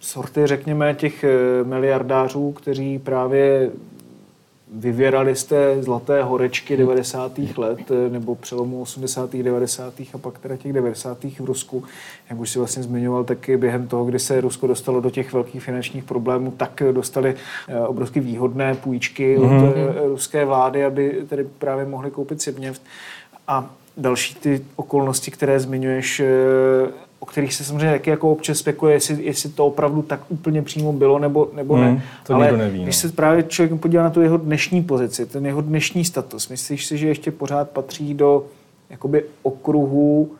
sorty, 0.00 0.46
řekněme, 0.46 0.94
těch 0.94 1.24
eh, 1.24 1.28
miliardářů, 1.64 2.52
kteří 2.52 2.98
právě 2.98 3.70
vyvěrali 4.72 5.36
z 5.36 5.44
té 5.44 5.82
zlaté 5.82 6.22
horečky 6.22 6.76
90. 6.76 7.32
let, 7.56 7.78
eh, 7.90 8.10
nebo 8.10 8.34
přelomu 8.34 8.82
80. 8.82 9.42
90. 9.42 9.94
a 10.14 10.18
pak 10.18 10.38
teda 10.38 10.56
těch 10.56 10.72
90. 10.72 11.40
v 11.40 11.44
Rusku. 11.44 11.84
Jak 12.30 12.38
už 12.38 12.50
si 12.50 12.58
vlastně 12.58 12.82
zmiňoval, 12.82 13.24
taky 13.24 13.56
během 13.56 13.88
toho, 13.88 14.04
kdy 14.04 14.18
se 14.18 14.40
Rusko 14.40 14.66
dostalo 14.66 15.00
do 15.00 15.10
těch 15.10 15.32
velkých 15.32 15.62
finančních 15.62 16.04
problémů, 16.04 16.50
tak 16.50 16.82
dostali 16.92 17.34
obrovsky 17.86 18.20
výhodné 18.20 18.74
půjčky 18.74 19.38
mm-hmm. 19.38 19.68
od 19.68 20.08
ruské 20.08 20.44
vlády, 20.44 20.84
aby 20.84 21.24
tedy 21.28 21.46
právě 21.58 21.84
mohli 21.84 22.10
koupit 22.10 22.42
Sibněv. 22.42 22.80
A 23.48 23.70
další 23.96 24.34
ty 24.34 24.64
okolnosti, 24.76 25.30
které 25.30 25.60
zmiňuješ, 25.60 26.20
eh, 26.20 26.26
o 27.18 27.26
kterých 27.26 27.54
se 27.54 27.64
samozřejmě 27.64 27.92
taky 27.92 28.10
jako 28.10 28.32
občas 28.32 28.58
spekuluje, 28.58 28.96
jestli, 28.96 29.24
jestli 29.24 29.48
to 29.48 29.66
opravdu 29.66 30.02
tak 30.02 30.20
úplně 30.28 30.62
přímo 30.62 30.92
bylo 30.92 31.18
nebo, 31.18 31.50
nebo 31.54 31.74
hmm, 31.74 31.84
ne. 31.84 32.02
To 32.26 32.34
Ale 32.34 32.56
neví, 32.56 32.82
když 32.82 33.02
no. 33.02 33.08
se 33.08 33.16
právě 33.16 33.42
člověk 33.42 33.80
podívá 33.80 34.02
na 34.02 34.10
tu 34.10 34.20
jeho 34.20 34.36
dnešní 34.36 34.82
pozici, 34.82 35.26
ten 35.26 35.46
jeho 35.46 35.60
dnešní 35.60 36.04
status, 36.04 36.48
myslíš 36.48 36.86
si, 36.86 36.98
že 36.98 37.08
ještě 37.08 37.30
pořád 37.30 37.70
patří 37.70 38.14
do 38.14 38.46
jakoby 38.90 39.24
okruhu 39.42 40.30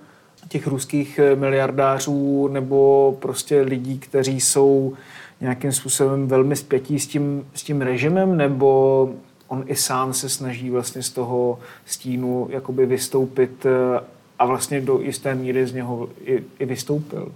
těch 0.49 0.67
ruských 0.67 1.19
eh, 1.19 1.37
miliardářů 1.37 2.49
nebo 2.49 3.17
prostě 3.19 3.61
lidí, 3.61 3.99
kteří 3.99 4.41
jsou 4.41 4.95
nějakým 5.41 5.73
způsobem 5.73 6.29
velmi 6.29 6.57
spětí 6.57 7.01
s 7.01 7.07
tím, 7.07 7.47
s 7.55 7.63
tím 7.63 7.81
režimem, 7.81 8.37
nebo 8.37 9.11
on 9.49 9.65
i 9.67 9.77
sám 9.77 10.13
se 10.15 10.29
snaží 10.29 10.71
vlastně 10.71 11.03
z 11.03 11.11
toho 11.11 11.59
stínu 11.87 12.47
jakoby 12.51 12.87
vystoupit 12.87 13.67
eh, 13.67 14.01
a 14.39 14.47
vlastně 14.47 14.81
do 14.81 15.01
jisté 15.01 15.35
míry 15.35 15.67
z 15.67 15.73
něho 15.73 16.09
i, 16.25 16.45
i 16.59 16.65
vystoupil. 16.67 17.33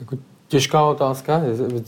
Jako 0.00 0.16
těžká 0.48 0.84
otázka, 0.84 1.42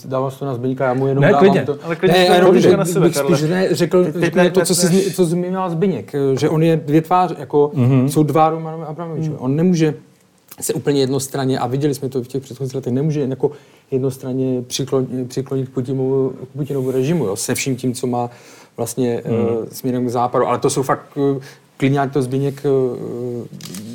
dávám 0.05 0.31
to 0.39 0.45
na 0.45 0.55
Zbyňka, 0.55 0.85
já 0.85 0.95
mu 0.95 1.07
jenom 1.07 1.23
ne, 1.23 1.29
dávám 1.29 1.41
klidně. 1.41 1.63
to. 1.67 1.79
Ale 1.83 1.97
klidně 1.97 2.19
ne, 2.19 2.37
jenom, 2.37 2.61
že 2.61 2.77
na 2.77 2.85
sebe, 2.85 3.07
bych 3.07 3.17
spíš 3.17 3.43
ne, 3.43 3.75
řekl, 3.75 4.05
teď, 4.05 4.35
řekl 4.35 4.51
to, 4.51 4.61
co, 4.61 4.75
si, 4.75 5.15
co 5.15 5.25
zmínil 5.25 5.71
Zbyněk, 5.71 6.13
že 6.39 6.49
on 6.49 6.63
je 6.63 6.77
dvě 6.77 7.03
tváře, 7.03 7.37
jako 7.39 7.73
mm-hmm. 7.75 8.07
jsou 8.07 8.23
dva 8.23 8.49
Romanové 8.49 8.87
Abramoviče. 8.87 9.31
Mm. 9.31 9.37
On 9.39 9.57
nemůže 9.57 9.95
se 10.61 10.75
úplně 10.75 11.01
jednostranně, 11.01 11.59
a 11.59 11.67
viděli 11.67 11.95
jsme 11.95 12.09
to 12.09 12.23
v 12.23 12.29
těch 12.29 12.43
předchozích 12.43 12.75
letech, 12.75 12.93
nemůže 12.93 13.21
jako 13.21 13.51
jednostranně 13.91 14.63
přiklonit, 14.63 15.29
přiklonit 15.29 15.69
k 15.69 15.73
Putinovu, 15.73 16.31
k 16.53 16.57
Putinovu 16.57 16.91
režimu, 16.91 17.25
jo, 17.25 17.37
se 17.37 17.55
vším 17.55 17.77
tím, 17.77 17.95
co 17.95 18.07
má 18.07 18.31
vlastně 18.77 19.23
hmm. 19.25 19.39
uh, 19.39 19.65
směrem 19.73 20.07
k 20.07 20.11
západu. 20.11 20.47
Ale 20.47 20.59
to 20.59 20.71
jsou 20.71 20.83
fakt, 20.83 21.17
uh, 21.17 21.43
klidně 21.77 22.01
ať 22.01 22.13
to 22.13 22.23
Zbigněk 22.23 22.63
uh, 22.65 22.99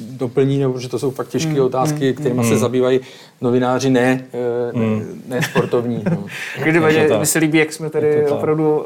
doplní, 0.09 0.59
nebo 0.59 0.79
že 0.79 0.89
to 0.89 0.99
jsou 0.99 1.11
fakt 1.11 1.27
těžké 1.27 1.51
hmm. 1.51 1.61
otázky, 1.61 2.05
hmm. 2.05 2.13
kterými 2.13 2.41
hmm. 2.41 2.49
se 2.49 2.57
zabývají 2.57 2.99
novináři, 3.41 3.89
ne, 3.89 4.25
uh, 4.73 4.81
hmm. 4.81 5.21
ne, 5.27 5.35
ne 5.35 5.41
sportovní. 5.43 6.03
no. 6.11 6.25
Mně 7.17 7.25
se 7.25 7.39
líbí, 7.39 7.57
jak 7.57 7.73
jsme 7.73 7.89
tady 7.89 8.27
opravdu 8.27 8.77
uh, 8.77 8.85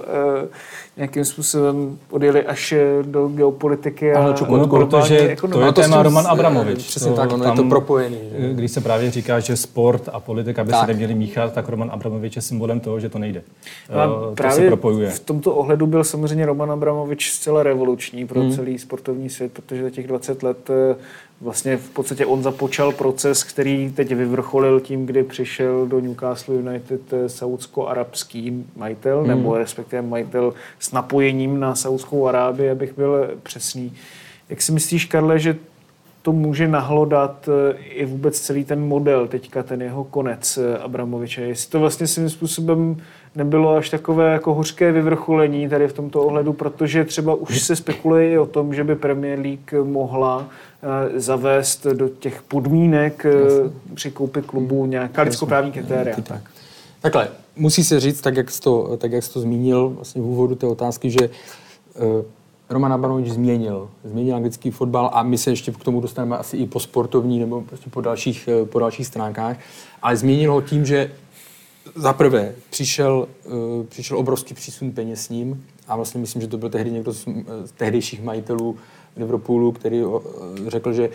nějakým 0.98 1.26
způsobem 1.26 2.00
odjeli 2.10 2.46
až 2.46 2.74
do 3.02 3.28
geopolitiky 3.28 4.14
a 4.14 4.36
no, 4.50 4.68
protože 4.68 5.20
ekonomii. 5.20 5.74
to 5.74 5.82
je 5.82 5.88
téma 5.88 6.04
Roman 6.04 6.28
Abramovič. 6.28 6.88
Přesně 6.88 7.12
to, 7.12 7.18
tak, 7.18 7.32
ono 7.32 7.46
je 7.46 7.52
to 7.52 7.64
propojený. 7.64 8.18
Že? 8.38 8.54
Když 8.54 8.72
se 8.72 8.82
právě 8.82 9.12
říká, 9.12 9.40
že 9.40 9.58
sport 9.58 10.10
a 10.14 10.20
politika 10.20 10.64
by 10.64 10.72
tak. 10.72 10.82
se 10.82 10.88
neměli 10.88 11.16
míchat, 11.16 11.54
tak 11.54 11.70
Roman 11.70 11.90
Abramovič 11.92 12.36
je 12.36 12.42
symbolem 12.42 12.80
toho, 12.80 13.00
že 13.00 13.10
to 13.10 13.20
nejde. 13.20 13.42
A 13.90 14.08
to 14.08 14.32
právě 14.36 14.56
se 14.56 14.68
propojuje. 14.68 15.10
v 15.10 15.20
tomto 15.20 15.56
ohledu 15.56 15.88
byl 15.88 16.04
samozřejmě 16.04 16.46
Roman 16.46 16.72
Abramovič 16.72 17.32
zcela 17.32 17.64
revoluční 17.64 18.28
pro 18.28 18.40
hmm. 18.40 18.52
celý 18.52 18.80
sportovní 18.80 19.30
svět, 19.30 19.52
protože 19.52 19.84
za 19.84 19.90
těch 19.90 20.08
20 20.08 20.44
let 20.44 20.70
eh, 20.70 20.96
vlastně 21.44 21.78
v 21.78 21.90
podstatě 21.90 22.26
on 22.26 22.44
započal 22.44 22.92
proces, 22.92 23.44
který 23.44 23.92
teď 23.96 24.16
vyvrcholil 24.16 24.80
tím, 24.80 25.06
kdy 25.06 25.24
přišel 25.24 25.88
do 25.88 26.00
Newcastle 26.00 26.56
United 26.56 27.14
eh, 27.14 27.30
saudsko-arabský 27.30 28.66
majitel, 28.76 29.22
mm. 29.22 29.28
nebo 29.28 29.58
respektive 29.58 30.02
majitel 30.02 30.54
s 30.80 30.92
napojením 30.92 31.60
na 31.60 31.76
Saudskou 31.76 32.28
Arábii, 32.28 32.70
abych 32.70 32.98
byl 32.98 33.30
přesný. 33.44 33.94
Jak 34.50 34.62
si 34.62 34.72
myslíš, 34.72 35.06
Karle, 35.06 35.40
že 35.40 35.56
to 36.22 36.32
může 36.32 36.68
nahlodat 36.68 37.50
eh, 37.50 37.78
i 37.78 38.06
vůbec 38.06 38.40
celý 38.40 38.66
ten 38.66 38.82
model, 38.82 39.28
teďka 39.28 39.64
ten 39.64 39.82
jeho 39.82 40.04
konec 40.04 40.58
eh, 40.58 40.78
Abramoviče. 40.78 41.42
Jestli 41.42 41.72
to 41.72 41.80
vlastně 41.80 42.08
svým 42.08 42.30
způsobem 42.30 42.98
nebylo 43.36 43.76
až 43.76 43.90
takové 43.90 44.34
jako 44.34 44.54
hořké 44.54 44.92
vyvrcholení 44.92 45.70
tady 45.70 45.88
v 45.88 45.94
tomto 45.94 46.22
ohledu, 46.22 46.54
protože 46.54 47.06
třeba 47.06 47.36
už 47.36 47.62
se 47.62 47.76
spekuluje 47.76 48.32
i 48.32 48.38
o 48.38 48.46
tom, 48.46 48.74
že 48.74 48.84
by 48.84 48.96
Premier 48.96 49.40
League 49.40 49.86
mohla 49.88 50.48
eh, 50.48 51.20
zavést 51.20 51.88
do 51.88 52.10
těch 52.10 52.42
podmínek 52.42 53.26
při 53.94 54.12
koupi 54.12 54.42
klubu 54.42 54.86
nějaká 54.86 55.22
lidskoprávní 55.22 55.72
kritéria. 55.72 56.16
Tak. 56.24 56.42
Takhle, 57.02 57.28
musí 57.56 57.84
se 57.84 58.00
říct, 58.00 58.22
tak 58.22 58.38
jak 58.38 58.52
jsi 58.52 58.62
to, 58.62 58.98
tak 58.98 59.12
jak 59.12 59.24
jsi 59.24 59.34
to 59.34 59.40
zmínil 59.40 59.90
vlastně 59.90 60.22
v 60.22 60.26
úvodu 60.26 60.56
té 60.56 60.68
otázky, 60.68 61.10
že 61.10 61.30
Roman 62.70 62.94
Abramovič 62.94 63.30
změnil. 63.30 63.90
Změnil 64.04 64.36
anglický 64.36 64.72
fotbal 64.72 65.10
a 65.14 65.24
my 65.24 65.38
se 65.38 65.50
ještě 65.50 65.72
k 65.72 65.84
tomu 65.84 66.02
dostaneme 66.02 66.38
asi 66.38 66.58
i 66.58 66.66
po 66.68 66.80
sportovní 66.80 67.40
nebo 67.40 67.62
prostě 67.62 67.90
po 67.90 68.02
dalších, 68.02 68.50
eh, 68.52 68.66
po 68.66 68.80
dalších 68.80 69.08
stránkách. 69.08 69.58
Ale 70.02 70.16
změnil 70.16 70.54
ho 70.54 70.62
tím, 70.62 70.86
že 70.86 71.12
za 71.96 72.14
prvé 72.14 72.56
přišel, 72.70 73.28
uh, 73.46 73.86
přišel 73.86 74.18
obrovský 74.18 74.54
přísun 74.54 74.92
peněz 74.92 75.26
s 75.26 75.30
ním 75.30 75.66
a 75.88 75.96
vlastně 75.96 76.22
myslím, 76.22 76.42
že 76.42 76.48
to 76.48 76.58
byl 76.58 76.70
tehdy 76.70 76.92
někdo 76.92 77.14
z, 77.14 77.28
z 77.66 77.72
tehdejších 77.72 78.24
majitelů 78.24 78.78
Liverpoolu, 79.18 79.72
který 79.72 80.04
uh, 80.04 80.22
řekl, 80.68 80.94
že 80.94 81.10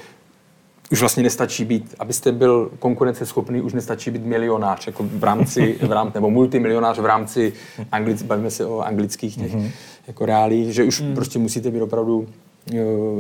už 0.90 1.00
vlastně 1.00 1.22
nestačí 1.22 1.64
být, 1.64 1.94
abyste 1.98 2.32
byl 2.32 2.70
konkurenceschopný, 2.78 3.60
už 3.60 3.72
nestačí 3.72 4.10
být 4.10 4.24
milionář 4.24 4.86
jako 4.86 5.02
v 5.02 5.24
rámci, 5.24 5.78
v 5.82 5.92
rámci 5.92 6.14
nebo 6.14 6.30
multimilionář 6.30 6.98
v 6.98 7.06
rámci, 7.06 7.52
anglic, 7.92 8.22
bavíme 8.22 8.50
se 8.50 8.66
o 8.66 8.80
anglických 8.80 9.36
těch 9.36 9.54
mm-hmm. 9.54 9.70
jako 10.06 10.26
reálích, 10.26 10.74
že 10.74 10.84
už 10.84 11.00
mm. 11.00 11.14
prostě 11.14 11.38
musíte 11.38 11.70
být 11.70 11.80
opravdu 11.80 12.28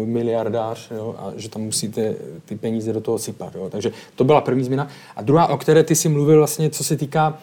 miliardář 0.04 0.90
jo, 0.90 1.14
a 1.18 1.32
že 1.36 1.48
tam 1.48 1.62
musíte 1.62 2.14
ty 2.44 2.56
peníze 2.56 2.92
do 2.92 3.00
toho 3.00 3.18
sypat. 3.18 3.54
Jo. 3.54 3.68
Takže 3.70 3.92
to 4.14 4.24
byla 4.24 4.40
první 4.40 4.64
změna. 4.64 4.88
A 5.16 5.22
druhá, 5.22 5.46
o 5.46 5.56
které 5.56 5.84
ty 5.84 5.94
si 5.94 6.08
mluvil 6.08 6.38
vlastně, 6.38 6.70
co 6.70 6.84
se 6.84 6.96
týká 6.96 7.38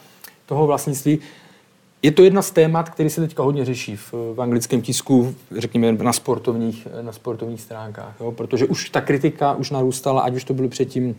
toho 0.45 0.67
vlastnictví, 0.67 1.19
je 2.01 2.11
to 2.11 2.23
jedna 2.23 2.41
z 2.41 2.51
témat, 2.51 2.89
který 2.89 3.09
se 3.09 3.21
teďka 3.21 3.43
hodně 3.43 3.65
řeší 3.65 3.95
v, 3.95 4.13
v 4.13 4.41
anglickém 4.41 4.81
tisku, 4.81 5.35
řekněme 5.51 5.91
na 5.91 6.13
sportovních, 6.13 6.87
na 7.01 7.11
sportovních 7.11 7.61
stránkách, 7.61 8.15
jo? 8.19 8.31
protože 8.31 8.65
už 8.65 8.89
ta 8.89 9.01
kritika 9.01 9.53
už 9.53 9.71
narůstala, 9.71 10.21
ať 10.21 10.33
už 10.35 10.43
to 10.43 10.53
bylo 10.53 10.69
předtím 10.69 11.15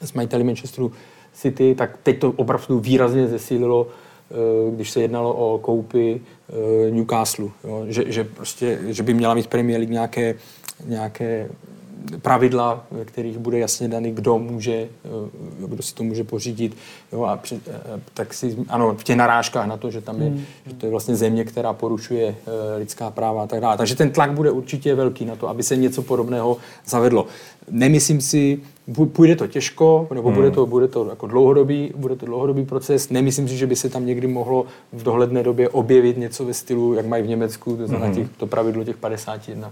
s 0.00 0.12
majiteli 0.12 0.44
Manchesteru 0.44 0.92
City, 1.32 1.74
tak 1.74 1.98
teď 2.02 2.18
to 2.18 2.32
opravdu 2.36 2.80
výrazně 2.80 3.28
zesílilo, 3.28 3.86
když 4.70 4.90
se 4.90 5.00
jednalo 5.00 5.34
o 5.34 5.58
koupy 5.58 6.20
eh, 6.20 6.90
Newcastle, 6.90 7.48
jo? 7.64 7.84
Že, 7.88 8.12
že, 8.12 8.24
prostě, 8.24 8.78
že 8.82 9.02
by 9.02 9.14
měla 9.14 9.34
mít 9.34 9.46
Premier 9.46 9.80
League 9.80 9.92
nějaké, 9.92 10.34
nějaké 10.86 11.48
pravidla, 12.22 12.86
ve 12.90 13.04
kterých 13.04 13.38
bude 13.38 13.58
jasně 13.58 13.88
daný, 13.88 14.12
kdo 14.12 14.38
může, 14.38 14.72
eh, 14.72 15.66
kdo 15.66 15.82
si 15.82 15.94
to 15.94 16.02
může 16.02 16.24
pořídit. 16.24 16.76
Jo, 17.12 17.22
a 17.22 17.36
při, 17.36 17.60
eh, 17.66 18.00
tak 18.14 18.34
si, 18.34 18.56
ano, 18.68 18.94
v 18.94 19.04
těch 19.04 19.16
narážkách 19.16 19.66
na 19.66 19.76
to, 19.76 19.90
že 19.90 20.00
tam 20.00 20.22
je, 20.22 20.28
hmm. 20.28 20.44
že 20.66 20.74
to 20.74 20.86
je 20.86 20.90
vlastně 20.90 21.16
země, 21.16 21.44
která 21.44 21.72
porušuje 21.72 22.28
eh, 22.28 22.78
lidská 22.78 23.10
práva 23.10 23.42
a 23.42 23.46
tak 23.46 23.60
dále. 23.60 23.76
Takže 23.76 23.96
ten 23.96 24.10
tlak 24.10 24.32
bude 24.32 24.50
určitě 24.50 24.94
velký 24.94 25.24
na 25.24 25.36
to, 25.36 25.48
aby 25.48 25.62
se 25.62 25.76
něco 25.76 26.02
podobného 26.02 26.56
zavedlo. 26.86 27.26
Nemyslím 27.70 28.20
si, 28.20 28.60
půjde 28.94 29.36
to 29.36 29.46
těžko, 29.46 30.08
nebo 30.14 30.28
hmm. 30.28 30.36
bude 30.36 30.50
to, 30.50 30.66
bude 30.66 30.88
to 30.88 31.08
jako 31.08 31.26
dlouhodobý, 31.26 31.92
bude 31.96 32.16
to 32.16 32.26
dlouhodobý 32.26 32.64
proces. 32.64 33.10
Nemyslím 33.10 33.48
si, 33.48 33.56
že 33.56 33.66
by 33.66 33.76
se 33.76 33.88
tam 33.88 34.06
někdy 34.06 34.26
mohlo 34.26 34.66
v 34.92 35.02
dohledné 35.02 35.42
době 35.42 35.68
objevit 35.68 36.16
něco 36.16 36.44
ve 36.44 36.54
stylu, 36.54 36.94
jak 36.94 37.06
mají 37.06 37.22
v 37.22 37.28
Německu, 37.28 37.76
to 37.76 37.86
znamená 37.86 38.06
hmm. 38.06 38.14
těch, 38.14 38.28
to 38.36 38.46
pravidlo 38.46 38.84
těch 38.84 38.96
51%. 38.96 39.70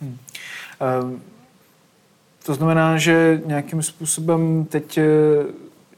Hmm. 0.00 0.16
Ehm, 0.80 1.20
to 2.46 2.54
znamená, 2.54 2.98
že 2.98 3.42
nějakým 3.46 3.82
způsobem 3.82 4.64
teď 4.64 4.98
eh, 4.98 5.04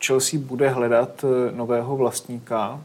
Chelsea 0.07 0.41
bude 0.41 0.69
hledat 0.69 1.25
eh, 1.25 1.57
nového 1.57 1.97
vlastníka. 1.97 2.81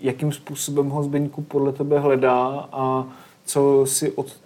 Jakým 0.00 0.32
způsobem 0.32 0.88
ho 0.88 1.02
Zbeňku 1.02 1.42
podle 1.42 1.72
tebe 1.72 1.98
hledá 1.98 2.68
a 2.72 3.06
co 3.44 3.84
si 3.86 4.12
od 4.12 4.43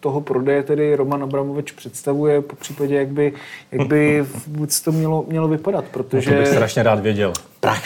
toho 0.00 0.20
prodeje 0.20 0.62
tedy 0.62 0.96
Roman 0.96 1.22
Abramovič 1.22 1.72
představuje, 1.72 2.42
po 2.42 2.56
případě, 2.56 2.94
jak 2.94 3.08
by, 3.08 3.32
jak 3.72 3.88
by 3.88 4.24
vůbec 4.46 4.80
to 4.80 4.92
mělo, 4.92 5.24
mělo 5.28 5.48
vypadat, 5.48 5.84
protože... 5.84 6.30
No 6.30 6.36
to 6.36 6.42
bych 6.42 6.48
strašně 6.48 6.82
rád 6.82 7.00
věděl. 7.00 7.32
Právě 7.60 7.80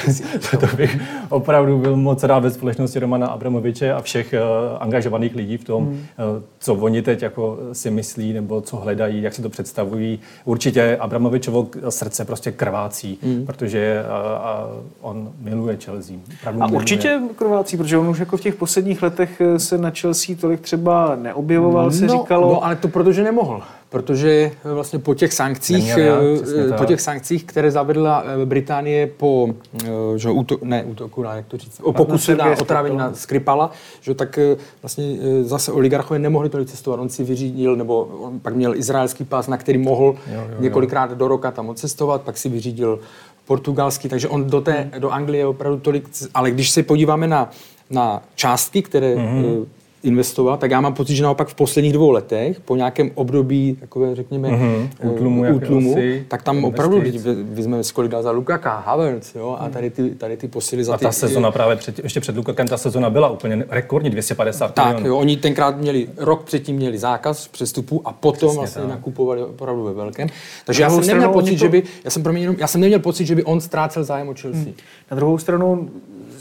to 0.61 0.77
bych 0.77 1.01
opravdu 1.29 1.79
byl 1.79 1.97
moc 1.97 2.23
rád 2.23 2.39
ve 2.39 2.51
společnosti 2.51 2.99
Romana 2.99 3.27
Abramoviče 3.27 3.93
a 3.93 4.01
všech 4.01 4.35
uh, 4.35 4.77
angažovaných 4.83 5.35
lidí 5.35 5.57
v 5.57 5.65
tom, 5.65 5.85
hmm. 5.85 5.95
uh, 5.95 6.43
co 6.59 6.75
oni 6.75 7.03
teď 7.03 7.23
jako 7.23 7.59
si 7.73 7.91
myslí 7.91 8.33
nebo 8.33 8.61
co 8.61 8.77
hledají, 8.77 9.23
jak 9.23 9.35
si 9.35 9.43
to 9.43 9.49
představují. 9.49 10.21
Určitě 10.45 10.97
Abramovičovo 11.01 11.69
srdce 11.89 12.25
prostě 12.25 12.53
krvácí, 12.53 13.19
hmm. 13.23 13.47
protože 13.47 14.03
uh, 14.05 14.77
uh, 14.77 15.11
on 15.11 15.33
miluje 15.41 15.77
Chelsea. 15.77 16.17
A 16.47 16.51
miluje. 16.51 16.73
určitě 16.73 17.21
krvácí, 17.37 17.77
protože 17.77 17.99
on 17.99 18.09
už 18.09 18.19
jako 18.19 18.37
v 18.37 18.41
těch 18.41 18.55
posledních 18.55 19.03
letech 19.03 19.43
se 19.57 19.79
na 19.79 19.91
Chelsea 19.91 20.37
tolik 20.41 20.61
třeba 20.61 21.17
neobjevoval, 21.17 21.85
hmm. 21.85 21.99
se 21.99 22.07
no, 22.07 22.13
říkalo. 22.13 22.53
No, 22.53 22.65
ale 22.65 22.77
to 22.77 22.89
protože 22.89 23.23
nemohl 23.23 23.63
protože 23.93 24.51
vlastně 24.65 24.99
po 24.99 25.15
těch 25.15 25.33
sankcích, 25.33 25.89
já, 25.89 25.97
eh, 25.99 26.73
po 26.79 26.85
těch 26.85 27.01
sankcích, 27.01 27.45
které 27.45 27.71
zavedla 27.71 28.25
eh, 28.43 28.47
Británie 28.47 29.07
po 29.07 29.49
eh, 29.85 29.89
že, 30.17 30.31
úto, 30.31 30.59
ne, 30.63 30.85
útoku, 30.85 31.23
na, 31.23 31.35
jak 31.35 31.47
to 31.47 31.57
říct, 31.57 31.81
o 31.83 31.93
pokusu 31.93 32.35
na 32.35 32.45
otrávení 32.61 32.97
na 32.97 33.15
Skripala, 33.15 33.71
že 34.01 34.15
tak 34.15 34.39
vlastně 34.83 35.17
zase 35.43 35.73
oligarchové 35.73 36.19
nemohli 36.19 36.49
tolik 36.49 36.69
cestovat. 36.69 37.01
On 37.01 37.09
si 37.09 37.25
vyřídil, 37.25 37.77
nebo 37.77 38.05
on 38.05 38.41
pak 38.41 38.55
měl 38.55 38.75
izraelský 38.75 39.25
pás, 39.25 39.49
na 39.49 39.57
který 39.57 39.79
mohl 39.79 40.05
jo, 40.05 40.15
jo, 40.33 40.45
jo. 40.51 40.57
několikrát 40.61 41.13
do 41.13 41.29
roka 41.29 41.51
tam 41.51 41.69
odcestovat, 41.69 42.23
pak 42.23 42.39
si 42.39 42.49
vyřídil 42.49 42.99
portugalský, 43.47 44.09
takže 44.09 44.29
on 44.29 44.51
do, 44.51 44.61
té, 44.61 44.91
do 44.99 45.11
Anglie 45.11 45.47
opravdu 45.47 45.81
tolik, 45.81 46.09
ale 46.35 46.51
když 46.51 46.71
se 46.71 46.83
podíváme 46.83 47.27
na, 47.27 47.51
na 47.91 48.23
částky, 48.35 48.83
které 48.83 49.15
mm-hmm 49.15 49.67
investoval, 50.03 50.57
tak 50.57 50.71
já 50.71 50.81
mám 50.81 50.95
pocit, 50.95 51.17
že 51.17 51.23
naopak 51.23 51.49
v 51.49 51.55
posledních 51.55 51.93
dvou 51.93 52.11
letech, 52.11 52.61
po 52.61 52.77
nějakém 52.77 53.11
období, 53.15 53.77
takové 53.81 54.15
řekněme, 54.15 54.49
mm-hmm. 54.49 54.89
útlumu, 55.03 55.55
útlumu 55.55 55.97
tak 56.29 56.43
tam 56.43 56.65
opravdu 56.65 56.99
lidi 56.99 57.19
vezmeme, 57.43 57.83
kolik 57.95 58.11
dal 58.11 58.23
za 58.23 58.31
Lukaka, 58.31 58.79
Havertz, 58.87 59.35
jo, 59.35 59.57
a 59.61 59.69
tady 59.69 59.91
ty, 59.91 60.11
tady 60.11 60.37
ty 60.37 60.49
posily 60.49 60.85
za 60.85 60.95
a 60.95 60.99
ty... 60.99 61.05
A 61.05 61.09
ta 61.09 61.13
sezona 61.13 61.51
právě 61.51 61.77
před, 61.77 61.99
ještě 61.99 62.21
před 62.21 62.37
Lukakem, 62.37 62.69
ta 62.69 62.77
sezona 62.77 63.11
byla 63.11 63.29
úplně 63.31 63.65
rekordní, 63.69 64.11
250 64.11 64.75
Tak, 64.75 64.87
milionů. 64.87 65.07
jo, 65.07 65.19
oni 65.19 65.37
tenkrát 65.37 65.77
měli, 65.77 66.09
rok 66.17 66.43
předtím 66.45 66.77
měli 66.77 66.99
zákaz 66.99 67.49
přestupu 67.49 68.03
a 68.05 68.13
potom 68.13 68.49
Přesně 68.49 68.59
vlastně 68.59 68.83
tak. 68.83 68.91
nakupovali 68.91 69.43
opravdu 69.43 69.85
ve 69.85 69.93
velkém. 69.93 70.29
Takže 70.65 70.83
já 70.83 70.91
jsem 70.91 71.07
neměl 71.07 71.29
pocit, 71.29 71.51
to... 71.51 71.57
že 71.57 71.69
by, 71.69 71.83
já 72.05 72.11
jsem, 72.11 72.23
promiň, 72.23 72.55
já 72.59 72.67
jsem 72.67 72.81
neměl 72.81 72.99
pocit, 73.01 73.27
že 73.27 73.35
by 73.35 73.45
on 73.45 73.61
ztrácel 73.61 74.05
zájem 74.05 74.29
o 74.29 74.35
Chelsea. 74.35 74.63
Hmm. 74.63 74.75
Na 75.11 75.17
druhou 75.17 75.39
stranu 75.39 75.91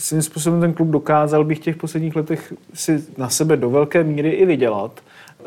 svým 0.01 0.21
způsobem 0.21 0.61
ten 0.61 0.73
klub 0.73 0.87
dokázal 0.87 1.43
bych 1.43 1.57
v 1.57 1.61
těch 1.61 1.75
posledních 1.75 2.15
letech 2.15 2.53
si 2.73 3.03
na 3.17 3.29
sebe 3.29 3.57
do 3.57 3.69
velké 3.69 4.03
míry 4.03 4.29
i 4.29 4.45
vydělat. 4.45 4.91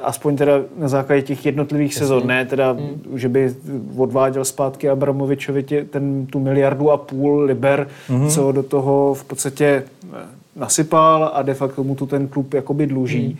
Aspoň 0.03 0.37
teda 0.37 0.53
na 0.79 0.89
základě 0.89 1.23
těch 1.23 1.47
jednotlivých 1.47 1.93
Jasně. 1.93 1.99
sezon, 1.99 2.27
ne 2.27 2.47
teda, 2.47 2.73
hmm. 2.73 3.03
že 3.15 3.29
by 3.29 3.55
odváděl 3.97 4.45
zpátky 4.45 4.91
Abramovičovi 4.91 5.63
tě, 5.63 5.85
ten, 5.85 6.27
tu 6.27 6.41
miliardu 6.41 6.91
a 6.91 6.97
půl 6.97 7.41
liber, 7.41 7.89
hmm. 8.09 8.29
co 8.29 8.53
do 8.53 8.63
toho 8.63 9.15
v 9.15 9.25
podstatě 9.25 9.85
eh, 10.05 10.17
nasypal 10.57 11.31
a 11.35 11.43
de 11.43 11.55
facto 11.55 11.85
mu 11.85 11.95
tu 11.95 12.07
ten 12.07 12.29
klub 12.29 12.55
jakoby 12.55 12.87
dluží. 12.87 13.27
Hmm. 13.27 13.39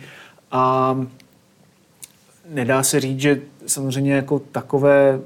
A 0.51 0.97
nedá 2.49 2.83
se 2.83 2.99
říct, 2.99 3.19
že 3.19 3.41
samozřejmě 3.65 4.13
jako 4.13 4.39
takové 4.39 5.19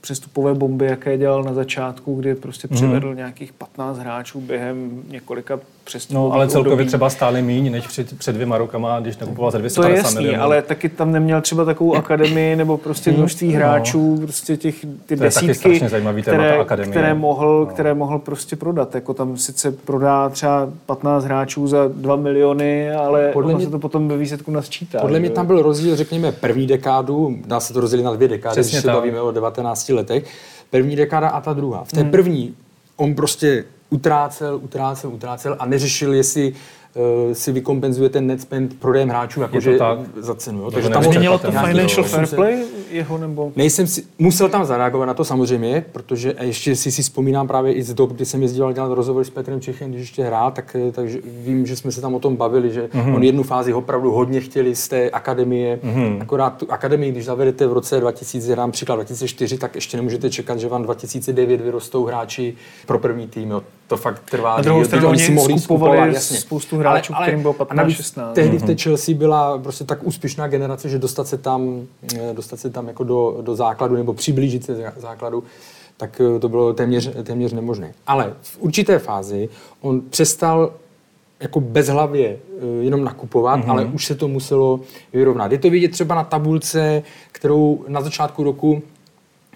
přestupové 0.00 0.54
bomby, 0.54 0.86
jaké 0.86 1.18
dělal 1.18 1.44
na 1.44 1.54
začátku, 1.54 2.14
kdy 2.14 2.34
prostě 2.34 2.68
přivedl 2.68 3.10
mm. 3.10 3.16
nějakých 3.16 3.52
15 3.52 3.98
hráčů 3.98 4.40
během 4.40 5.02
několika 5.08 5.60
přestupů. 5.88 6.14
No, 6.14 6.32
ale 6.32 6.48
celkově 6.48 6.72
období. 6.72 6.88
třeba 6.88 7.10
stále 7.10 7.42
méně 7.42 7.70
než 7.70 7.86
před, 7.86 8.18
před 8.18 8.32
dvěma 8.32 8.58
rokama, 8.58 9.00
když 9.00 9.18
nakupoval 9.18 9.50
za 9.50 9.58
250 9.58 9.88
To 9.88 9.92
je 9.92 9.98
jasný, 9.98 10.22
milionů. 10.22 10.44
ale 10.44 10.62
taky 10.62 10.88
tam 10.88 11.12
neměl 11.12 11.40
třeba 11.40 11.64
takovou 11.64 11.94
akademii 11.94 12.56
nebo 12.56 12.78
prostě 12.78 13.10
mhm. 13.10 13.18
množství 13.18 13.52
hráčů, 13.52 14.14
no. 14.14 14.26
prostě 14.26 14.56
těch 14.56 14.74
ty 15.06 15.16
to 15.16 15.22
desítky, 15.22 15.80
které, 16.22 16.64
které, 16.90 17.14
mohl, 17.14 17.60
no. 17.60 17.66
které 17.66 17.94
mohl 17.94 18.18
prostě 18.18 18.56
prodat. 18.56 18.94
Jako 18.94 19.14
tam 19.14 19.36
sice 19.36 19.72
prodá 19.72 20.28
třeba 20.28 20.68
15 20.86 21.24
hráčů 21.24 21.66
za 21.66 21.88
2 21.88 22.16
miliony, 22.16 22.90
ale 22.90 23.30
podle 23.32 23.54
mě, 23.54 23.64
se 23.64 23.70
to 23.70 23.78
potom 23.78 24.08
ve 24.08 24.16
výsledku 24.16 24.50
nasčítá. 24.50 25.00
Podle 25.00 25.20
mě 25.20 25.30
tam 25.30 25.46
byl 25.46 25.62
rozdíl, 25.62 25.96
řekněme, 25.96 26.32
první 26.32 26.66
dekádu, 26.66 27.36
dá 27.46 27.60
se 27.60 27.72
to 27.72 27.80
rozdělit 27.80 28.02
na 28.02 28.14
dvě 28.14 28.28
dekády, 28.28 28.52
Přesně 28.52 28.76
když 28.76 28.82
se 28.82 28.92
bavíme 28.92 29.20
o 29.20 29.30
19 29.30 29.88
letech, 29.88 30.24
první 30.70 30.96
dekáda 30.96 31.28
a 31.28 31.40
ta 31.40 31.52
druhá. 31.52 31.84
V 31.84 31.92
té 31.92 32.00
hmm. 32.00 32.10
první 32.10 32.54
on 32.96 33.14
prostě 33.14 33.64
utrácel, 33.90 34.60
utrácel, 34.62 35.10
utrácel 35.10 35.56
a 35.58 35.66
neřešil, 35.66 36.14
jestli 36.14 36.52
uh, 36.94 37.32
si 37.32 37.52
vykompenzuje 37.52 38.08
ten 38.10 38.26
net 38.26 38.40
spend 38.40 38.80
prodejem 38.80 39.08
hráčů 39.08 39.40
jakože 39.40 39.78
za 40.16 40.34
cenu. 40.34 40.62
Jo. 40.62 40.70
Takže 40.70 40.88
tam 40.88 41.08
mělo 41.08 41.38
to 41.38 41.50
financial 41.50 42.04
fair 42.04 42.26
play 42.26 42.64
jeho 42.90 43.18
nebo... 43.18 43.52
Nejsem 43.56 43.86
si, 43.86 44.04
musel 44.18 44.48
tam 44.48 44.64
zareagovat 44.64 45.06
na 45.06 45.14
to 45.14 45.24
samozřejmě, 45.24 45.84
protože 45.92 46.34
ještě 46.40 46.76
si 46.76 46.92
si 46.92 47.02
vzpomínám 47.02 47.48
právě 47.48 47.72
i 47.72 47.82
z 47.82 47.94
dob, 47.94 48.12
kdy 48.12 48.24
jsem 48.24 48.42
jezdil 48.42 48.72
dělat 48.72 48.94
rozhovor 48.94 49.24
s 49.24 49.30
Petrem 49.30 49.60
Čechem, 49.60 49.90
když 49.90 50.00
ještě 50.00 50.24
hrál, 50.24 50.50
tak, 50.50 50.76
eh, 50.88 50.92
takže 50.92 51.18
vím, 51.24 51.66
že 51.66 51.76
jsme 51.76 51.92
se 51.92 52.00
tam 52.00 52.14
o 52.14 52.20
tom 52.20 52.36
bavili, 52.36 52.72
že 52.72 52.82
mm-hmm. 52.82 53.16
on 53.16 53.22
jednu 53.22 53.42
fázi 53.42 53.74
opravdu 53.74 54.10
hodně 54.12 54.40
chtěli 54.40 54.74
z 54.74 54.88
té 54.88 55.10
akademie. 55.10 55.76
Mm-hmm. 55.76 56.22
Akorát 56.22 56.56
tu 56.56 56.66
akademii, 56.72 57.12
když 57.12 57.24
zavedete 57.24 57.66
v 57.66 57.72
roce 57.72 58.00
2000, 58.00 58.56
dám 58.56 58.70
příklad 58.70 58.94
2004, 58.94 59.58
tak 59.58 59.74
ještě 59.74 59.96
nemůžete 59.96 60.30
čekat, 60.30 60.58
že 60.58 60.68
vám 60.68 60.82
2009 60.82 61.60
vyrostou 61.60 62.04
hráči 62.04 62.54
pro 62.86 62.98
první 62.98 63.28
tým. 63.28 63.50
Jo. 63.50 63.62
To 63.88 63.96
fakt 63.96 64.22
trvá. 64.30 64.56
Na 64.56 64.62
druhou 64.62 64.84
stranu 64.84 65.08
oni 65.08 65.18
si 65.18 65.32
mohli 65.32 65.58
skupovali 65.58 65.96
skupovat, 65.96 66.14
jasně. 66.14 66.36
spoustu 66.36 66.76
hráčů, 66.78 67.12
kterým 67.22 67.42
bylo 67.42 67.54
a 67.70 67.74
navíc 67.74 68.00
15-16. 68.00 68.32
Tehdy 68.32 68.58
v 68.58 68.62
té 68.62 68.74
Chelsea 68.74 69.14
byla 69.14 69.58
prostě 69.58 69.84
tak 69.84 69.98
úspěšná 70.02 70.48
generace, 70.48 70.88
že 70.88 70.98
dostat 70.98 71.28
se 71.28 71.38
tam, 71.38 71.82
eh, 72.14 72.34
dostat 72.34 72.60
se 72.60 72.70
tam 72.70 72.77
jako 72.86 73.04
do, 73.04 73.38
do 73.40 73.56
základu 73.56 73.96
nebo 73.96 74.14
přiblížit 74.14 74.64
se 74.64 74.74
zá- 74.74 74.92
základu, 74.96 75.44
tak 75.96 76.20
eh, 76.20 76.40
to 76.40 76.48
bylo 76.48 76.72
téměř, 76.72 77.10
téměř 77.22 77.52
nemožné. 77.52 77.94
Ale 78.06 78.34
v 78.42 78.58
určité 78.58 78.98
fázi 78.98 79.48
on 79.80 80.00
přestal 80.10 80.72
jako 81.40 81.60
bezhlavě 81.60 82.28
eh, 82.28 82.84
jenom 82.84 83.04
nakupovat, 83.04 83.60
mm-hmm. 83.60 83.70
ale 83.70 83.84
už 83.84 84.06
se 84.06 84.14
to 84.14 84.28
muselo 84.28 84.80
vyrovnat. 85.12 85.52
Je 85.52 85.58
to 85.58 85.70
vidět 85.70 85.88
třeba 85.88 86.14
na 86.14 86.24
tabulce, 86.24 87.02
kterou 87.32 87.84
na 87.88 88.00
začátku 88.00 88.42
roku 88.42 88.82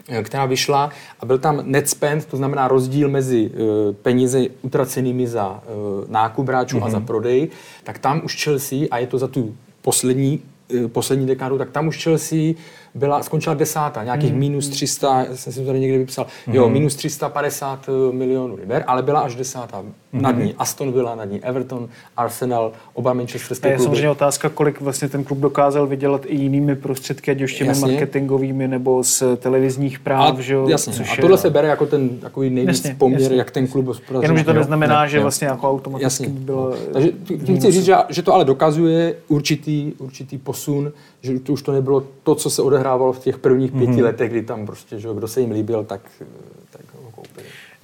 eh, 0.08 0.22
která 0.22 0.46
vyšla 0.46 0.90
a 1.20 1.26
byl 1.26 1.38
tam 1.38 1.62
net 1.64 1.88
spend, 1.88 2.24
to 2.24 2.36
znamená 2.36 2.68
rozdíl 2.68 3.08
mezi 3.08 3.50
uh, 3.50 3.94
peníze 3.94 4.46
utracenými 4.62 5.26
za 5.26 5.50
uh, 5.50 6.10
nákup 6.10 6.48
hráčů 6.48 6.78
mm-hmm. 6.78 6.86
a 6.86 6.90
za 6.90 7.00
prodej, 7.00 7.48
tak 7.84 7.98
tam 7.98 8.20
už 8.24 8.44
Chelsea, 8.44 8.78
a 8.90 8.98
je 8.98 9.06
to 9.06 9.18
za 9.18 9.28
tu 9.28 9.54
poslední, 9.82 10.42
uh, 10.74 10.88
poslední 10.88 11.26
dekádu, 11.26 11.58
tak 11.58 11.70
tam 11.70 11.88
už 11.88 12.02
Chelsea 12.02 12.54
byla, 12.94 13.22
skončila 13.22 13.54
desátá, 13.54 14.04
nějakých 14.04 14.32
mm. 14.32 14.38
minus 14.38 14.68
300, 14.68 15.24
já 15.28 15.36
jsem 15.36 15.52
si 15.52 15.60
to 15.60 15.66
tady 15.66 15.80
někde 15.80 15.98
vypsal, 15.98 16.26
mm. 16.46 16.54
jo, 16.54 16.68
minus 16.68 16.94
350 16.94 17.86
milionů 18.12 18.56
liber, 18.56 18.84
ale 18.86 19.02
byla 19.02 19.20
až 19.20 19.34
desátá. 19.34 19.80
Mm. 20.12 20.22
Nad 20.22 20.30
ní 20.38 20.54
Aston 20.58 20.92
Villa, 20.92 21.14
nad 21.14 21.24
ní 21.24 21.44
Everton, 21.44 21.88
Arsenal, 22.16 22.72
oba 22.94 23.10
A 23.10 23.14
manchesterské 23.14 23.68
je 23.68 23.76
kluby. 23.76 23.84
samozřejmě 23.84 24.10
otázka, 24.10 24.48
kolik 24.48 24.80
vlastně 24.80 25.08
ten 25.08 25.24
klub 25.24 25.38
dokázal 25.38 25.86
vydělat 25.86 26.22
i 26.26 26.36
jinými 26.36 26.76
prostředky, 26.76 27.30
ať 27.30 27.42
už 27.42 27.54
těmi 27.54 27.68
Jasně. 27.68 27.86
marketingovými 27.92 28.68
nebo 28.68 29.04
z 29.04 29.22
televizních 29.36 29.98
práv, 29.98 30.38
A, 30.38 30.40
že 30.40 30.54
jo? 30.54 30.68
jasně, 30.68 30.92
což 30.92 31.10
a 31.10 31.14
je- 31.14 31.20
tohle 31.20 31.38
se 31.38 31.50
bere 31.50 31.68
jako 31.68 31.86
ten 31.86 32.08
takový 32.08 32.50
nejvíc 32.50 32.76
Jasně, 32.78 32.94
poměr, 32.98 33.20
jasně. 33.20 33.36
jak 33.36 33.50
ten 33.50 33.66
klub 33.66 33.86
hospodaří. 33.86 34.24
Jenomže 34.24 34.44
to 34.44 34.52
neznamená, 34.52 35.04
Jo, 35.04 35.10
že 35.10 35.16
jo. 35.16 35.22
vlastně 35.22 35.46
jako 35.46 35.70
automaticky 35.70 36.04
Jasně. 36.24 36.28
bylo... 36.40 36.74
Takže 36.92 37.08
tím 37.44 37.56
chci 37.56 37.70
říct, 37.70 37.84
že, 37.84 37.94
že 38.08 38.22
to 38.22 38.34
ale 38.34 38.44
dokazuje 38.44 39.14
určitý, 39.28 39.92
určitý 39.98 40.38
posun, 40.38 40.92
že 41.22 41.40
to 41.40 41.52
už 41.52 41.62
to 41.62 41.72
nebylo 41.72 42.04
to, 42.22 42.34
co 42.34 42.50
se 42.50 42.62
odehrávalo 42.62 43.12
v 43.12 43.18
těch 43.18 43.38
prvních 43.38 43.72
pěti 43.72 43.92
Mhm. 43.92 44.02
letech, 44.02 44.30
kdy 44.30 44.42
tam 44.42 44.66
prostě, 44.66 45.00
že 45.00 45.08
kdo 45.14 45.28
se 45.28 45.40
jim 45.40 45.50
líbil, 45.50 45.84
tak, 45.84 46.00
tak. 46.70 46.82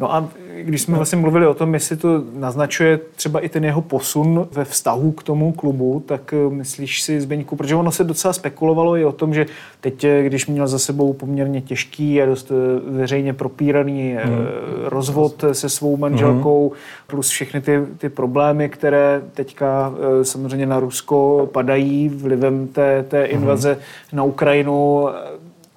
No 0.01 0.15
a 0.15 0.29
když 0.63 0.83
jsme 0.83 0.97
vlastně 0.97 1.19
mluvili 1.19 1.47
o 1.47 1.55
tom, 1.55 1.75
jestli 1.75 1.97
to 1.97 2.25
naznačuje 2.35 3.01
třeba 3.17 3.41
i 3.41 3.49
ten 3.49 3.65
jeho 3.65 3.83
posun 3.83 4.49
ve 4.53 4.65
vztahu 4.65 5.13
k 5.13 5.23
tomu 5.23 5.53
klubu, 5.53 6.03
tak 6.07 6.33
eh, 6.33 6.55
myslíš 6.55 7.03
si, 7.03 7.21
Zbeňku, 7.21 7.57
protože 7.57 7.75
ono 7.75 7.93
se 7.93 8.05
docela 8.05 8.33
spekulovalo 8.33 8.97
i 8.97 9.05
o 9.05 9.13
tom, 9.13 9.35
že 9.35 9.47
teď, 9.81 10.05
eh, 10.05 10.23
když 10.23 10.47
měl 10.47 10.67
za 10.67 10.79
sebou 10.79 11.13
poměrně 11.13 11.61
těžký 11.61 12.23
a 12.23 12.27
dost 12.27 12.51
eh, 12.51 12.91
veřejně 12.91 13.33
propíraný 13.33 14.17
hmm. 14.25 14.37
rozvod 14.85 15.45
se 15.53 15.69
svou 15.69 15.97
manželkou, 15.97 16.73
plus 17.07 17.29
všechny 17.29 17.61
ty, 17.61 17.83
ty 17.99 18.09
problémy, 18.09 18.69
které 18.69 19.23
teďka 19.35 19.93
samozřejmě 20.23 20.67
na 20.67 20.81
Rusko 20.81 21.49
padají 21.53 22.09
vlivem 22.09 22.67
té, 22.67 23.03
té 23.09 23.25
invaze 23.25 23.79
na 24.13 24.23
Ukrajinu, 24.23 25.09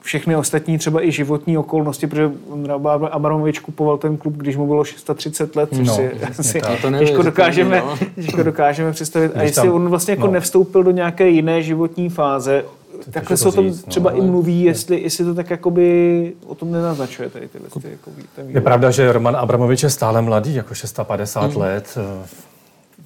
všechny 0.01 0.35
ostatní 0.35 0.77
třeba 0.77 1.05
i 1.05 1.11
životní 1.11 1.57
okolnosti, 1.57 2.07
protože 2.07 2.31
Ondra 2.49 2.73
Abramovič 3.11 3.59
kupoval 3.59 3.97
ten 3.97 4.17
klub, 4.17 4.33
když 4.37 4.57
mu 4.57 4.67
bylo 4.67 4.83
630 4.83 5.55
let, 5.55 5.69
což 5.75 5.87
No, 5.87 5.95
si 5.95 6.11
asi. 6.39 6.61
To 6.81 6.89
těžko, 6.91 7.05
že 7.05 7.13
to 7.13 7.23
dokážeme, 7.23 7.79
no. 7.85 7.97
těžko 8.15 8.43
dokážeme 8.43 8.91
představit. 8.91 9.31
A 9.35 9.41
jestli 9.43 9.69
on 9.69 9.89
vlastně 9.89 10.11
jako 10.13 10.27
no. 10.27 10.33
nevstoupil 10.33 10.83
do 10.83 10.91
nějaké 10.91 11.29
jiné 11.29 11.61
životní 11.61 12.09
fáze, 12.09 12.63
takhle 13.11 13.37
se 13.37 13.47
o 13.47 13.51
tom 13.51 13.65
říct, 13.69 13.85
no, 13.85 13.89
třeba 13.89 14.11
i 14.11 14.19
ale- 14.19 14.27
mluví, 14.27 14.63
jestli, 14.63 15.01
jestli 15.01 15.25
to 15.25 15.33
tak 15.35 15.49
jakoby 15.49 16.33
o 16.47 16.55
tom 16.55 16.71
nenaznačuje 16.71 17.29
tady 17.29 17.47
tyhle 17.47 17.67
ty, 17.81 17.87
jako, 17.91 18.11
ten 18.35 18.49
Je 18.49 18.61
pravda, 18.61 18.91
že 18.91 19.11
Roman 19.11 19.35
Abramovič 19.35 19.83
je 19.83 19.89
stále 19.89 20.21
mladý, 20.21 20.55
jako 20.55 20.73
650 20.73 21.41
Mhm. 21.41 21.51
mm. 21.51 21.57
let. 21.61 21.97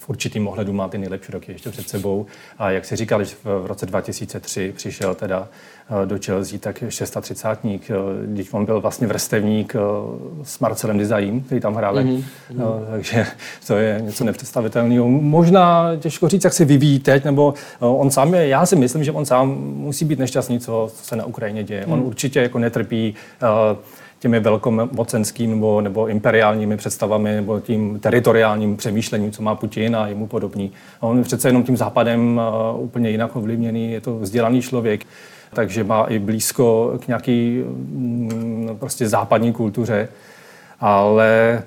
V 0.05 0.09
určitým 0.09 0.47
ohledu 0.47 0.73
má 0.73 0.87
ty 0.87 0.97
nejlepší 0.97 1.31
roky 1.31 1.51
ještě 1.51 1.69
před 1.69 1.89
sebou. 1.89 2.25
A 2.57 2.69
jak 2.71 2.85
si 2.85 2.95
říkal, 2.95 3.23
že 3.23 3.35
v 3.43 3.65
roce 3.65 3.85
2003 3.85 4.73
přišel 4.75 5.15
teda 5.15 5.47
eh, 6.03 6.05
do 6.05 6.17
Chelsea, 6.25 6.59
tak 6.59 6.83
630 6.89 7.59
když 8.25 8.53
on 8.53 8.65
byl 8.65 8.81
vlastně 8.81 9.07
vrstevník 9.07 9.75
eh, 9.75 9.79
s 10.43 10.59
Marcelem 10.59 10.97
Dizaím, 10.97 11.41
který 11.41 11.61
tam 11.61 11.75
hráli. 11.75 12.03
Mhm, 12.03 12.23
Mm. 12.51 12.61
Takže 12.91 13.25
to 13.67 13.77
je 13.77 14.01
něco 14.01 14.23
nepředstavitelného. 14.23 15.07
Možná 15.09 15.91
těžko 15.99 16.27
říct, 16.29 16.43
jak 16.43 16.53
se 16.53 16.65
vyvíjí 16.65 16.99
teď, 16.99 17.23
nebo 17.23 17.53
eh, 17.57 17.85
on 17.85 18.11
sám 18.11 18.33
je, 18.33 18.47
já 18.47 18.65
si 18.65 18.75
myslím, 18.75 19.03
že 19.03 19.11
on 19.11 19.25
sám 19.25 19.49
musí 19.59 20.05
být 20.05 20.19
nešťastný, 20.19 20.59
co, 20.59 20.91
co 20.95 21.05
se 21.05 21.15
na 21.15 21.25
Ukrajině 21.25 21.63
děje. 21.63 21.85
On 21.85 21.99
určitě 21.99 22.41
jako 22.41 22.59
netrpí 22.59 23.15
eh, 23.41 23.75
těmi 24.25 24.39
velkomocenskými 24.39 25.53
nebo, 25.53 25.81
nebo 25.81 26.07
imperiálními 26.07 26.77
představami 26.77 27.35
nebo 27.35 27.59
tím 27.59 27.99
teritoriálním 27.99 28.77
přemýšlením, 28.77 29.31
co 29.31 29.43
má 29.43 29.55
Putin 29.55 29.95
a 29.95 30.07
jemu 30.07 30.27
podobný. 30.27 30.71
A 31.01 31.03
on 31.03 31.17
je 31.17 31.23
přece 31.23 31.49
jenom 31.49 31.63
tím 31.63 31.77
západem 31.77 32.41
uh, 32.73 32.83
úplně 32.83 33.09
jinak 33.09 33.35
ovlivněný, 33.35 33.91
je 33.91 34.01
to 34.01 34.19
vzdělaný 34.19 34.61
člověk, 34.61 35.05
takže 35.53 35.83
má 35.83 36.03
i 36.03 36.19
blízko 36.19 36.93
k 37.05 37.07
nějaký 37.07 37.63
mm, 37.65 38.77
prostě 38.79 39.09
západní 39.09 39.53
kultuře. 39.53 40.07
Ale 40.79 41.61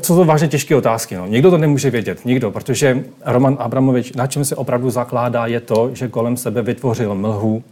co 0.00 0.16
to 0.16 0.24
vážně 0.24 0.48
těžké 0.48 0.76
otázky. 0.76 1.16
No. 1.16 1.26
Nikdo 1.26 1.50
to 1.50 1.58
nemůže 1.58 1.90
vědět, 1.90 2.24
nikdo, 2.24 2.50
protože 2.50 3.04
Roman 3.26 3.56
Abramovič, 3.58 4.12
na 4.12 4.26
čem 4.26 4.44
se 4.44 4.56
opravdu 4.56 4.90
zakládá, 4.90 5.46
je 5.46 5.60
to, 5.60 5.90
že 5.92 6.08
kolem 6.08 6.36
sebe 6.36 6.62
vytvořil 6.62 7.14
mlhu. 7.14 7.62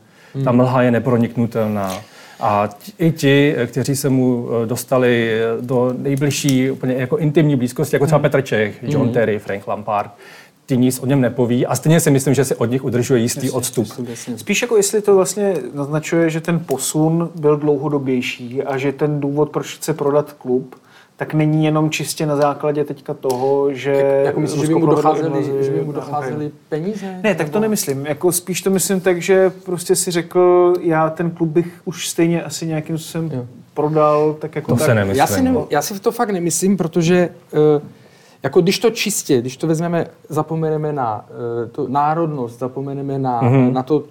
Ta 0.45 0.53
mlha 0.53 0.83
je 0.83 0.91
neproniknutelná. 0.91 2.01
A 2.41 2.69
i 2.99 3.13
ti, 3.13 3.55
kteří 3.67 3.97
se 3.97 4.09
mu 4.09 4.49
eh, 4.49 4.67
dostali 4.67 5.31
eh, 5.33 5.63
do 5.63 5.95
nejbližší, 5.99 6.71
úplně 6.71 6.95
jako 6.95 7.17
intimní 7.17 7.57
blízkosti, 7.57 7.97
jako 7.97 8.07
třeba 8.07 8.19
Petr 8.19 8.43
Čech, 8.43 8.79
John 8.83 9.13
Terry, 9.13 9.39
Frank 9.39 9.67
Lampard, 9.67 10.11
ti 10.67 10.77
nic 10.77 10.99
o 10.99 11.07
něm 11.07 11.21
nepoví 11.21 11.67
a 11.67 11.75
stejně 11.75 12.01
si 12.01 12.11
myslím, 12.11 12.35
že 12.35 12.45
se 12.45 12.57
od 12.57 12.71
nich 12.71 12.85
udržuje 12.85 13.21
jistý 13.21 13.51
odstup. 13.51 13.87
Spíš 14.37 14.63
jako 14.63 14.77
jestli 14.77 15.03
to 15.03 15.17
vlastně 15.17 15.55
naznačuje, 15.75 16.31
že 16.31 16.41
ten 16.41 16.61
posun 16.61 17.31
byl 17.35 17.57
dlouhodobější 17.57 18.63
a 18.63 18.79
že 18.79 18.93
ten 18.93 19.21
důvod, 19.21 19.51
proč 19.51 19.77
chce 19.77 19.95
prodat 19.95 20.33
klub, 20.33 20.75
tak 21.19 21.35
není 21.35 21.65
jenom 21.65 21.91
čistě 21.91 22.27
na 22.27 22.37
základě 22.37 22.85
teďka 22.85 23.15
toho, 23.15 23.75
že... 23.75 24.23
Jako 24.25 24.41
myslíš, 24.41 24.61
že 24.61 24.67
by 24.67 24.75
mu 24.75 24.87
docházely, 24.87 25.27
invazi 25.27 25.65
že 25.65 25.71
by 25.71 25.81
mu 25.85 25.93
docházely 25.93 26.51
peníze? 26.69 27.21
Ne, 27.23 27.35
tak 27.35 27.49
to 27.49 27.61
nemyslím. 27.61 28.07
Jako 28.07 28.33
spíš 28.33 28.63
to 28.63 28.71
myslím 28.71 29.01
tak, 29.01 29.23
že 29.23 29.51
prostě 29.51 29.97
si 29.97 30.11
řekl, 30.11 30.75
já 30.81 31.11
ten 31.11 31.31
klub 31.31 31.49
bych 31.49 31.67
už 31.85 32.09
stejně 32.09 32.43
asi 32.43 32.67
nějakým 32.67 32.99
způsobem 32.99 33.31
Jo. 33.35 33.47
prodal, 33.75 34.35
tak 34.35 34.57
jako 34.57 34.73
To 34.73 34.79
tak. 34.79 34.87
se 34.87 34.95
nemyslím. 34.95 35.19
Já 35.19 35.27
si, 35.27 35.43
ne, 35.43 35.53
no. 35.53 35.67
já 35.71 35.83
si 35.83 36.01
to 36.01 36.13
fakt 36.13 36.31
nemyslím, 36.31 36.77
protože 36.77 37.29
uh, 37.53 37.83
jako 38.43 38.61
když 38.61 38.79
to 38.79 38.91
čistě, 38.91 39.41
když 39.41 39.57
to 39.57 39.67
vezmeme, 39.67 40.07
zapomeneme 40.29 40.93
na 40.93 41.25
uh, 41.63 41.69
to 41.71 41.89
národnost, 41.89 42.59
zapomeneme 42.59 43.19
na, 43.19 43.43
mm-hmm. 43.43 43.73
na 43.73 43.83
to, 43.83 44.05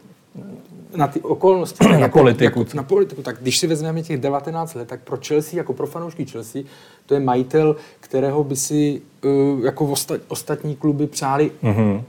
na 0.97 1.07
ty 1.07 1.21
okolnosti. 1.21 1.87
Na 1.87 1.97
jako, 1.97 2.19
politiku. 2.19 2.59
Jako, 2.59 2.77
na 2.77 2.83
politiku. 2.83 3.21
Tak 3.21 3.37
když 3.41 3.57
si 3.57 3.67
vezmeme 3.67 4.01
těch 4.01 4.17
19 4.17 4.73
let, 4.73 4.87
tak 4.87 5.01
pro 5.01 5.17
Chelsea, 5.27 5.57
jako 5.57 5.73
pro 5.73 5.87
fanoušky 5.87 6.25
Chelsea, 6.25 6.61
to 7.05 7.13
je 7.13 7.19
majitel, 7.19 7.75
kterého 7.99 8.43
by 8.43 8.55
si 8.55 9.01
uh, 9.23 9.65
jako 9.65 9.85
osta, 9.85 10.15
ostatní 10.27 10.75
kluby 10.75 11.07
přáli 11.07 11.51
mm-hmm. 11.63 12.01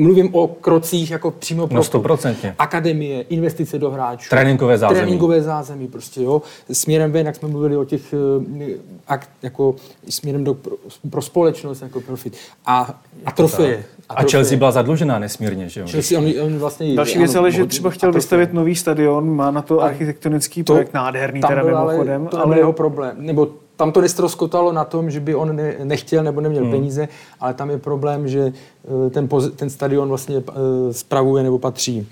Mluvím 0.00 0.34
o 0.34 0.46
krocích 0.48 1.10
jako 1.10 1.30
přímo 1.30 1.66
pro 1.66 1.74
No, 1.74 1.80
klub. 1.80 1.86
stoprocentně. 1.86 2.54
Akademie, 2.58 3.22
investice 3.22 3.78
do 3.78 3.90
hráčů. 3.90 4.30
Tréninkové 4.30 4.78
zázemí. 4.78 5.00
Tréninkové 5.00 5.42
zázemí 5.42 5.88
prostě, 5.88 6.22
jo. 6.22 6.42
Směrem 6.72 7.12
ven, 7.12 7.26
jak 7.26 7.36
jsme 7.36 7.48
mluvili 7.48 7.76
o 7.76 7.84
těch, 7.84 8.14
eh, 8.60 8.74
akt, 9.08 9.30
jako 9.42 9.74
směrem 10.08 10.44
do, 10.44 10.54
pro, 10.54 10.76
pro 11.10 11.22
společnost, 11.22 11.82
jako 11.82 12.00
profit. 12.00 12.36
A, 12.66 13.00
a 13.24 13.30
trofeje. 13.32 13.84
A 14.08 14.22
Chelsea 14.22 14.58
byla 14.58 14.70
zadlužená 14.70 15.18
nesmírně, 15.18 15.68
že 15.68 15.80
jo? 15.80 15.86
Chelsea, 15.90 16.18
on, 16.18 16.24
on 16.42 16.58
vlastně... 16.58 16.96
Další 16.96 17.18
věc 17.18 17.34
ale, 17.34 17.50
že 17.50 17.66
třeba 17.66 17.88
A 17.88 17.92
chtěl 17.92 18.12
vystavit 18.12 18.52
nový 18.52 18.74
stadion, 18.74 19.36
má 19.36 19.50
na 19.50 19.62
to 19.62 19.80
architektonický 19.82 20.62
To- 20.64 20.72
projekt, 20.72 20.94
nádherný 20.94 21.40
teda 21.40 21.62
mimochodem, 21.62 22.26
to 22.26 22.40
ale, 22.40 22.56
jeho 22.58 22.72
problém. 22.72 23.16
Nebo 23.18 23.48
tam 23.80 23.92
to 23.92 24.00
nestroskotalo 24.00 24.72
na 24.72 24.84
tom, 24.84 25.10
že 25.10 25.20
by 25.20 25.34
on 25.34 25.56
ne, 25.56 25.74
nechtěl 25.84 26.24
nebo 26.24 26.40
neměl 26.40 26.62
hmm. 26.62 26.72
peníze, 26.72 27.08
ale 27.40 27.54
tam 27.54 27.70
je 27.70 27.78
problém, 27.78 28.28
že 28.28 28.52
eh, 28.52 29.10
ten, 29.10 29.28
poz, 29.28 29.50
ten 29.56 29.70
stadion 29.70 30.08
vlastně 30.08 30.36
eh, 30.36 30.92
spravuje 30.92 31.42
nebo 31.42 31.58
patří 31.58 32.06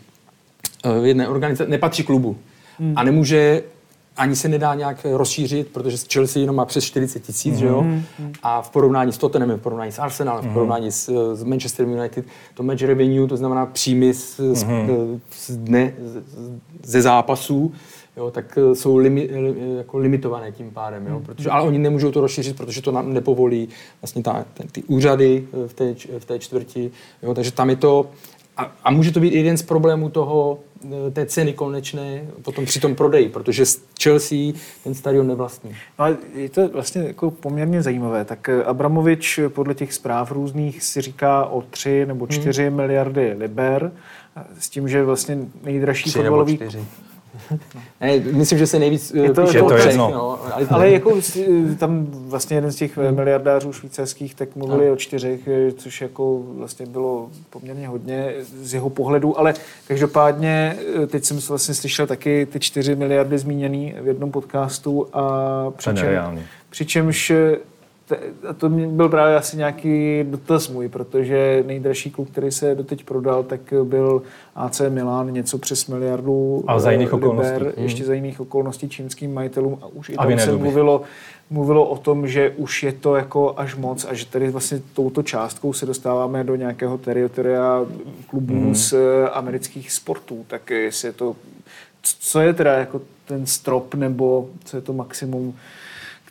eh, 0.85 1.07
jedné 1.07 1.29
organizace, 1.29 1.71
nepatří 1.71 2.03
klubu. 2.03 2.37
Hmm. 2.79 2.93
A 2.97 3.05
nemůže 3.05 3.63
ani 4.17 4.37
se 4.37 4.49
nedá 4.49 4.75
nějak 4.75 5.07
rozšířit, 5.13 5.69
protože 5.69 5.97
Chelsea 6.13 6.41
jenom 6.41 6.57
má 6.57 6.65
přes 6.65 6.85
40 6.85 7.23
tisíc, 7.23 7.55
mm-hmm. 7.55 7.59
že 7.59 7.67
jo? 7.67 7.87
A 8.43 8.63
v 8.63 8.71
porovnání 8.71 9.13
s 9.13 9.19
Tottenhamem, 9.19 9.59
v 9.59 9.63
porovnání 9.63 9.93
s 9.93 9.99
Arsenalem, 9.99 10.45
mm-hmm. 10.45 10.51
v 10.51 10.53
porovnání 10.53 10.93
s, 10.93 11.35
s 11.35 11.45
Manchester 11.45 11.87
United, 11.87 12.25
to 12.55 12.63
match 12.63 12.83
revenue, 12.83 13.29
to 13.29 13.37
znamená 13.37 13.67
příjmy 13.67 14.15
z, 14.15 14.41
mm-hmm. 14.41 15.21
z, 15.31 15.51
z 15.51 15.57
dne, 15.57 15.93
z, 16.05 16.23
ze 16.83 17.03
zápasů, 17.03 17.73
jo, 18.19 18.31
tak 18.31 18.59
eh, 18.59 18.75
jsou 18.75 18.97
limi, 18.97 19.29
li, 19.33 19.77
jako 19.77 19.99
limitované 19.99 20.53
tím 20.53 20.71
pádem, 20.71 21.07
jo, 21.07 21.21
protože, 21.27 21.51
ale 21.51 21.63
oni 21.63 21.79
nemůžou 21.79 22.11
to 22.11 22.21
rozšířit, 22.21 22.57
protože 22.57 22.83
to 22.83 22.93
nám 22.93 23.13
nepovolí 23.13 23.69
vlastně 24.03 24.23
ta, 24.23 24.45
ten, 24.55 24.69
ty 24.69 24.83
úřady 24.83 25.49
eh, 25.53 25.69
v 25.69 25.75
té, 25.75 25.95
v 26.19 26.25
té 26.25 26.39
čtvrti, 26.39 26.91
jo, 27.23 27.35
takže 27.35 27.53
tam 27.53 27.71
je 27.71 27.77
to, 27.77 28.11
a, 28.57 28.73
a 28.85 28.91
může 28.91 29.13
to 29.13 29.21
být 29.21 29.35
jeden 29.35 29.57
z 29.57 29.63
problémů 29.63 30.11
toho, 30.11 30.59
eh, 30.85 31.11
té 31.11 31.27
ceny 31.27 31.53
konečné 31.53 32.25
potom 32.43 32.65
při 32.65 32.81
tom 32.81 32.95
prodeji, 32.95 33.29
protože 33.29 33.65
Chelsea 34.03 34.53
ten 34.85 34.95
stadion 34.95 35.27
nevlastní. 35.27 35.71
No 35.71 36.05
ale 36.05 36.17
je 36.35 36.49
to 36.49 36.69
vlastně 36.69 37.03
jako 37.03 37.31
poměrně 37.31 37.83
zajímavé. 37.83 38.25
Tak 38.25 38.49
Abramovič 38.49 39.41
podle 39.49 39.75
těch 39.75 39.93
zpráv 39.93 40.33
různých 40.33 40.83
si 40.83 41.01
říká 41.01 41.45
o 41.45 41.63
3 41.63 42.07
nebo 42.07 42.27
4 42.27 42.67
hmm. 42.67 42.77
miliardy 42.77 43.35
liber, 43.39 43.93
s 44.59 44.71
tím, 44.71 44.89
že 44.89 45.05
vlastně 45.05 45.39
nejdražší 45.63 46.11
fotbalový... 46.11 46.59
Ne, 48.01 48.19
myslím, 48.19 48.59
že 48.59 48.67
se 48.67 48.79
nejvíc 48.79 49.11
je 49.15 49.33
to, 49.33 49.47
píše 49.47 49.59
to 49.59 49.67
o 49.67 49.71
třech, 49.71 49.87
jedno. 49.87 50.11
no, 50.15 50.39
ale, 50.55 50.67
Ale 50.71 50.91
jako 50.91 51.15
tam 51.79 52.07
vlastně 52.11 52.57
jeden 52.57 52.73
z 52.73 52.77
těch 52.77 52.97
miliardářů 53.11 53.73
švýcarských 53.73 54.35
tak 54.35 54.57
mluvili 54.57 54.87
No. 54.87 54.93
o 54.93 54.97
čtyřech, 54.97 55.41
což 55.77 56.01
jako 56.01 56.43
vlastně 56.57 56.87
bylo 56.87 57.29
poměrně 57.51 57.89
hodně 57.89 58.33
z 58.63 58.75
jeho 58.75 58.91
pohledu, 58.91 59.39
ale 59.39 59.55
každopádně 59.89 60.77
teď 61.07 61.25
jsem 61.25 61.39
vlastně 61.49 61.75
slyšel 61.75 62.07
taky 62.07 62.47
ty 62.47 62.61
čtyři 62.61 62.97
miliardy 62.97 63.39
zmíněný 63.39 63.95
v 64.01 64.07
jednom 64.07 64.31
podcastu 64.33 65.07
a 65.13 65.31
přičem, 65.77 66.45
přičemž 66.71 67.33
a 68.49 68.53
to 68.53 68.69
byl 68.69 69.09
právě 69.09 69.37
asi 69.37 69.57
nějaký 69.57 70.25
dotaz 70.25 70.69
můj, 70.69 70.89
protože 70.89 71.65
nejdražší 71.67 72.11
klub, 72.11 72.31
který 72.31 72.53
se 72.53 72.75
doteď 72.75 73.05
prodal, 73.05 73.43
tak 73.43 73.61
byl 73.83 74.23
AC 74.55 74.81
Milan, 74.89 75.33
něco 75.33 75.59
přes 75.59 75.87
miliardu 75.87 76.65
Ale 76.67 76.81
za 76.81 76.91
jiných 76.91 77.09
eh, 77.09 77.17
okolností. 77.17 77.53
liber, 77.53 77.73
ještě 77.77 78.05
za 78.05 78.15
jiných 78.15 78.41
okolností 78.41 78.89
čínským 78.89 79.35
majitelům 79.35 79.79
a 79.83 79.87
už 79.87 80.09
i 80.09 80.17
A 80.17 80.27
tam 80.27 80.39
se 80.39 80.57
mluvilo, 80.57 81.03
mluvilo 81.51 81.89
o 81.89 81.97
tom, 81.99 82.29
že 82.29 82.51
už 82.57 82.83
je 82.83 82.93
to 82.93 83.17
jako 83.17 83.55
až 83.57 83.77
moc 83.77 84.07
a 84.11 84.15
že 84.15 84.27
tady 84.27 84.51
vlastně 84.51 84.81
touto 84.93 85.23
částkou 85.23 85.73
se 85.73 85.87
dostáváme 85.87 86.45
do 86.45 86.57
nějakého 86.57 86.99
teritoria 86.99 87.87
klubů 88.27 88.55
mm. 88.55 88.75
z 88.75 88.93
eh, 88.93 89.29
amerických 89.29 89.93
sportů. 89.93 90.45
Tak 90.49 90.71
jestli 90.71 91.09
je 91.09 91.13
to, 91.13 91.37
co 92.03 92.41
je 92.41 92.55
teda 92.55 92.73
jako 92.73 93.01
ten 93.27 93.47
strop 93.47 93.95
nebo 93.95 94.49
co 94.65 94.77
je 94.77 94.81
to 94.81 94.93
maximum, 94.93 95.55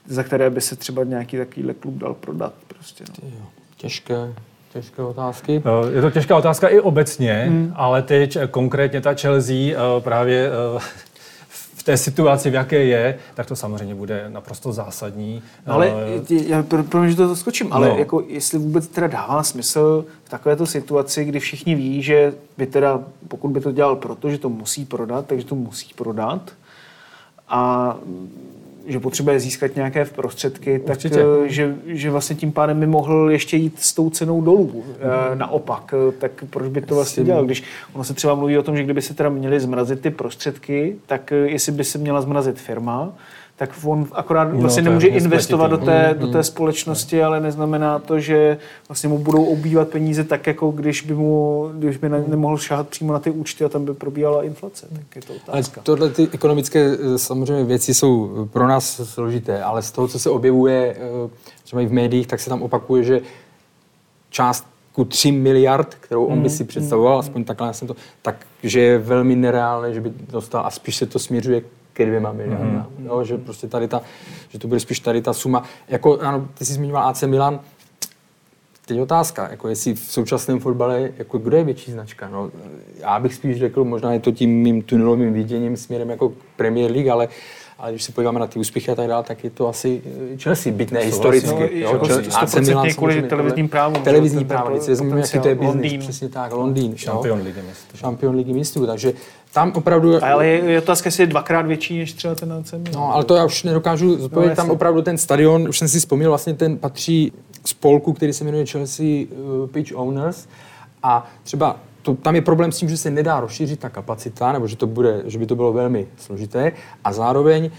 za 0.08 0.24
které 0.24 0.50
by 0.50 0.62
se 0.62 0.76
třeba 0.76 1.04
nějaký 1.04 1.38
takovýhle 1.38 1.74
klub 1.74 1.94
dal 1.94 2.14
prodat 2.14 2.54
prostě. 2.68 3.04
No. 3.24 3.30
Jo, 3.30 3.46
těžké, 3.78 4.34
těžké 4.74 5.02
otázky. 5.02 5.64
Eh, 5.66 5.96
Je 5.96 6.02
to 6.02 6.12
těžká 6.12 6.38
otázka 6.38 6.68
i 6.68 6.80
obecně, 6.80 7.46
hmm. 7.48 7.74
ale 7.76 8.02
teď 8.02 8.36
eh, 8.36 8.48
konkrétně 8.48 9.02
ta 9.02 9.14
Chelsea 9.14 9.56
eh, 9.56 9.76
právě 10.00 10.48
eh, 10.48 10.80
v 11.50 11.84
té 11.84 11.98
situaci, 11.98 12.50
v 12.50 12.54
jaké 12.54 12.84
je, 12.84 13.18
tak 13.34 13.46
to 13.46 13.56
samozřejmě 13.56 13.96
bude 13.96 14.26
naprosto 14.30 14.72
zásadní. 14.72 15.42
No, 15.68 15.74
ale 15.74 15.94
já 16.48 16.64
pro, 16.64 16.84
pro 16.84 17.08
že 17.10 17.16
to 17.16 17.36
skočím, 17.36 17.74
ale 17.74 17.90
No. 17.90 17.98
jako 17.98 18.24
jestli 18.28 18.58
vůbec 18.58 18.88
teda 18.88 19.08
dává 19.08 19.44
smysl 19.44 20.06
v 20.24 20.30
takovéto 20.30 20.66
situaci, 20.66 21.26
kdy 21.26 21.40
všichni 21.40 21.76
ví, 21.76 22.02
že 22.04 22.34
by 22.58 22.66
teda, 22.66 23.00
pokud 23.28 23.48
by 23.48 23.62
to 23.62 23.72
dělal 23.72 23.96
proto, 23.96 24.30
že 24.30 24.38
to 24.38 24.50
musí 24.50 24.86
prodat, 24.86 25.26
takže 25.26 25.46
to 25.46 25.56
musí 25.56 25.94
prodat 25.96 26.52
a 27.50 27.96
že 28.88 29.00
potřebuje 29.00 29.40
získat 29.40 29.76
nějaké 29.76 30.06
prostředky, 30.06 30.80
tak 30.80 30.96
Určitě. 30.96 31.22
eh, 31.46 31.50
že, 31.50 31.76
že 31.88 32.10
vlastně 32.12 32.36
tím 32.36 32.52
pádem 32.52 32.80
by 32.80 32.88
mohl 32.88 33.32
ještě 33.32 33.58
jít 33.58 33.80
s 33.80 33.94
tou 33.94 34.10
cenou 34.10 34.42
dolů. 34.42 34.84
Eh, 35.00 35.36
Naopak, 35.36 35.94
eh, 36.10 36.12
tak 36.12 36.32
proč 36.50 36.68
by 36.72 36.82
to 36.82 36.96
vlastně 36.96 37.24
dělal? 37.24 37.46
Když 37.46 37.64
ono 37.94 38.04
se 38.04 38.14
třeba 38.14 38.36
mluví 38.36 38.58
o 38.58 38.64
tom, 38.64 38.78
že 38.78 38.84
kdyby 38.84 39.02
se 39.02 39.14
teda 39.14 39.30
měly 39.30 39.60
zmrazit 39.60 40.02
ty 40.02 40.10
prostředky, 40.10 40.96
tak 41.06 41.32
jestli 41.32 41.72
by 41.72 41.84
se 41.84 41.98
měla 41.98 42.22
zmrazit 42.22 42.60
firma, 42.60 43.14
tak 43.58 43.70
on 43.84 44.08
akorát 44.12 44.54
No, 44.54 44.60
vlastně 44.60 44.84
nemůže 44.84 45.08
investovat 45.08 45.68
do 45.68 45.78
té, 45.78 46.16
do 46.20 46.28
té 46.28 46.44
společnosti, 46.44 47.24
ale 47.24 47.40
neznamená 47.40 48.00
to, 48.00 48.20
že 48.20 48.58
vlastně 48.90 49.10
mu 49.10 49.18
budou 49.18 49.46
obývat 49.46 49.88
peníze 49.88 50.24
tak, 50.24 50.48
jako 50.48 50.72
když 50.72 51.02
by 51.02 51.14
mu, 51.14 51.70
když 51.74 51.98
by 51.98 52.10
ne, 52.10 52.24
nemohl 52.28 52.58
šáhat 52.58 52.88
přímo 52.88 53.14
na 53.14 53.20
ty 53.20 53.32
účty 53.32 53.66
a 53.66 53.70
tam 53.70 53.86
by 53.86 53.94
probíhala 53.94 54.44
inflace. 54.44 54.88
Tak 54.96 55.16
je 55.16 55.22
to 55.22 55.34
Ale 55.48 55.60
otázka. 55.60 55.82
tohle 55.84 56.10
ty 56.10 56.28
ekonomické 56.32 56.98
eh, 57.16 57.18
samozřejmě 57.18 57.64
věci 57.64 57.94
jsou 57.94 58.48
pro 58.52 58.68
nás 58.68 59.02
složité, 59.04 59.64
ale 59.64 59.82
z 59.82 59.92
toho, 59.92 60.08
co 60.08 60.20
se 60.20 60.30
objevuje 60.30 60.96
eh, 60.98 61.30
třeba 61.64 61.82
i 61.82 61.86
v 61.86 61.94
médiích, 61.94 62.28
tak 62.28 62.40
se 62.40 62.50
tam 62.50 62.62
opakuje, 62.62 63.04
že 63.04 63.22
částku 64.30 65.06
3 65.08 65.32
miliard, 65.32 65.96
kterou 66.00 66.26
on 66.26 66.42
by 66.42 66.50
si 66.50 66.64
představoval, 66.64 67.20
aspoň 67.20 67.44
takhle 67.44 67.68
já 67.68 67.74
jsem 67.74 67.88
to, 67.88 67.96
takže 68.22 68.80
je 68.80 68.98
velmi 68.98 69.36
nereálné, 69.36 69.94
že 69.94 70.02
by 70.02 70.12
dostal 70.32 70.66
a 70.66 70.70
spíš 70.70 70.96
se 70.96 71.06
to 71.06 71.20
směřuje 71.20 71.62
ke 71.98 72.06
dvěma 72.06 72.32
miliardám. 72.32 72.88
Jo, 73.06 73.24
že 73.24 73.38
prostě 73.38 73.68
tady 73.68 73.88
ta, 73.88 74.02
že 74.50 74.60
to 74.60 74.68
bude 74.68 74.80
spíš 74.80 75.00
tady 75.00 75.22
ta 75.22 75.34
suma. 75.34 75.64
Jako, 75.88 76.20
ano, 76.20 76.48
ty 76.54 76.66
jsi 76.66 76.74
zmiňoval 76.74 77.08
AC 77.10 77.24
Milan, 77.24 77.60
Teď 78.88 79.00
otázka, 79.00 79.48
jako 79.52 79.68
jestli 79.68 79.94
v 79.94 80.00
současném 80.00 80.60
fotbale, 80.60 81.10
jako 81.18 81.38
kdo 81.38 81.58
je 81.58 81.64
větší 81.64 81.92
značka? 81.92 82.30
No, 82.30 82.52
já 83.00 83.20
bych 83.20 83.34
spíš 83.34 83.60
řekl, 83.60 83.84
možná 83.84 84.14
je 84.14 84.20
to 84.20 84.32
tím 84.32 84.50
mým 84.50 84.82
tunelovým 84.82 85.34
viděním 85.34 85.78
směrem 85.78 86.10
jako 86.10 86.34
Premier 86.56 86.92
League, 86.92 87.10
ale, 87.10 87.28
ale 87.80 87.92
když 87.92 88.04
se 88.04 88.12
podíváme 88.12 88.40
na 88.40 88.48
ty 88.48 88.60
úspěchy 88.60 88.92
a 88.92 88.96
tak 88.96 89.08
dále, 89.08 89.24
tak 89.24 89.44
je 89.44 89.50
to 89.50 89.68
asi 89.68 90.02
eh, 90.34 90.38
Chelsea, 90.38 90.74
byť 90.74 90.92
ne 90.92 91.00
historicky. 91.00 91.48
No, 91.48 91.74
i 91.74 91.80
jako 91.80 92.06
Chelsea- 92.06 92.38
AC 92.44 92.54
100% 92.54 92.66
Milan 92.66 92.88
kvůli 92.94 93.22
televizním 93.22 93.70
právům, 93.70 94.04
Televizní 94.04 94.46
práva, 94.46 94.70
když 94.70 94.88
vezmeme, 94.88 95.22
jaký 95.22 95.40
to 95.40 95.48
je 95.48 95.56
biznis, 95.56 95.74
Londýn. 95.74 96.00
přesně 96.00 96.30
tak, 96.30 96.52
Londýn. 96.52 96.92
jo. 96.92 96.98
Šampion 96.98 97.42
ligy 97.42 97.62
mistrů. 97.68 97.98
Šampion 97.98 98.36
ligy 98.36 98.54
mistrů, 98.54 98.86
takže 98.88 99.14
tam 99.54 99.72
opravdu... 99.76 100.24
Ale 100.24 100.48
je, 100.48 100.72
je 100.72 100.78
otázka, 100.78 101.08
jestli 101.08 101.24
je 101.24 101.28
dvakrát 101.28 101.66
větší 101.66 101.98
než 102.00 102.14
třeba 102.14 102.36
ten 102.36 102.54
AC 102.54 102.72
Milan. 102.72 102.94
No, 102.94 103.14
ale 103.14 103.24
to 103.24 103.36
já 103.36 103.46
už 103.46 103.64
nedokážu 103.64 104.18
zodpovědět. 104.18 104.52
No, 104.52 104.56
tam 104.56 104.72
opravdu 104.72 105.02
ten 105.02 105.18
stadion, 105.18 105.70
už 105.70 105.78
jsem 105.80 105.88
si 105.88 106.00
vzpomněl, 106.00 106.32
vlastně 106.32 106.54
ten 106.54 106.78
patří 106.78 107.34
spolku, 107.66 108.14
který 108.14 108.34
se 108.34 108.44
jmenuje 108.44 108.66
Chelsea 108.66 109.06
uh, 109.06 109.68
Pitch 109.68 109.92
Owners. 109.96 110.48
A 111.04 111.30
třeba 111.44 111.78
to, 112.08 112.16
tam 112.16 112.36
je 112.36 112.42
problém 112.42 112.72
s 112.72 112.78
tím, 112.78 112.90
že 112.90 112.98
se 112.98 113.12
nedá 113.12 113.40
rozšířit 113.40 113.80
ta 113.80 113.90
kapacita, 113.90 114.52
nebo 114.52 114.68
že, 114.68 114.76
to 114.76 114.88
bude, 114.88 115.24
že 115.26 115.40
by 115.40 115.46
to 115.46 115.56
bylo 115.56 115.74
velmi 115.74 116.08
složité. 116.18 116.72
A 117.04 117.14
zároveň, 117.14 117.72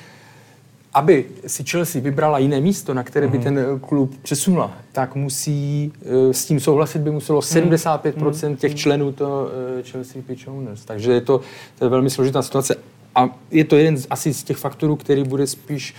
aby 0.94 1.24
si 1.46 1.64
Chelsea 1.64 2.02
vybrala 2.02 2.38
jiné 2.38 2.60
místo, 2.60 2.94
na 2.94 3.02
které 3.02 3.28
by 3.28 3.38
ten 3.38 3.58
eh, 3.58 3.64
klub 3.80 4.14
přesunula, 4.22 4.72
tak 4.92 5.14
musí 5.14 5.92
eh, 6.02 6.34
s 6.34 6.44
tím 6.44 6.60
souhlasit 6.60 6.98
by 6.98 7.10
muselo 7.10 7.40
75% 7.40 8.56
těch 8.56 8.74
členů 8.74 9.12
to 9.12 9.50
eh, 9.78 9.82
Chelsea 9.82 10.22
Pitch 10.26 10.48
Owners. 10.48 10.84
Takže 10.84 11.12
je 11.12 11.20
to, 11.20 11.40
to 11.78 11.84
je 11.84 11.88
velmi 11.88 12.10
složitá 12.10 12.42
situace. 12.42 12.76
A 13.14 13.28
je 13.50 13.64
to 13.64 13.76
jeden 13.76 13.96
z, 13.96 14.06
asi 14.10 14.34
z 14.34 14.42
těch 14.44 14.56
faktorů, 14.56 14.96
který 14.96 15.24
bude 15.24 15.46
spíš 15.46 15.94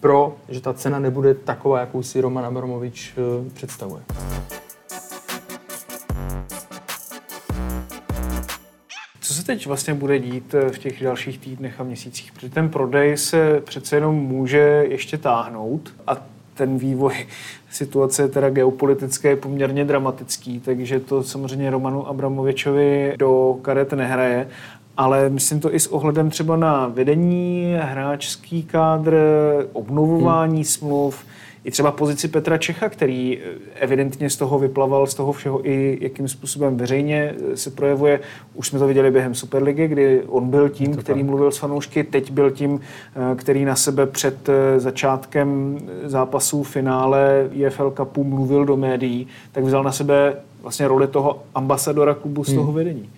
pro, 0.00 0.36
že 0.48 0.60
ta 0.60 0.72
cena 0.72 0.98
nebude 0.98 1.34
taková, 1.34 1.80
jakou 1.80 2.02
si 2.02 2.20
Roman 2.20 2.44
Abramovič 2.44 3.14
představuje. 3.54 4.02
Co 9.34 9.40
se 9.40 9.46
teď 9.46 9.66
vlastně 9.66 9.94
bude 9.94 10.18
dít 10.18 10.54
eh, 10.54 10.70
v 10.70 10.78
těch 10.78 11.02
dalších 11.02 11.38
týdnech 11.38 11.80
a 11.80 11.84
měsících? 11.84 12.32
Protože 12.32 12.48
ten 12.48 12.68
prodej 12.68 13.16
se 13.16 13.62
přece 13.64 13.96
jenom 13.96 14.14
může 14.14 14.84
ještě 14.88 15.18
táhnout 15.18 15.94
a 16.06 16.16
ten 16.54 16.78
vývoj 16.78 17.26
situace 17.70 18.28
teda 18.28 18.50
geopolitické 18.50 19.28
je 19.28 19.36
poměrně 19.36 19.84
dramatický, 19.84 20.60
takže 20.60 21.00
to 21.00 21.22
samozřejmě 21.22 21.70
Romanu 21.70 22.08
Abramovičovi 22.08 23.14
do 23.18 23.58
karet 23.62 23.92
nehraje. 23.92 24.48
Ale 24.96 25.28
myslím 25.28 25.60
to 25.60 25.74
i 25.74 25.80
s 25.80 25.86
ohledem 25.86 26.30
třeba 26.30 26.56
na 26.56 26.86
vedení, 26.86 27.76
hráčský 27.80 28.62
kádr, 28.62 29.16
obnovování 29.72 30.54
hmm. 30.54 30.64
smluv, 30.64 31.24
i 31.64 31.70
třeba 31.70 31.92
pozici 31.92 32.28
Petra 32.28 32.58
Čecha, 32.58 32.88
který 32.88 33.38
eh, 33.38 33.42
evidentně 33.74 34.30
z 34.30 34.36
toho 34.36 34.58
vyplaval, 34.58 35.06
z 35.06 35.14
toho 35.14 35.32
všeho 35.32 35.68
i 35.68 35.98
jakým 36.00 36.28
způsobem 36.28 36.76
veřejně 36.76 37.34
eh, 37.52 37.56
se 37.56 37.70
projevuje. 37.70 38.20
Už 38.54 38.68
jsme 38.68 38.78
to 38.78 38.86
viděli 38.86 39.10
během 39.10 39.34
Superligy, 39.34 39.88
kdy 39.88 40.22
on 40.26 40.50
byl 40.50 40.68
tím, 40.68 40.96
který 40.96 41.22
mluvil 41.22 41.52
s 41.52 41.58
fanoušky, 41.58 42.04
teď 42.04 42.30
byl 42.30 42.50
tím, 42.50 42.80
eh, 42.80 43.36
který 43.36 43.64
na 43.64 43.76
sebe 43.76 44.06
před 44.06 44.48
začátkem 44.76 45.78
zápasů 46.04 46.62
finále 46.62 47.48
EFL 47.60 47.90
Cupu 47.96 48.24
mluvil 48.24 48.64
do 48.64 48.76
médií, 48.76 49.26
tak 49.52 49.64
vzal 49.64 49.82
na 49.82 49.92
sebe 49.92 50.36
vlastně 50.62 50.88
roli 50.88 51.06
toho 51.06 51.42
ambasadora 51.54 52.14
klubu 52.14 52.44
z 52.44 52.54
toho 52.54 52.72
vedení. 52.72 53.10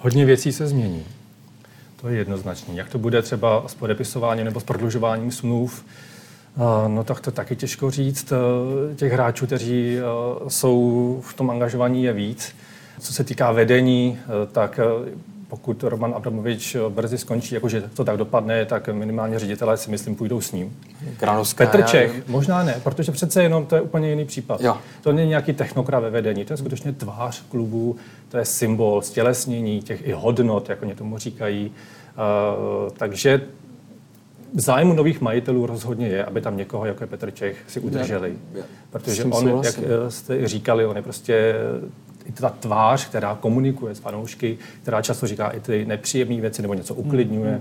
Hodně 0.00 0.24
věcí 0.24 0.52
se 0.52 0.66
změní. 0.66 1.04
To 2.00 2.08
je 2.08 2.18
jednoznačné. 2.18 2.74
Jak 2.74 2.88
to 2.88 2.98
bude 2.98 3.22
třeba 3.22 3.64
s 3.66 3.74
podepisováním 3.74 4.44
nebo 4.44 4.60
s 4.60 4.64
prodlužováním 4.64 5.30
smluv, 5.30 5.84
no 6.88 7.04
tak 7.04 7.20
to 7.20 7.30
taky 7.30 7.56
těžko 7.56 7.90
říct. 7.90 8.32
Eh, 8.32 8.94
Těch 8.94 9.12
hráčů, 9.12 9.46
kteří 9.46 9.98
eh, 9.98 10.02
jsou 10.50 11.20
v 11.26 11.34
tom 11.34 11.50
angažovaní, 11.50 12.04
je 12.04 12.12
víc. 12.12 12.54
Co 13.00 13.12
se 13.12 13.24
týká 13.24 13.52
vedení, 13.52 14.18
eh, 14.22 14.46
tak 14.52 14.80
pokud 15.48 15.82
Roman 15.82 16.14
Abramovič 16.16 16.76
brzy 16.88 17.18
skončí, 17.18 17.54
jakože 17.54 17.82
to 17.94 18.04
tak 18.04 18.16
dopadne, 18.16 18.64
tak 18.64 18.88
minimálně 18.88 19.38
ředitelé 19.38 19.76
si 19.76 19.90
myslím 19.90 20.16
půjdou 20.16 20.40
s 20.40 20.52
ním. 20.52 20.76
Granovská, 21.18 21.66
Petr 21.66 21.80
já- 21.80 21.86
Čech, 21.86 22.28
možná 22.28 22.62
ne, 22.64 22.80
protože 22.84 23.12
přece 23.12 23.42
jenom 23.42 23.66
to 23.66 23.74
je 23.76 23.80
úplně 23.80 24.10
jiný 24.10 24.24
případ. 24.24 24.60
Jo. 24.60 24.76
To 25.02 25.12
není 25.12 25.28
nějaký 25.28 25.52
technokrat 25.52 26.02
ve 26.02 26.10
vedení, 26.10 26.44
to 26.44 26.52
je 26.52 26.56
skutečně 26.56 26.92
tvář 26.92 27.42
klubu, 27.48 27.96
to 28.28 28.38
je 28.38 28.44
symbol 28.44 29.02
stělesnění 29.02 29.82
těch 29.82 30.06
i 30.08 30.12
hodnot, 30.12 30.68
jak 30.68 30.82
oni 30.82 30.94
tomu 30.94 31.18
říkají. 31.18 31.70
Uh, 31.70 32.90
takže 32.96 33.40
v 34.54 34.60
zájmu 34.60 34.94
nových 34.94 35.20
majitelů 35.20 35.66
rozhodně 35.66 36.08
je, 36.08 36.24
aby 36.24 36.40
tam 36.40 36.56
někoho, 36.56 36.86
jako 36.86 37.02
je 37.02 37.06
Petr 37.06 37.30
Čech, 37.30 37.56
si 37.68 37.80
udrželi. 37.80 38.34
Protože 38.90 39.22
s 39.22 39.24
tím 39.24 39.32
on, 39.32 39.46
jak 39.46 39.54
souhlasím. 39.56 39.84
eh, 40.06 40.10
jste 40.10 40.48
říkali, 40.48 40.86
on 40.86 40.96
je 40.96 41.02
prostě 41.02 41.34
eh, 41.34 42.28
i 42.28 42.32
ta 42.32 42.50
tvář, 42.50 43.06
která 43.08 43.38
komunikuje 43.40 43.94
s 43.94 43.98
fanoušky, 43.98 44.58
která 44.82 45.02
často 45.02 45.26
říká 45.26 45.48
i 45.48 45.60
ty 45.60 45.86
nepříjemné 45.86 46.40
věci 46.40 46.62
nebo 46.62 46.74
něco 46.74 46.94
uklidňuje. 46.94 47.60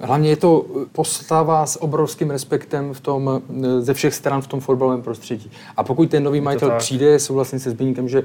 Hlavně 0.00 0.30
je 0.30 0.36
to 0.36 0.66
postava 0.92 1.66
s 1.66 1.82
obrovským 1.82 2.30
respektem 2.30 2.94
v 2.94 3.00
tom, 3.00 3.42
eh, 3.64 3.80
ze 3.80 3.94
všech 3.94 4.14
stran 4.14 4.42
v 4.42 4.46
tom 4.46 4.60
fotbalovém 4.60 5.02
prostředí. 5.02 5.50
A 5.76 5.84
pokud 5.84 6.10
ten 6.10 6.22
nový 6.22 6.40
majitel 6.40 6.68
tak. 6.68 6.78
přijde, 6.78 7.18
souhlasím 7.18 7.58
se 7.58 7.70
Zbyňkem, 7.70 8.08
že 8.08 8.18
e, 8.18 8.22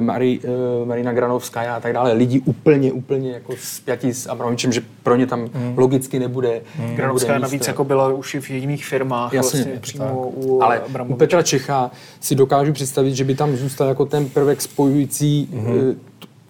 Mari, 0.00 0.40
e, 0.44 0.86
Marina 0.86 1.12
Granovská 1.12 1.76
a 1.76 1.80
tak 1.80 1.92
dále, 1.92 2.12
lidi 2.12 2.40
úplně, 2.40 2.92
úplně 2.92 3.32
jako 3.32 3.52
spjatí 3.58 4.14
s 4.14 4.26
Abramovičem, 4.26 4.72
že 4.72 4.82
pro 5.02 5.16
ně 5.16 5.26
tam 5.26 5.48
Hmm. 5.52 5.78
logicky 5.78 6.18
nebude, 6.18 6.60
nebude 6.78 6.96
Granovská 6.96 7.32
místo. 7.32 7.42
navíc 7.42 7.66
jako 7.68 7.84
byla 7.84 8.12
už 8.12 8.34
i 8.34 8.40
v 8.40 8.50
jiných 8.50 8.86
firmách, 8.86 9.32
Jasně, 9.32 9.58
vlastně 9.60 9.80
přímo 9.80 10.32
u 10.36 10.62
Ale 10.62 10.78
u 10.80 10.84
Abramoviče. 10.84 11.18
Petra 11.18 11.42
Čecha 11.42 11.90
si 12.20 12.34
dokážu 12.34 12.72
představit, 12.72 13.14
že 13.14 13.24
by 13.24 13.34
tam 13.34 13.56
zůstal 13.56 13.88
jako 13.88 14.04
ten 14.06 14.28
prvek 14.28 14.62
spojující 14.62 15.48
mm-hmm. 15.52 15.94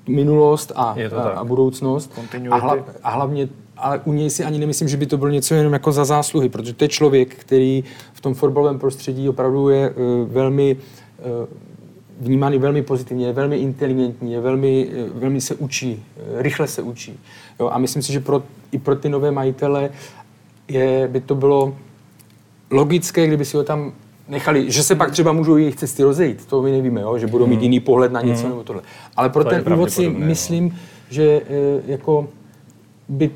minulost 0.08 0.72
a, 0.76 0.82
a, 0.82 0.94
tak. 1.10 1.36
a 1.36 1.44
budoucnost. 1.44 2.12
Continuity. 2.14 2.62
A, 2.62 2.64
hla, 2.64 2.76
a 3.02 3.10
hlavně, 3.10 3.48
ale 3.76 4.00
u 4.04 4.12
něj 4.12 4.30
si 4.30 4.44
ani 4.44 4.58
nemyslím, 4.58 4.88
že 4.88 4.96
by 4.96 5.06
to 5.06 5.16
bylo 5.16 5.30
něco 5.30 5.54
jenom 5.54 5.72
jako 5.72 5.92
za 5.92 6.04
zásluhy, 6.04 6.48
protože 6.48 6.72
to 6.74 6.84
je 6.84 6.88
člověk, 6.88 7.34
který 7.34 7.84
v 8.12 8.20
tom 8.20 8.34
fotbalovém 8.34 8.78
prostředí 8.78 9.28
opravdu 9.28 9.68
je 9.68 9.90
uh, 9.90 9.96
velmi 10.32 10.76
uh, 10.76 11.46
vnímaný 12.22 12.58
velmi 12.58 12.82
pozitivně, 12.82 13.26
je 13.26 13.32
velmi 13.32 13.56
inteligentní, 13.56 14.32
je 14.32 14.40
velmi, 14.40 14.88
eh, 14.92 15.10
velmi 15.14 15.40
se 15.40 15.54
učí, 15.54 16.04
eh, 16.16 16.42
rychle 16.42 16.66
se 16.68 16.82
učí. 16.82 17.18
Jo, 17.60 17.68
a 17.72 17.78
myslím 17.78 18.02
si, 18.02 18.12
že 18.12 18.20
pro, 18.20 18.42
i 18.72 18.78
pro 18.78 18.96
ty 18.96 19.08
nové 19.08 19.30
majitele 19.30 19.90
je, 20.68 21.08
by 21.08 21.20
to 21.20 21.34
bylo 21.34 21.76
logické, 22.70 23.26
kdyby 23.26 23.44
si 23.44 23.56
ho 23.56 23.64
tam 23.64 23.92
nechali, 24.28 24.70
že 24.70 24.82
se 24.82 24.94
pak 24.94 25.10
třeba 25.10 25.32
můžou 25.32 25.56
jejich 25.56 25.76
cesty 25.76 26.02
rozejít, 26.02 26.46
to 26.46 26.62
my 26.62 26.70
nevíme, 26.70 27.00
jo? 27.00 27.18
že 27.18 27.26
budou 27.26 27.46
mít 27.46 27.62
jiný 27.62 27.80
pohled 27.80 28.12
na 28.12 28.20
něco 28.20 28.48
nebo 28.48 28.62
tohle. 28.64 28.82
Ale 29.16 29.28
pro 29.28 29.44
To 29.44 29.50
ten 29.50 29.72
úvod 29.72 29.90
si 29.90 30.06
no. 30.08 30.18
myslím, 30.18 30.78
že 31.10 31.42
eh, 31.48 31.82
jako 31.86 32.28
by, 33.08 33.30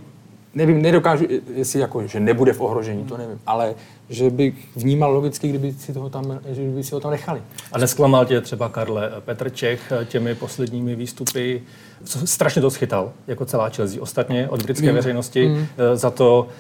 nevím, 0.57 0.82
nedokážu, 0.82 1.24
eh, 1.30 1.40
jestli 1.54 1.80
jako, 1.80 2.07
že 2.07 2.20
nebude 2.20 2.52
v 2.52 2.61
ohrožení, 2.61 3.04
to 3.04 3.16
nevím, 3.16 3.40
ale 3.46 3.74
že 4.09 4.30
by 4.30 4.54
vnímal 4.76 5.12
logicky, 5.14 5.48
kdyby 5.48 5.72
si, 5.72 5.92
toho 5.92 6.11
tam, 6.11 6.40
že 6.48 6.62
by 6.62 6.84
si 6.84 6.94
ho 6.94 7.00
tam 7.00 7.11
nechali. 7.11 7.42
A 7.72 7.78
nesklamal 7.78 8.24
tě 8.24 8.40
třeba, 8.40 8.68
Karle, 8.68 9.12
Petr 9.20 9.50
Čech 9.50 9.92
těmi 10.04 10.34
posledními 10.34 10.94
výstupy, 10.96 11.62
co 12.04 12.26
strašně 12.26 12.62
to 12.62 12.70
schytal, 12.70 13.12
jako 13.26 13.44
celá 13.44 13.68
Chelsea. 13.68 14.02
Ostatně 14.02 14.48
od 14.48 14.62
britské 14.62 14.92
veřejnosti 14.92 15.48
mm. 15.48 15.66
za 15.94 16.11
to 16.11 16.48
eh, 16.48 16.52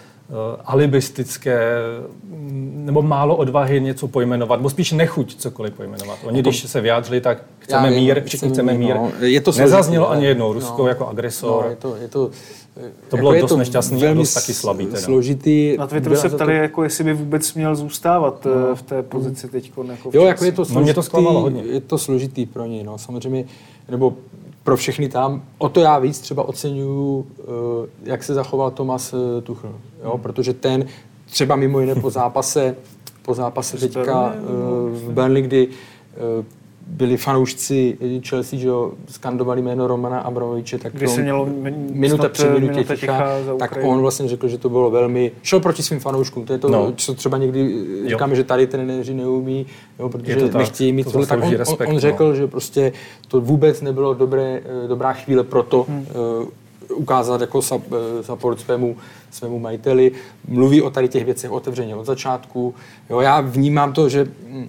alibistické, 0.64 1.60
mm, 2.24 2.82
nebo 2.86 3.02
málo 3.02 3.36
odvahy 3.36 3.80
něco 3.80 4.08
pojmenovat, 4.08 4.56
nebo 4.56 4.70
spíš 4.70 4.92
nechuť 4.92 5.34
cokoliv 5.36 5.74
pojmenovat. 5.74 6.18
Oni, 6.24 6.42
když 6.42 6.62
se 6.70 6.80
vyjádřili, 6.80 7.20
tak 7.20 7.38
chceme 7.58 7.90
vím, 7.90 7.98
mír, 8.00 8.22
všichni 8.26 8.48
chceme 8.48 8.74
mír. 8.74 8.94
no. 8.94 9.12
Je 9.20 9.40
to 9.40 9.52
Nezaznělo 9.52 10.04
složitý, 10.06 10.18
ani 10.18 10.26
jednou 10.26 10.52
Rusko 10.52 10.82
no. 10.82 10.88
jako 10.88 11.06
agresor. 11.08 11.64
No, 11.64 11.70
je 11.70 11.76
to, 11.76 11.96
je 11.96 12.08
to, 12.08 12.30
To 13.08 13.16
bylo 13.16 13.34
je 13.34 13.40
dost 13.42 13.56
nešťastný 13.56 13.96
a 14.02 14.04
velmi 14.04 14.20
dost 14.20 14.34
taky 14.34 14.54
slabý 14.54 14.86
teda. 14.86 15.00
Složitý. 15.00 15.76
Na 15.78 15.86
Twitteru 15.86 16.14
se 16.16 16.20
za 16.22 16.28
to- 16.28 16.34
ptali, 16.36 16.56
jako 16.56 16.82
jestli 16.84 17.04
by 17.04 17.12
vůbec 17.12 17.54
měl 17.54 17.76
zůstávat 17.76 18.44
no. 18.44 18.74
v 18.76 18.82
té 18.82 19.02
pozici 19.02 19.48
teď. 19.48 19.72
Jako 19.90 20.10
Jo, 20.12 20.24
jako 20.24 20.44
je 20.44 20.52
to 20.52 20.60
No, 20.62 20.64
složitý, 20.66 20.84
mě 20.84 20.94
to 20.94 21.02
zklamalo 21.02 21.40
hodně. 21.40 21.62
je 21.62 21.80
to 21.80 21.98
složitý 21.98 22.46
pro 22.46 22.66
něj, 22.66 22.84
no, 22.84 22.98
samozřejmě, 22.98 23.44
nebo 23.90 24.14
pro 24.66 24.76
všechny 24.76 25.08
tam. 25.08 25.42
O 25.58 25.68
to 25.68 25.80
já 25.80 25.98
víc 25.98 26.20
třeba 26.20 26.48
oceňuju, 26.48 27.26
eh, 27.38 27.42
jak 28.02 28.24
se 28.24 28.34
zachoval 28.34 28.70
Tomas 28.70 29.14
eh, 29.14 29.40
Tuchel, 29.40 29.74
jo, 30.04 30.18
protože 30.18 30.54
ten 30.54 30.86
třeba 31.30 31.56
mimo 31.56 31.80
jiné 31.80 31.94
po 31.94 32.10
zápase, 32.10 32.76
po 33.22 33.34
zápase 33.34 33.76
teďka 33.76 34.34
eh, 34.34 34.40
v 34.90 35.10
Burnley, 35.12 35.42
kdy 35.42 35.68
byli 36.86 37.16
fanoušci 37.16 37.98
Chelsea, 38.28 38.58
že 38.58 38.68
jo, 38.68 38.92
skandovali 39.08 39.62
jméno 39.62 39.86
Romana 39.86 40.18
Abramoviče, 40.20 40.78
tak 40.78 40.92
Kdy 40.92 41.08
se 41.08 41.14
on- 41.14 41.22
mělo 41.22 41.46
min- 41.46 41.86
minuta 41.92 42.28
před 42.28 42.46
eh, 42.46 42.54
minutě 42.54 42.72
minuta 42.72 42.94
ticha, 42.96 43.12
ticha 43.40 43.56
tak 43.58 43.78
on 43.82 44.00
vlastně 44.00 44.28
řekl, 44.28 44.48
že 44.48 44.58
to 44.58 44.68
bylo 44.68 44.90
velmi, 44.90 45.32
šel 45.42 45.60
proti 45.60 45.82
svým 45.82 46.00
fanouškům, 46.00 46.44
to 46.46 46.52
je 46.52 46.58
to, 46.58 46.68
No. 46.68 46.78
no. 46.86 46.92
co 46.96 47.14
třeba 47.14 47.38
někdy 47.38 47.84
eh, 48.04 48.08
říkáme, 48.08 48.34
že 48.36 48.44
tady 48.44 48.66
trenéři 48.66 49.14
neumí, 49.14 49.66
jo, 49.98 50.08
protože 50.08 50.36
to 50.36 50.48
tak, 50.48 50.54
nechtějí 50.58 50.92
mít 50.92 51.04
to 51.04 51.10
tohle, 51.10 51.26
tak 51.26 51.42
on, 51.42 51.50
respekt, 51.56 51.88
on 51.88 51.94
no. 51.94 52.00
řekl, 52.00 52.34
že 52.34 52.46
prostě 52.46 52.92
to 53.28 53.40
vůbec 53.40 53.80
nebylo 53.82 54.14
dobré, 54.14 54.60
eh, 54.84 54.88
dobrá 54.88 55.12
chvíle 55.12 55.44
pro 55.44 55.62
to, 55.62 55.86
hmm. 55.88 56.06
ukázat 56.94 57.40
jako 57.40 57.60
eh, 57.72 58.22
support 58.22 58.60
svému, 58.60 58.96
svému 59.30 59.58
majiteli. 59.58 60.12
Mluví 60.48 60.82
o 60.82 60.90
tady 60.90 61.08
těch 61.08 61.24
věcech 61.24 61.50
otevřeně 61.50 61.96
od 61.96 62.06
začátku. 62.06 62.74
Jo, 63.10 63.20
já 63.20 63.40
vnímám 63.40 63.92
to, 63.92 64.08
že 64.08 64.26
hm, 64.48 64.68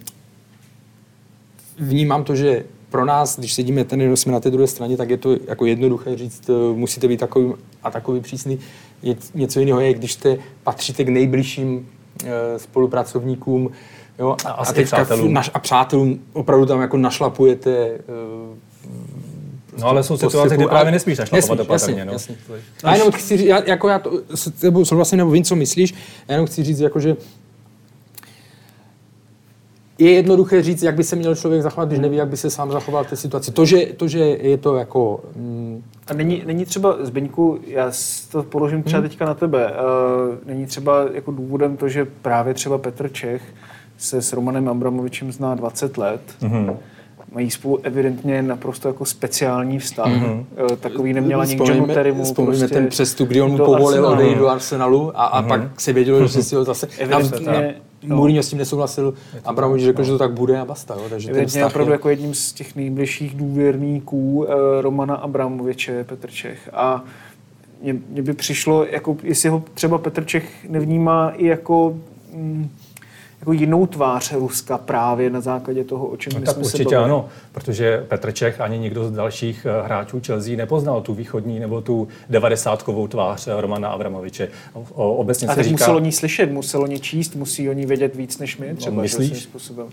vnímám 1.80 2.24
to, 2.24 2.36
že 2.36 2.64
pro 2.90 3.06
nás, 3.06 3.40
když 3.40 3.54
sedíme 3.54 3.84
ten, 3.84 4.18
jsme 4.18 4.32
na 4.32 4.40
té 4.40 4.50
druhé 4.52 4.68
straně, 4.68 4.98
tak 4.98 5.10
je 5.10 5.18
to 5.18 5.36
jako 5.48 5.66
jednoduché 5.66 6.18
říct, 6.18 6.50
eh, 6.50 6.54
musíte 6.76 7.08
být 7.08 7.20
takový 7.20 7.54
a 7.84 7.92
takový 7.92 8.20
přísný. 8.20 8.60
Je, 9.04 9.16
něco 9.36 9.60
jiného 9.60 9.80
je, 9.80 9.94
když 9.94 10.14
jste, 10.14 10.38
patříte 10.64 11.04
k 11.04 11.10
nejbližším 11.10 11.88
e, 12.26 12.60
spolupracovníkům 12.60 13.72
jo, 14.20 14.36
a, 14.46 14.50
A 14.50 14.52
a, 14.52 14.74
teďka 14.74 14.96
přátelům. 14.96 15.34
Naš, 15.34 15.52
a 15.54 15.60
přátelům 15.60 16.20
opravdu 16.34 16.66
tam 16.66 16.82
jako 16.82 16.98
našlapujete 16.98 17.72
e, 17.76 18.00
No 19.82 19.88
ale 19.88 20.04
jsou 20.04 20.14
postupu. 20.14 20.30
situace, 20.30 20.56
kdy 20.56 20.66
A- 20.66 20.68
právě 20.68 20.92
nesmíš 20.92 21.18
našlapovat 21.18 21.60
opatrně. 21.60 22.00
jasně, 22.00 22.06
no. 22.06 22.12
jasně. 22.12 22.36
Já 22.84 22.96
jenom 22.96 23.12
chci 23.12 23.38
říct, 23.38 23.48
já, 23.48 23.64
jako 23.66 23.88
já 23.88 24.00
to 24.00 24.12
s 24.36 24.52
tebou 24.52 24.86
souhlasím, 24.86 25.18
nebo 25.18 25.32
vím, 25.32 25.44
co 25.44 25.56
myslíš, 25.56 25.94
já 26.28 26.34
jenom 26.34 26.48
chci 26.48 26.64
říct, 26.64 26.80
jako, 26.80 27.00
že 27.00 27.16
je 29.98 30.12
jednoduché 30.12 30.62
říct, 30.64 30.84
jak 30.84 30.96
by 30.96 31.04
se 31.04 31.16
měl 31.16 31.36
člověk 31.36 31.62
zachovat, 31.64 31.88
když 31.90 32.00
neví, 32.00 32.18
jak 32.18 32.28
by 32.28 32.38
se 32.38 32.50
sám 32.50 32.72
zachoval 32.72 33.04
v 33.04 33.10
té 33.10 33.16
situaci. 33.16 33.52
To, 33.52 33.66
že, 33.66 33.86
to, 33.86 34.08
že 34.08 34.20
je 34.20 34.58
to 34.58 34.76
jako... 34.76 35.20
Mm, 35.36 35.84
A 36.08 36.14
není, 36.14 36.44
není 36.46 36.66
třeba, 36.66 36.96
Zbeňku, 37.06 37.60
já 37.68 37.92
s- 37.92 38.28
to 38.28 38.44
položím 38.44 38.84
třeba 38.84 39.00
Hmm. 39.00 39.10
teďka 39.10 39.26
na 39.26 39.34
tebe, 39.34 39.72
uh, 39.72 40.36
není 40.48 40.66
třeba 40.66 41.06
jako 41.14 41.32
důvodem 41.32 41.78
to, 41.78 41.90
že 41.90 42.08
právě 42.22 42.54
třeba 42.54 42.78
Petr 42.78 43.10
Čech 43.12 43.42
se 43.98 44.22
s 44.22 44.34
Romanem 44.34 44.70
Abramovičem 44.70 45.32
zná 45.32 45.56
20 45.56 45.98
let, 45.98 46.22
mm-hmm. 46.42 46.76
mají 47.32 47.52
spolu 47.52 47.80
evidentně 47.84 48.42
naprosto 48.42 48.88
jako 48.88 49.06
speciální 49.06 49.80
vztah. 49.80 50.08
Mm-hmm. 50.08 50.46
Uh, 50.62 50.68
takový 50.78 51.14
neměla 51.14 51.46
vzpomeňme, 51.46 51.94
Terrymu. 51.94 52.24
vzpomeňme 52.24 52.58
prostě 52.60 52.74
ten 52.76 52.88
přestup, 52.88 53.28
kdy 53.30 53.42
on 53.42 53.52
mu 53.52 53.58
povolil 53.58 53.88
Arsenalu. 53.88 54.14
odejít 54.14 54.38
do 54.38 54.48
Arsenalu 54.50 55.12
a, 55.20 55.26
a 55.26 55.42
pak 55.42 55.82
se 55.82 55.94
vědělo, 55.94 56.28
že 56.28 56.44
si 56.44 56.56
ho 56.56 56.64
zase... 56.64 56.88
Evidentně, 56.98 57.76
no. 58.04 58.16
Mourinho 58.16 58.44
s 58.44 58.50
tím 58.50 58.60
nesouhlasil, 58.60 59.14
Abramovič 59.46 59.84
řekl, 59.84 60.04
že 60.04 60.12
to 60.12 60.18
tak 60.18 60.34
bude 60.34 60.60
a 60.60 60.66
basta. 60.66 60.94
Jo, 60.94 61.06
takže 61.10 61.28
ten 61.28 61.36
Evidentně 61.36 61.60
vztah 61.60 61.72
opravdu 61.72 61.92
je, 61.92 61.94
jako 61.94 62.10
jedním 62.10 62.34
z 62.34 62.54
těch 62.54 62.76
nejbližších 62.76 63.36
důvěrníků 63.36 64.38
uh, 64.40 64.46
Romana 64.82 65.16
Abramoviče, 65.16 66.04
Petr 66.04 66.32
Čech. 66.32 66.70
A 66.74 67.04
mně 67.82 68.22
by 68.22 68.34
přišlo, 68.34 68.86
jako, 68.86 69.18
jestli 69.24 69.50
ho 69.50 69.64
třeba 69.74 69.98
Petr 69.98 70.26
Čech 70.26 70.70
nevnímá 70.70 71.30
i 71.30 71.46
jako, 71.46 71.98
mm, 72.34 72.70
jako 73.40 73.54
jinou 73.54 73.86
tvář 73.86 74.34
Ruska 74.34 74.78
právě 74.78 75.30
na 75.30 75.42
základě 75.42 75.84
toho, 75.84 76.08
o 76.08 76.18
čem 76.18 76.34
No, 76.34 76.40
my 76.40 76.46
tak 76.46 76.56
jsme 76.56 76.64
se 76.64 76.68
určitě 76.74 76.96
bavili. 76.96 77.04
ano, 77.04 77.30
protože 77.52 78.06
Petr 78.08 78.32
Čech 78.32 78.62
ani 78.62 78.78
nikdo 78.80 79.08
z 79.08 79.12
dalších 79.12 79.68
eh, 79.70 79.86
hráčů 79.86 80.22
Chelsea 80.26 80.56
nepoznal 80.58 81.02
tu 81.02 81.14
východní 81.14 81.60
nebo 81.60 81.82
tu 81.82 82.08
devadesátkovou 82.30 83.08
tvář 83.08 83.48
eh, 83.48 83.62
Romana 83.62 83.90
Abramoviče. 83.90 84.50
O, 84.74 85.14
obecně 85.14 85.48
A 85.48 85.52
se 85.52 85.56
tak 85.56 85.66
říká... 85.66 85.74
musel 85.74 85.96
o 85.96 86.00
ní 86.00 86.12
slyšet, 86.12 86.52
musel 86.52 86.82
o 86.84 86.88
ní 86.88 87.00
číst, 87.00 87.36
musí 87.36 87.70
o 87.70 87.74
ní 87.74 87.86
vědět 87.86 88.16
víc 88.16 88.38
než 88.40 88.58
my 88.58 88.76
třeba. 88.76 89.02
myslíš? 89.02 89.28
svým 89.28 89.42
Způsobem. 89.42 89.88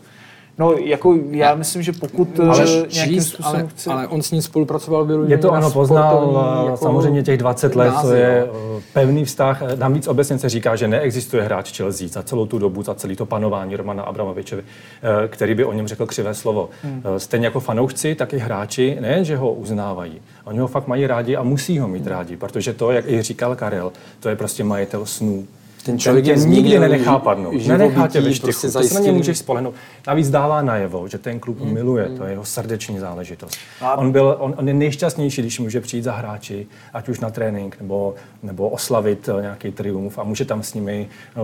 No, 0.59 0.73
jako 0.73 1.19
já 1.31 1.55
myslím, 1.55 1.83
že 1.83 1.93
pokud 1.93 2.41
ale, 2.41 2.49
ale 2.49 2.67
nějakým 2.67 3.15
číst, 3.15 3.29
způsobem 3.29 3.61
ale, 3.61 3.69
chce... 3.69 3.91
ale 3.91 4.07
on 4.07 4.23
s 4.23 4.31
ním 4.31 4.43
spolupracoval 4.43 5.05
vyloženě 5.05 5.35
Je 5.35 5.39
to 5.39 5.53
ano, 5.53 5.71
poznal 5.71 6.65
jako 6.65 6.77
samozřejmě 6.77 7.23
těch 7.23 7.39
20 7.39 7.77
let, 7.77 7.95
to 8.03 8.15
je 8.15 8.49
eh, 8.49 8.83
pevný 8.93 9.25
vztah. 9.25 9.63
Navíc 9.75 10.09
obecně 10.09 10.39
se 10.39 10.49
říká, 10.49 10.77
že 10.77 10.89
neexistuje 10.89 11.43
hráč 11.43 11.77
Chelsea 11.77 12.09
za 12.09 12.23
celou 12.23 12.47
tu 12.47 12.59
dobu, 12.59 12.83
za 12.83 12.95
celý 12.95 13.17
to 13.17 13.27
panování 13.27 13.77
Romana 13.77 14.03
Abramoviče, 14.03 14.57
eh, 14.57 15.29
který 15.29 15.55
by 15.55 15.65
o 15.65 15.73
něm 15.73 15.89
řekl 15.89 16.07
křivé 16.07 16.35
slovo. 16.35 16.71
Hmm. 16.83 17.03
Stejně 17.19 17.47
jako 17.47 17.61
fanoušci, 17.61 18.15
tak 18.15 18.33
i 18.33 18.39
hráči, 18.39 18.97
ne, 19.01 19.25
že 19.25 19.37
ho 19.37 19.53
uznávají. 19.53 20.21
Oni 20.45 20.59
ho 20.59 20.67
fakt 20.67 20.87
mají 20.87 21.07
rádi 21.07 21.37
a 21.37 21.43
musí 21.43 21.79
ho 21.79 21.89
mít 21.89 22.07
rádi, 22.07 22.37
protože 22.37 22.73
to, 22.73 22.91
jak 22.91 23.09
i 23.09 23.23
říkal 23.23 23.57
Karel, 23.57 23.93
to 24.21 24.29
je 24.29 24.37
prostě 24.37 24.65
majitel 24.65 25.07
snů. 25.07 25.47
Ten 25.85 25.99
člověk 25.99 26.26
je 26.26 26.35
tě 26.35 26.41
nikdy 26.41 26.53
změnil 26.53 26.80
nenechá 26.80 27.18
padnout. 27.18 27.66
Nenechá 27.66 28.09
tě 28.09 28.20
ve 28.20 28.24
prostě 28.24 28.53
štychu. 28.53 28.78
Ty 28.78 28.89
se 28.89 28.95
na 28.95 29.01
ně 29.01 29.12
můžeš 29.12 29.39
spolehnout. 29.39 29.74
Navíc 30.07 30.30
dává 30.30 30.62
najevo, 30.62 31.09
že 31.09 31.18
ten 31.18 31.41
klub 31.41 31.61
miluje, 31.61 32.09
to 32.09 32.24
je 32.24 32.30
jeho 32.30 32.45
srdeční 32.45 32.99
záležitost. 32.99 33.59
On, 33.97 34.12
byl, 34.12 34.37
on, 34.39 34.55
on 34.57 34.68
je 34.68 34.74
nejšťastnější, 34.74 35.43
když 35.43 35.59
může 35.59 35.80
přijít 35.80 36.03
za 36.03 36.12
hráči, 36.12 36.66
ať 36.93 37.09
už 37.09 37.20
na 37.20 37.30
trénink, 37.30 37.76
nebo, 37.80 38.14
nebo 38.43 38.68
oslavit 38.68 39.28
eh, 39.28 39.43
nějaký 39.43 39.72
triumf 39.72 40.18
a 40.18 40.24
může 40.24 40.45
tam 40.45 40.62
s 40.62 40.74
nimi 40.74 41.09
eh, 41.37 41.41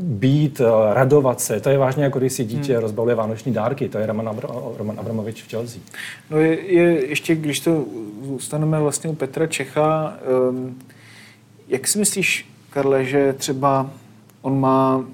být, 0.00 0.60
eh, 0.60 0.94
radovat 0.94 1.40
se. 1.40 1.60
To 1.60 1.70
je 1.70 1.78
vážně, 1.78 2.04
jako 2.04 2.18
když 2.18 2.32
si 2.32 2.44
dítě 2.44 2.80
rozbaluje 2.80 3.14
vánoční 3.14 3.52
dárky. 3.52 3.88
To 3.88 3.98
je 3.98 4.06
Roman, 4.06 4.26
Abra- 4.28 4.76
Roman 4.76 5.00
Abramovič 5.00 5.42
v 5.42 5.50
Chelsea. 5.50 5.80
No 6.30 6.38
je, 6.38 6.72
je 6.72 7.06
ještě, 7.06 7.34
když 7.34 7.60
to 7.60 7.84
zůstaneme 8.22 8.80
vlastně 8.80 9.10
u 9.10 9.14
Petra 9.14 9.46
Čecha, 9.46 10.18
um, 10.50 10.78
jak 11.68 11.88
si 11.88 11.98
myslíš, 11.98 12.51
Karle, 12.72 13.04
že 13.04 13.32
třeba 13.32 13.90
on 14.42 14.60
má 14.60 15.04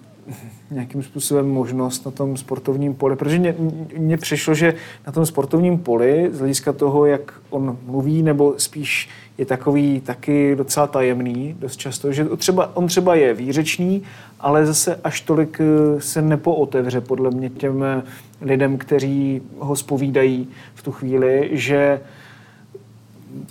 nějakým 0.71 1.03
způsobem 1.03 1.49
možnost 1.49 2.05
na 2.05 2.11
tom 2.11 2.37
sportovním 2.37 2.95
poli, 2.95 3.17
protože 3.17 3.39
mě, 3.39 3.55
mně 3.99 4.17
přišlo, 4.17 4.55
že 4.55 4.75
na 5.07 5.13
tom 5.13 5.27
sportovním 5.27 5.79
poli, 5.79 6.29
z 6.33 6.39
hlediska 6.39 6.73
toho, 6.73 7.07
jak 7.07 7.33
on 7.51 7.79
mluví, 7.87 8.23
nebo 8.23 8.55
spíš 8.57 9.09
je 9.39 9.47
takový 9.47 10.01
taky 10.01 10.57
docela 10.57 10.87
tajemný 10.87 11.57
dost 11.59 11.77
často, 11.77 12.13
že 12.13 12.25
třeba, 12.25 12.77
on 12.77 12.87
třeba 12.87 13.15
je 13.15 13.35
výřečný, 13.35 14.03
ale 14.41 14.67
zase 14.67 15.01
až 15.05 15.21
tolik 15.21 15.61
eh, 15.61 16.01
se 16.01 16.23
nepootevře 16.23 17.01
podle 17.01 17.31
mě 17.31 17.51
těm 17.51 17.83
eh, 17.83 18.03
lidem, 18.41 18.79
kteří 18.79 19.43
ho 19.59 19.77
spovídají 19.77 20.49
v 20.75 20.83
tu 20.83 20.93
chvíli, 20.93 21.51
že 21.53 22.01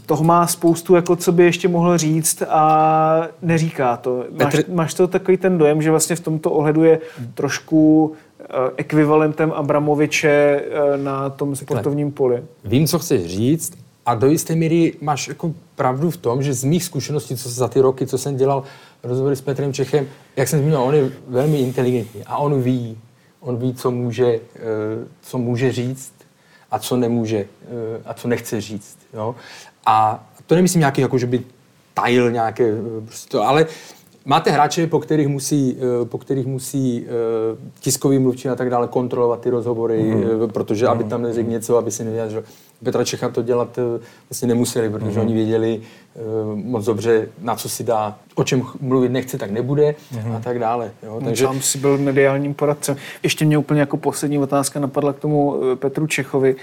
toho 0.06 0.24
má 0.24 0.48
spoustu, 0.48 0.96
jako 0.96 1.16
co 1.16 1.32
by 1.32 1.44
ještě 1.44 1.68
mohl 1.68 1.98
říct 1.98 2.44
a 2.50 3.28
neříká 3.42 3.98
to. 3.98 4.24
Máš, 4.32 4.54
Petr- 4.54 4.74
máš 4.74 4.94
to 4.94 5.08
takový 5.08 5.38
ten 5.38 5.58
dojem, 5.58 5.82
že 5.82 5.92
vlastně 5.92 6.16
v 6.16 6.20
tomto 6.20 6.52
ohledu 6.52 6.84
je 6.84 7.00
trošku 7.34 8.12
eh, 8.40 8.46
ekvivalentem 8.78 9.52
Abramoviče 9.52 10.30
eh, 10.30 10.98
na 10.98 11.30
tom 11.30 11.56
sportovním 11.56 12.12
poli. 12.12 12.44
Vím, 12.66 12.88
co 12.88 13.00
chceš 13.00 13.26
říct 13.26 13.74
a 14.06 14.16
do 14.16 14.28
jisté 14.28 14.56
míry 14.56 14.94
máš 15.02 15.28
jako 15.28 15.54
pravdu 15.76 16.10
v 16.12 16.18
tom, 16.18 16.44
že 16.44 16.54
z 16.54 16.64
mých 16.64 16.84
zkušeností, 16.84 17.36
co 17.36 17.50
za 17.50 17.68
ty 17.68 17.80
roky, 17.80 18.08
co 18.08 18.18
jsem 18.18 18.38
dělal 18.38 18.64
rozhovory 19.04 19.36
s 19.36 19.42
Petrem 19.42 19.74
Čechem, 19.74 20.08
jak 20.36 20.48
jsem 20.48 20.60
zmínil, 20.60 20.82
on 20.82 20.96
je 20.96 21.12
velmi 21.28 21.58
inteligentní 21.58 22.24
a 22.26 22.38
on 22.38 22.62
ví, 22.62 22.98
on 23.40 23.58
ví, 23.58 23.74
co 23.74 23.92
může, 23.92 24.28
eh, 24.28 24.40
co 25.22 25.38
může 25.38 25.72
říct 25.72 26.14
a 26.78 26.80
co 26.80 26.98
nemůže 26.98 27.38
eh, 27.38 28.02
a 28.06 28.14
co 28.14 28.28
nechce 28.28 28.62
říct. 28.62 28.98
Jo? 29.14 29.36
A 29.86 30.24
to 30.46 30.56
nemyslím 30.56 30.80
nějaký, 30.80 31.02
jako, 31.02 31.18
že 31.18 31.26
by 31.26 31.44
tajil 31.94 32.32
nějaké, 32.32 32.64
eh, 32.70 33.06
prostě 33.06 33.30
to, 33.30 33.44
ale 33.44 33.66
máte 34.28 34.52
hráče, 34.52 34.88
po 34.88 35.00
kterých 35.00 35.28
musí, 35.28 35.78
eh, 35.78 36.06
po 36.06 36.18
kterých 36.18 36.46
musí 36.46 37.06
eh, 37.06 37.10
tiskový 37.80 38.20
mluvčí 38.20 38.50
a 38.50 38.56
tak 38.56 38.70
dále 38.70 38.88
kontrolovat 38.88 39.42
ty 39.42 39.50
rozhovory, 39.50 40.04
mm. 40.04 40.50
protože 40.50 40.88
aby 40.88 41.04
tam 41.04 41.22
neřekl 41.22 41.50
něco, 41.50 41.78
aby 41.78 41.92
si 41.92 42.04
nevyjádřil. 42.04 42.44
Petra 42.84 43.04
Čecha 43.04 43.30
to 43.30 43.42
dělat 43.42 43.80
vlastně 44.30 44.48
nemuseli, 44.48 44.90
protože 44.90 45.20
mm. 45.20 45.26
oni 45.26 45.34
věděli 45.34 45.82
moc 46.54 46.86
dobře, 46.86 47.28
na 47.42 47.56
co 47.56 47.70
si 47.70 47.84
dá, 47.84 48.18
o 48.36 48.44
čem 48.44 48.64
mluvit 48.82 49.12
nechce, 49.12 49.38
tak 49.38 49.52
nebude 49.52 49.96
mm. 50.12 50.36
a 50.36 50.40
tak 50.40 50.60
dále. 50.60 50.92
Jo? 51.04 51.14
Takže 51.14 51.26
Takže 51.26 51.46
sám 51.46 51.62
si 51.62 51.78
byl 51.78 51.98
mediálním 51.98 52.54
poradcem. 52.54 52.96
Ještě 53.24 53.46
mě 53.46 53.58
úplně 53.58 53.80
jako 53.80 53.98
poslední 53.98 54.40
otázka 54.40 54.80
napadla 54.80 55.14
k 55.14 55.20
tomu 55.20 55.56
Petru 55.76 56.08
Čechovi. 56.08 56.56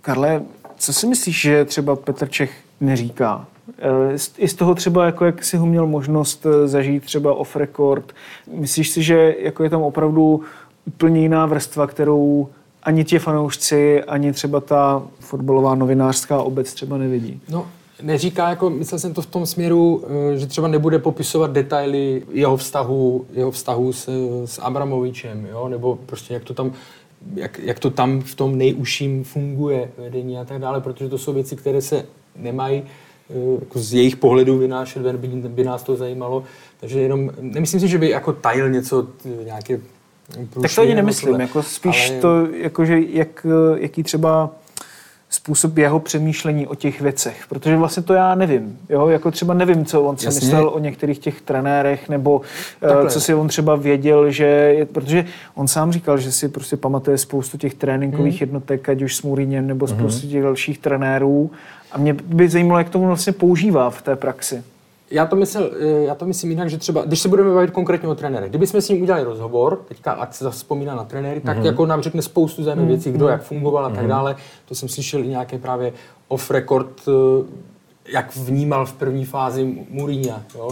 Karle, 0.00 0.42
co 0.76 0.92
si 0.92 1.06
myslíš, 1.06 1.40
že 1.40 1.64
třeba 1.64 1.96
Petr 1.96 2.28
Čech 2.28 2.52
neříká? 2.82 3.46
Eh, 3.78 4.16
I 4.38 4.48
z 4.48 4.54
toho 4.54 4.74
třeba, 4.74 5.06
jako 5.06 5.24
jak 5.24 5.44
si 5.44 5.56
ho 5.56 5.66
měl 5.66 5.86
možnost 5.86 6.46
eh, 6.46 6.68
zažít 6.68 7.04
třeba 7.04 7.34
off 7.34 7.56
record, 7.56 8.12
myslíš 8.52 8.88
si, 8.90 9.02
že 9.02 9.34
jako 9.38 9.64
je 9.64 9.70
tam 9.70 9.82
opravdu 9.82 10.40
úplně 10.86 11.20
jiná 11.20 11.46
vrstva, 11.46 11.86
kterou 11.86 12.48
ani 12.82 13.04
ti 13.04 13.18
fanoušci, 13.18 14.02
ani 14.02 14.32
třeba 14.32 14.60
ta 14.60 15.02
fotbalová 15.20 15.74
novinářská 15.74 16.42
obec 16.42 16.74
třeba 16.74 16.98
nevidí? 16.98 17.40
No, 17.48 17.66
neříká, 18.02 18.48
jako 18.48 18.70
myslel 18.70 18.98
jsem 18.98 19.14
to 19.14 19.22
v 19.22 19.26
tom 19.26 19.46
směru, 19.46 20.04
eh, 20.34 20.36
že 20.38 20.46
třeba 20.46 20.68
nebude 20.68 20.98
popisovat 20.98 21.50
detaily 21.50 22.22
jeho 22.32 22.56
vztahu, 22.56 23.26
jeho 23.32 23.50
vztahu 23.50 23.92
s, 23.92 24.08
s 24.44 24.58
Abramovičem, 24.58 25.46
jo? 25.46 25.68
nebo 25.68 25.98
prostě 26.06 26.34
jak 26.34 26.44
to 26.44 26.54
tam 26.54 26.72
jak, 27.34 27.58
jak 27.58 27.78
to 27.78 27.90
tam 27.90 28.20
v 28.20 28.34
tom 28.34 28.58
nejužším 28.58 29.24
funguje 29.24 29.90
vedení 29.98 30.38
a 30.38 30.44
tak 30.44 30.58
dále, 30.58 30.80
protože 30.80 31.08
to 31.08 31.18
jsou 31.18 31.32
věci, 31.32 31.56
které 31.56 31.82
se 31.82 32.04
nemají 32.36 32.82
eh, 33.30 33.34
jako 33.60 33.78
z 33.78 33.94
jejich 33.94 34.16
pohledu 34.16 34.58
vynášet 34.58 35.02
ven, 35.02 35.16
by, 35.16 35.28
by 35.28 35.64
nás 35.64 35.82
to 35.82 35.96
zajímalo. 35.96 36.44
Takže 36.80 37.00
jenom, 37.00 37.30
nemyslím 37.40 37.80
si, 37.80 37.88
že 37.88 37.98
by 37.98 38.10
jako 38.10 38.32
tajil 38.32 38.70
něco, 38.70 39.06
nějaké 39.44 39.80
Tak 40.62 40.74
to 40.74 40.80
ani 40.82 40.94
nemyslím, 40.94 41.40
jako 41.40 41.62
spíš 41.62 42.10
Ale- 42.10 42.20
to, 42.20 42.46
jakože 42.56 43.00
jak, 43.00 43.46
jaký 43.76 44.02
třeba 44.02 44.50
způsob 45.32 45.78
jeho 45.78 46.00
přemýšlení 46.00 46.66
o 46.66 46.74
těch 46.74 47.00
věcech, 47.00 47.44
protože 47.48 47.76
vlastně 47.76 48.02
to 48.02 48.14
já 48.14 48.34
nevím, 48.34 48.78
jo, 48.88 49.08
jako 49.08 49.30
třeba 49.30 49.54
nevím, 49.54 49.84
co 49.84 50.02
on 50.02 50.16
si 50.16 50.26
Jasně. 50.26 50.40
myslel 50.46 50.68
o 50.68 50.78
některých 50.78 51.18
těch 51.18 51.40
trenérech, 51.40 52.08
nebo 52.08 52.36
uh, 52.38 52.44
Takhle. 52.80 53.10
co 53.10 53.20
si 53.20 53.34
on 53.34 53.48
třeba 53.48 53.76
věděl, 53.76 54.30
že, 54.30 54.44
je, 54.44 54.86
protože 54.86 55.24
on 55.54 55.68
sám 55.68 55.92
říkal, 55.92 56.18
že 56.18 56.32
si 56.32 56.48
prostě 56.48 56.76
pamatuje 56.76 57.18
spoustu 57.18 57.58
těch 57.58 57.74
tréninkových 57.74 58.34
Hmm. 58.34 58.40
jednotek, 58.40 58.88
ať 58.88 59.02
už 59.02 59.16
s 59.16 59.22
Mourinhem, 59.22 59.66
nebo 59.66 59.86
spoustu 59.86 60.28
těch 60.28 60.42
dalších 60.42 60.78
trenérů 60.78 61.50
a 61.92 61.98
mě 61.98 62.12
by 62.12 62.48
zajímalo, 62.48 62.78
jak 62.78 62.88
tomu 62.88 63.06
vlastně 63.06 63.32
používá 63.32 63.90
v 63.90 64.02
té 64.02 64.16
praxi. 64.16 64.62
Já 65.12 65.26
to, 65.26 65.36
myslel, 65.36 65.70
eh, 65.80 65.86
já 66.04 66.14
to 66.14 66.26
myslím 66.26 66.50
jinak, 66.50 66.70
že 66.70 66.78
třeba, 66.78 67.02
když 67.04 67.20
se 67.20 67.28
budeme 67.28 67.54
bavit 67.54 67.70
konkrétně 67.70 68.08
o 68.08 68.14
trenérech, 68.14 68.50
kdybychom 68.50 68.80
s 68.80 68.88
ním 68.88 69.02
udělali 69.02 69.24
rozhovor, 69.24 69.80
teďka 69.88 70.12
ať 70.12 70.34
se 70.34 70.44
zase 70.44 70.56
vzpomíná 70.56 70.94
na 70.94 71.04
trenéry, 71.04 71.40
tak 71.40 71.56
Mhm. 71.56 71.62
mm-hmm. 71.62 71.66
jako 71.66 71.86
nám 71.86 72.02
řekne 72.02 72.22
spoustu 72.22 72.62
zajímavých 72.62 72.88
věcí, 72.88 73.12
kdo 73.12 73.28
jak 73.28 73.42
fungoval 73.42 73.86
a 73.86 73.90
tak 73.90 74.06
dále. 74.06 74.36
To 74.68 74.74
jsem 74.74 74.88
slyšel 74.88 75.24
i 75.24 75.28
nějaké 75.28 75.58
právě 75.58 75.92
off 76.28 76.50
record, 76.50 76.88
eh, 77.08 77.12
jak 78.12 78.36
vnímal 78.36 78.86
v 78.86 78.92
první 78.92 79.24
fázi 79.24 79.86
Mourinha, 79.90 80.42
jo? 80.54 80.70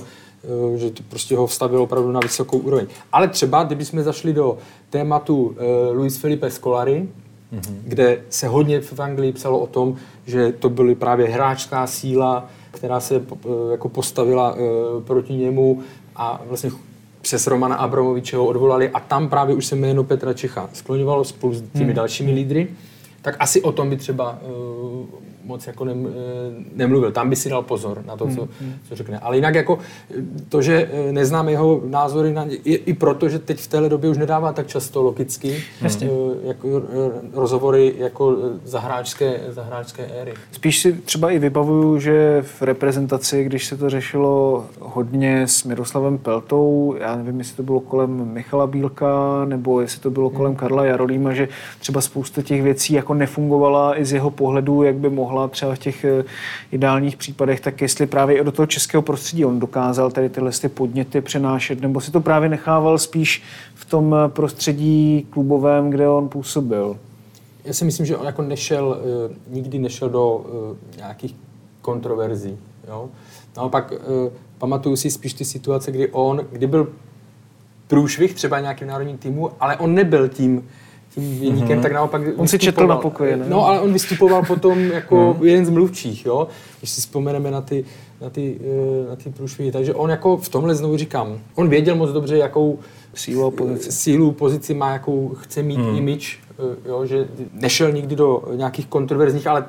Eh, 0.74 0.78
že 0.78 0.91
to 0.91 1.03
prostě 1.09 1.36
ho 1.36 1.47
vstavil 1.47 1.82
opravdu 1.82 2.12
na 2.12 2.20
vysokou 2.20 2.59
úroveň. 2.59 2.86
Ale 3.12 3.28
třeba, 3.28 3.62
kdybychom 3.64 4.03
zašli 4.03 4.32
do 4.32 4.59
tématu 4.91 5.57
Luis 5.93 6.16
Felipe 6.16 6.51
Scolari, 6.51 7.09
mm-hmm. 7.53 7.74
kde 7.84 8.20
se 8.28 8.49
hodně 8.49 8.80
v 8.80 9.01
Anglii 9.01 9.32
psalo 9.32 9.59
o 9.59 9.66
tom, 9.66 9.97
že 10.26 10.53
to 10.53 10.68
byly 10.70 10.95
právě 10.95 11.28
hráčská 11.28 11.86
síla, 11.86 12.49
která 12.71 13.01
se 13.01 13.16
eh, 13.16 13.49
jako 13.71 13.89
postavila 13.89 14.55
eh, 14.57 14.61
proti 15.07 15.33
němu 15.33 15.83
a 16.16 16.43
vlastně 16.47 16.71
přes 17.21 17.47
Romana 17.47 17.77
Abramoviče 17.77 18.37
ho 18.37 18.47
odvolali 18.47 18.91
a 18.91 19.01
tam 19.01 19.29
právě 19.29 19.55
už 19.55 19.66
se 19.66 19.77
jméno 19.77 20.05
Petra 20.05 20.33
Čecha 20.33 20.71
skloňovalo 20.73 21.25
spolu 21.25 21.55
s 21.55 21.62
těmi 21.79 21.95
dalšími 21.95 22.33
lídry, 22.33 22.68
tak 23.23 23.37
asi 23.39 23.62
o 23.62 23.73
tom 23.73 23.91
by 23.91 23.97
třeba 23.97 24.39
uh, 24.43 25.07
moc 25.51 25.66
jako 25.66 25.84
nem, 25.84 26.05
uh, 26.05 26.12
nemluvil. 26.74 27.12
Tam 27.12 27.30
by 27.30 27.36
si 27.36 27.51
dal 27.51 27.62
pozor 27.62 28.03
na 28.07 28.16
to, 28.16 28.28
co, 28.28 28.48
co 28.88 28.94
řekne. 28.94 29.18
Ale 29.18 29.36
jinak 29.36 29.55
jako 29.55 29.78
eh, 29.78 30.22
to, 30.48 30.62
že 30.62 30.88
eh, 30.92 31.12
neznám 31.12 31.48
jeho 31.48 31.80
názory, 31.84 32.32
na, 32.32 32.46
i, 32.48 32.74
i 32.74 32.94
proto, 32.94 33.28
že 33.28 33.38
teď 33.38 33.59
v 33.61 33.66
téhle 33.66 33.88
době 33.88 34.11
už 34.11 34.18
nedává 34.18 34.53
tak 34.53 34.66
často 34.66 35.03
logicky 35.03 35.62
uh, 35.82 36.09
jako, 36.42 36.68
uh, 36.68 36.82
rozhovory 37.32 37.94
jako 37.98 38.36
eh, 38.36 38.61
zahráčské, 38.64 39.40
zahráčské 39.48 40.07
éry. 40.07 40.34
Spíš 40.53 40.78
si 40.78 40.92
třeba 40.92 41.30
i 41.30 41.38
vybavuju, 41.38 41.98
že 41.98 42.42
v 42.42 42.62
reprezentaci, 42.62 43.44
když 43.44 43.66
se 43.66 43.76
to 43.76 43.90
řešilo 43.90 44.66
hodně 44.80 45.42
s 45.46 45.64
Miroslavem 45.64 46.18
Peltou, 46.18 46.94
já 47.01 47.16
nevím, 47.16 47.38
jestli 47.38 47.57
to 47.57 47.62
bylo 47.62 47.80
kolem 47.80 48.32
Michala 48.32 48.66
Bílka, 48.66 49.44
nebo 49.44 49.80
jestli 49.80 50.01
to 50.01 50.11
bylo 50.11 50.30
kolem 50.30 50.55
Karla 50.57 50.84
Jarolíma, 50.84 51.32
že 51.32 51.48
třeba 51.78 52.01
spousta 52.01 52.42
těch 52.42 52.62
věcí 52.62 52.94
jako 52.94 53.14
nefungovala 53.14 54.01
i 54.01 54.05
z 54.05 54.12
jeho 54.12 54.30
pohledu, 54.30 54.82
jak 54.82 54.94
by 54.94 55.11
mohla 55.11 55.39
třeba 55.49 55.74
v 55.74 55.78
těch 55.78 56.05
eh, 56.05 56.24
ideálních 56.72 57.16
případech, 57.16 57.61
tak 57.61 57.80
jestli 57.80 58.07
právě 58.07 58.38
i 58.41 58.45
do 58.45 58.53
toho 58.53 58.66
českého 58.66 59.03
prostředí 59.03 59.45
on 59.45 59.61
dokázal 59.61 60.11
tady 60.11 60.28
tyhle 60.28 60.51
ty 60.53 60.68
podněty 60.68 61.20
přenášet, 61.20 61.80
nebo 61.80 62.01
si 62.01 62.11
to 62.11 62.20
právě 62.20 62.49
nechával 62.49 62.99
spíš 62.99 63.43
v 63.74 63.84
tom 63.84 64.14
eh, 64.14 64.28
prostředí 64.28 65.26
klubovém, 65.30 65.91
kde 65.91 66.09
on 66.09 66.28
působil. 66.28 66.97
Já 67.64 67.72
si 67.72 67.84
myslím, 67.84 68.07
že 68.07 68.16
on 68.16 68.26
jako 68.26 68.43
nešel, 68.43 68.99
eh, 69.01 69.34
nikdy 69.49 69.78
nešel 69.78 70.11
do 70.11 70.47
nějakých 70.97 71.36
kontroverzí. 71.82 72.59
Jo? 72.88 73.09
Naopak 73.57 73.93
pamatuju 74.59 74.97
si 74.97 75.11
spíš 75.11 75.34
ty 75.34 75.45
situace, 75.45 75.93
kdy 75.93 76.09
on, 76.09 76.47
kdy 76.53 76.66
byl 76.66 76.93
průšvih 77.88 78.34
třeba 78.34 78.61
nějakým 78.61 78.88
národním 78.88 79.18
týmu, 79.18 79.51
ale 79.61 79.76
on 79.76 79.95
nebyl 79.95 80.28
tím 80.28 80.68
tím 81.14 81.40
vyníkem, 81.40 81.78
mm-hmm. 81.78 81.82
tak 81.82 81.92
naopak 81.92 82.22
On 82.36 82.48
si 82.48 82.58
četl 82.58 82.86
na 82.86 82.96
pokoji, 82.96 83.36
ne? 83.36 83.44
No, 83.48 83.66
ale 83.66 83.80
on 83.80 83.92
vystupoval 83.92 84.42
potom 84.44 84.80
jako 84.80 85.36
jeden 85.42 85.66
z 85.66 85.70
mluvčích, 85.70 86.26
jo? 86.26 86.48
Když 86.78 86.90
si 86.90 87.00
vzpomeneme 87.00 87.50
na 87.50 87.61
ty, 87.61 87.84
na 88.20 88.30
ty, 88.30 88.61
eh, 89.04 89.11
na 89.11 89.16
ty 89.16 89.30
průšvihy. 89.30 89.72
Takže 89.72 89.94
on 89.94 90.11
jako 90.11 90.36
v 90.36 90.48
tomhle 90.48 90.74
znovu 90.74 90.96
říkám, 90.96 91.38
on 91.54 91.68
věděl 91.68 91.96
moc 91.96 92.11
dobře, 92.11 92.36
jakou 92.36 92.78
Sílu 93.14 93.44
a 93.44 93.50
pozici. 93.50 93.92
sílu, 93.92 94.32
pozici 94.32 94.74
má, 94.74 94.92
jakou 94.92 95.28
chce 95.28 95.62
mít 95.62 95.78
hmm. 95.78 95.96
image, 95.96 96.38
eh, 96.58 96.88
jo, 96.88 97.06
že 97.06 97.28
nešel 97.52 97.92
nikdy 97.92 98.16
do 98.16 98.42
nějakých 98.54 98.86
kontroverzních, 98.86 99.46
ale 99.46 99.64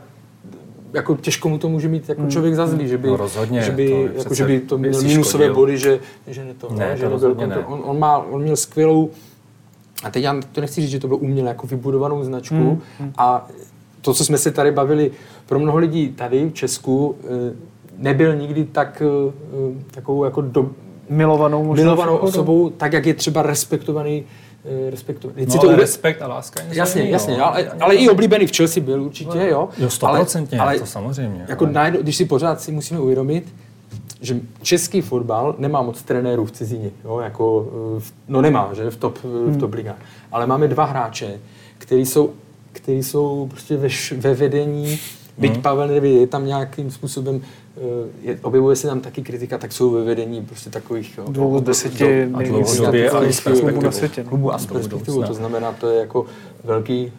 jako 0.93 1.15
těžko 1.15 1.49
mu 1.49 1.57
to 1.57 1.69
může 1.69 1.87
mít 1.87 2.09
jako 2.09 2.27
člověk 2.27 2.55
za 2.55 2.67
zlý, 2.67 2.87
že 2.87 2.97
by, 2.97 3.07
No 3.07 3.17
rozhodně, 3.17 3.61
že 3.61 3.71
by, 3.71 3.89
to 3.89 4.19
jako, 4.19 4.33
že 4.33 4.45
by 4.45 4.59
to 4.59 4.77
měl 4.77 5.01
minusové 5.01 5.43
škodil. 5.45 5.55
body, 5.55 5.77
že, 5.77 5.99
že 6.27 6.45
ne 6.45 6.53
to, 6.53 6.69
Ne, 6.73 6.77
že 6.77 6.79
to 6.79 6.85
nebyl 6.95 7.09
rozhodně 7.09 7.45
kontrol- 7.45 7.59
ne. 7.59 7.65
On, 7.65 7.81
on, 7.85 7.99
má, 7.99 8.17
on 8.17 8.41
měl 8.41 8.55
skvělou, 8.55 9.09
a 10.03 10.09
teď 10.11 10.23
já 10.23 10.35
to 10.51 10.61
nechci 10.61 10.81
říct, 10.81 10.89
že 10.89 10.99
to 10.99 11.07
bylo 11.07 11.19
uměle 11.19 11.47
jako 11.49 11.67
vybudovanou 11.67 12.23
značku 12.23 12.81
a 13.17 13.47
to, 14.01 14.13
co 14.13 14.25
jsme 14.25 14.37
se 14.37 14.51
tady 14.51 14.71
bavili, 14.71 15.11
pro 15.45 15.59
mnoho 15.59 15.77
lidí 15.77 16.09
tady 16.09 16.49
v 16.49 16.53
Česku 16.53 17.15
eh, 17.23 17.53
nebyl 17.97 18.35
nikdy 18.35 18.63
tak 18.65 19.01
eh, 19.05 19.31
takovou 19.91 20.23
jako 20.23 20.41
do, 20.41 20.69
Milovanou 21.09 21.63
možná. 21.63 21.83
milovanou 21.83 22.17
osobou, 22.17 22.69
tak 22.69 22.93
jak 22.93 23.05
je 23.05 23.13
třeba 23.13 23.41
respektovaný 23.41 24.23
eh, 24.87 24.89
respektovaný. 24.89 25.45
No, 25.45 25.57
to 25.61 25.67
ale 25.67 25.75
respekt 25.75 26.21
a 26.21 26.27
láska 26.27 26.61
je 26.61 26.67
něco 26.67 26.79
Jasně, 26.79 27.01
jiného. 27.01 27.13
jasně, 27.13 27.41
ale, 27.41 27.71
ale 27.79 27.95
i 27.95 28.09
oblíbený 28.09 28.47
v 28.47 28.55
Chelsea 28.57 28.83
byl 28.83 29.03
určitě, 29.03 29.37
jo. 29.49 29.69
Jo, 29.77 29.89
stoprocentně, 29.89 30.59
ale, 30.59 30.79
to 30.79 30.85
samozřejmě. 30.85 31.45
Jako 31.47 31.63
ale- 31.65 31.73
najednou, 31.73 32.01
když 32.01 32.15
si 32.15 32.25
pořád 32.25 32.61
si 32.61 32.71
musíme 32.71 32.99
uvědomit, 32.99 33.53
že 34.21 34.39
český 34.61 35.01
fotbal 35.01 35.55
nemá 35.57 35.81
moc 35.81 36.01
trenérů 36.03 36.45
v 36.45 36.51
cizině, 36.51 36.91
jo, 37.05 37.19
jako, 37.19 37.67
eh, 37.97 38.03
no 38.27 38.41
nemá, 38.41 38.73
že, 38.73 38.89
v 38.89 38.95
top, 38.97 39.17
v 39.23 39.57
top 39.59 39.73
ligách. 39.73 39.97
Ale 40.31 40.47
máme 40.47 40.67
dva 40.67 40.85
hráče, 40.85 41.39
který 41.77 42.05
jsou, 42.05 42.29
který 42.71 43.03
jsou 43.03 43.47
prostě 43.47 43.77
ve, 43.77 43.87
š- 43.87 44.17
ve 44.17 44.33
vedení, 44.33 44.99
byť 45.37 45.61
Pavel 45.61 45.87
Nedvěd 45.87 46.19
je 46.21 46.27
tam 46.27 46.45
nějakým 46.45 46.91
způsobem, 46.91 47.41
eh, 47.43 47.47
je, 48.21 48.39
objevuje 48.41 48.75
se 48.75 48.87
tam 48.87 48.99
taky 48.99 49.21
kritika, 49.21 49.57
tak 49.57 49.71
jsou 49.71 49.91
ve 49.91 50.03
vedení 50.03 50.45
prostě 50.45 50.69
takových 50.69 51.17
jo, 51.17 51.25
Dvou 51.29 51.59
z 51.59 51.61
deseti 51.61 52.25
dlouhodobě 52.25 53.09
a 53.09 53.23
i 53.23 53.33
s 53.33 53.39
klubů 53.39 53.61
perspektivou. 53.61 53.81
na 53.81 53.91
světě. 53.91 54.23
no. 54.23 54.29
klubu 54.29 54.51
a 54.51 55.27
to 55.27 55.33
znamená, 55.33 55.71
to 55.71 55.89
je 55.89 55.99
jako 55.99 56.25
velký, 56.63 57.11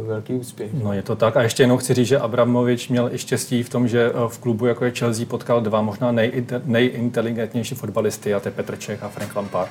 uh, 0.00 0.06
velký 0.06 0.34
úspěch. 0.34 0.70
No 0.82 0.92
je 0.92 1.02
to 1.02 1.16
tak. 1.16 1.36
A 1.36 1.42
ještě 1.42 1.62
jenom 1.62 1.78
chci 1.78 1.94
říct, 1.94 2.06
že 2.06 2.18
Abramovič 2.18 2.88
měl 2.88 3.08
i 3.12 3.18
štěstí 3.18 3.62
v 3.62 3.68
tom, 3.68 3.88
že 3.88 4.10
eh, 4.10 4.28
v 4.28 4.38
klubu 4.38 4.66
jako 4.66 4.84
je 4.84 4.90
Chelsea 4.90 5.26
potkal 5.26 5.60
dva 5.60 5.82
možná 5.82 6.12
nejinte- 6.12 6.62
nejinteligentnější 6.64 7.74
fotbalisty, 7.74 8.34
a 8.34 8.40
to 8.40 8.48
je 8.48 8.52
Petr 8.52 8.76
Čech 8.76 9.02
a 9.02 9.08
Frank 9.08 9.36
Lampard. 9.36 9.70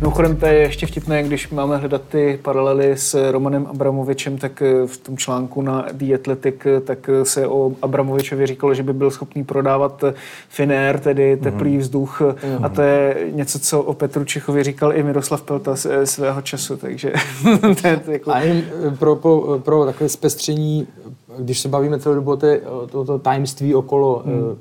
Mimochodem, 0.00 0.36
to 0.36 0.46
je 0.46 0.54
ještě 0.54 0.86
vtipné, 0.86 1.22
když 1.22 1.50
máme 1.50 1.76
hledat 1.76 2.02
ty 2.08 2.38
paralely 2.42 2.96
s 2.96 3.30
Romanem 3.30 3.66
Abramovičem, 3.66 4.38
tak 4.38 4.62
eh, 4.62 4.86
v 4.86 4.96
tom 4.96 5.16
článku 5.16 5.62
na 5.62 5.86
The 5.92 6.14
Athletic, 6.14 6.54
eh, 6.66 6.80
tak 6.80 7.08
eh, 7.08 7.24
se 7.24 7.46
o 7.46 7.72
Abramovičovi 7.82 8.46
říkalo, 8.46 8.74
že 8.74 8.82
by 8.82 8.92
byl 8.92 9.10
schopný 9.10 9.44
prodávat 9.44 10.04
Finnair, 10.48 10.98
tedy 10.98 11.36
teplý 11.36 11.78
vzduch. 11.78 12.22
A 12.62 12.68
to 12.68 12.82
je 12.82 13.16
něco, 13.30 13.58
co 13.58 13.82
o 13.82 13.94
Petru 13.94 14.24
Čechovi 14.24 14.62
říkal 14.62 14.96
i 14.96 15.02
Miroslav 15.02 15.42
Pelta 15.42 15.76
z- 15.76 16.06
svého 16.06 16.42
času, 16.42 16.76
takže 16.76 17.12
to 17.82 17.88
je 17.88 17.96
to 17.96 18.10
jako... 18.10 18.30
A 18.30 18.38
jen 18.40 18.62
pro, 18.98 19.16
pro, 19.16 19.58
pro 19.58 19.84
takové 19.84 20.08
zpestření, 20.08 20.86
když 21.38 21.60
se 21.60 21.68
bavíme 21.68 22.00
celou 22.00 22.14
dobu 22.14 22.30
o 22.30 22.36
té, 22.36 22.60
o 22.60 22.86
tohoto 22.86 23.18
tajemství 23.18 23.74
okolo 23.74 24.22
hmm. 24.26 24.56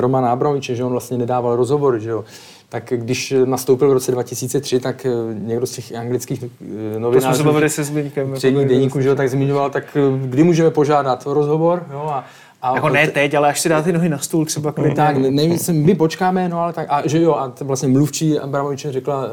Romana 0.00 0.32
Abramoviče, 0.32 0.74
že 0.74 0.84
on 0.84 0.92
vlastně 0.92 1.18
nedával 1.18 1.56
rozhovor, 1.56 1.98
že 1.98 2.10
jo, 2.10 2.24
tak 2.72 2.92
když 2.96 3.34
nastoupil 3.44 3.88
v 3.88 3.92
roce 3.92 4.12
2003, 4.12 4.80
tak 4.80 5.06
eh, 5.06 5.10
někdo 5.32 5.66
z 5.66 5.70
těch 5.70 5.94
anglických 5.94 6.42
eh, 6.42 6.46
To 6.46 6.50
jsme 6.50 6.92
se 6.92 6.98
novinářů 6.98 7.44
bavili 7.44 7.70
se 7.70 7.84
Zbyňkem. 7.84 8.32
přední 8.32 8.64
deníku, 8.68 9.00
že 9.00 9.14
tak 9.14 9.30
zmiňoval, 9.30 9.70
tak 9.70 9.96
eh, 9.96 10.00
kdy 10.28 10.42
můžeme 10.42 10.70
požádat 10.70 11.26
o 11.26 11.34
rozhovor, 11.34 11.86
jo, 11.92 12.06
a, 12.10 12.24
a 12.62 12.74
Jako 12.74 12.88
ne 12.88 13.08
teď, 13.08 13.34
ale 13.34 13.48
až 13.48 13.60
si 13.60 13.68
dá 13.68 13.82
ty 13.82 13.92
nohy 13.92 14.08
na 14.08 14.18
stůl 14.18 14.44
třeba 14.44 14.72
klidně. 14.72 14.94
tak, 14.94 15.16
ne, 15.16 15.30
nevím, 15.30 15.58
my 15.72 15.94
počkáme, 15.94 16.48
no 16.48 16.60
ale 16.60 16.72
tak, 16.72 16.86
a 16.90 17.08
že 17.08 17.22
jo, 17.22 17.34
a 17.34 17.52
vlastně 17.60 17.88
mluvčí 17.88 18.38
Abramoviče 18.38 18.92
řekla, 18.92 19.28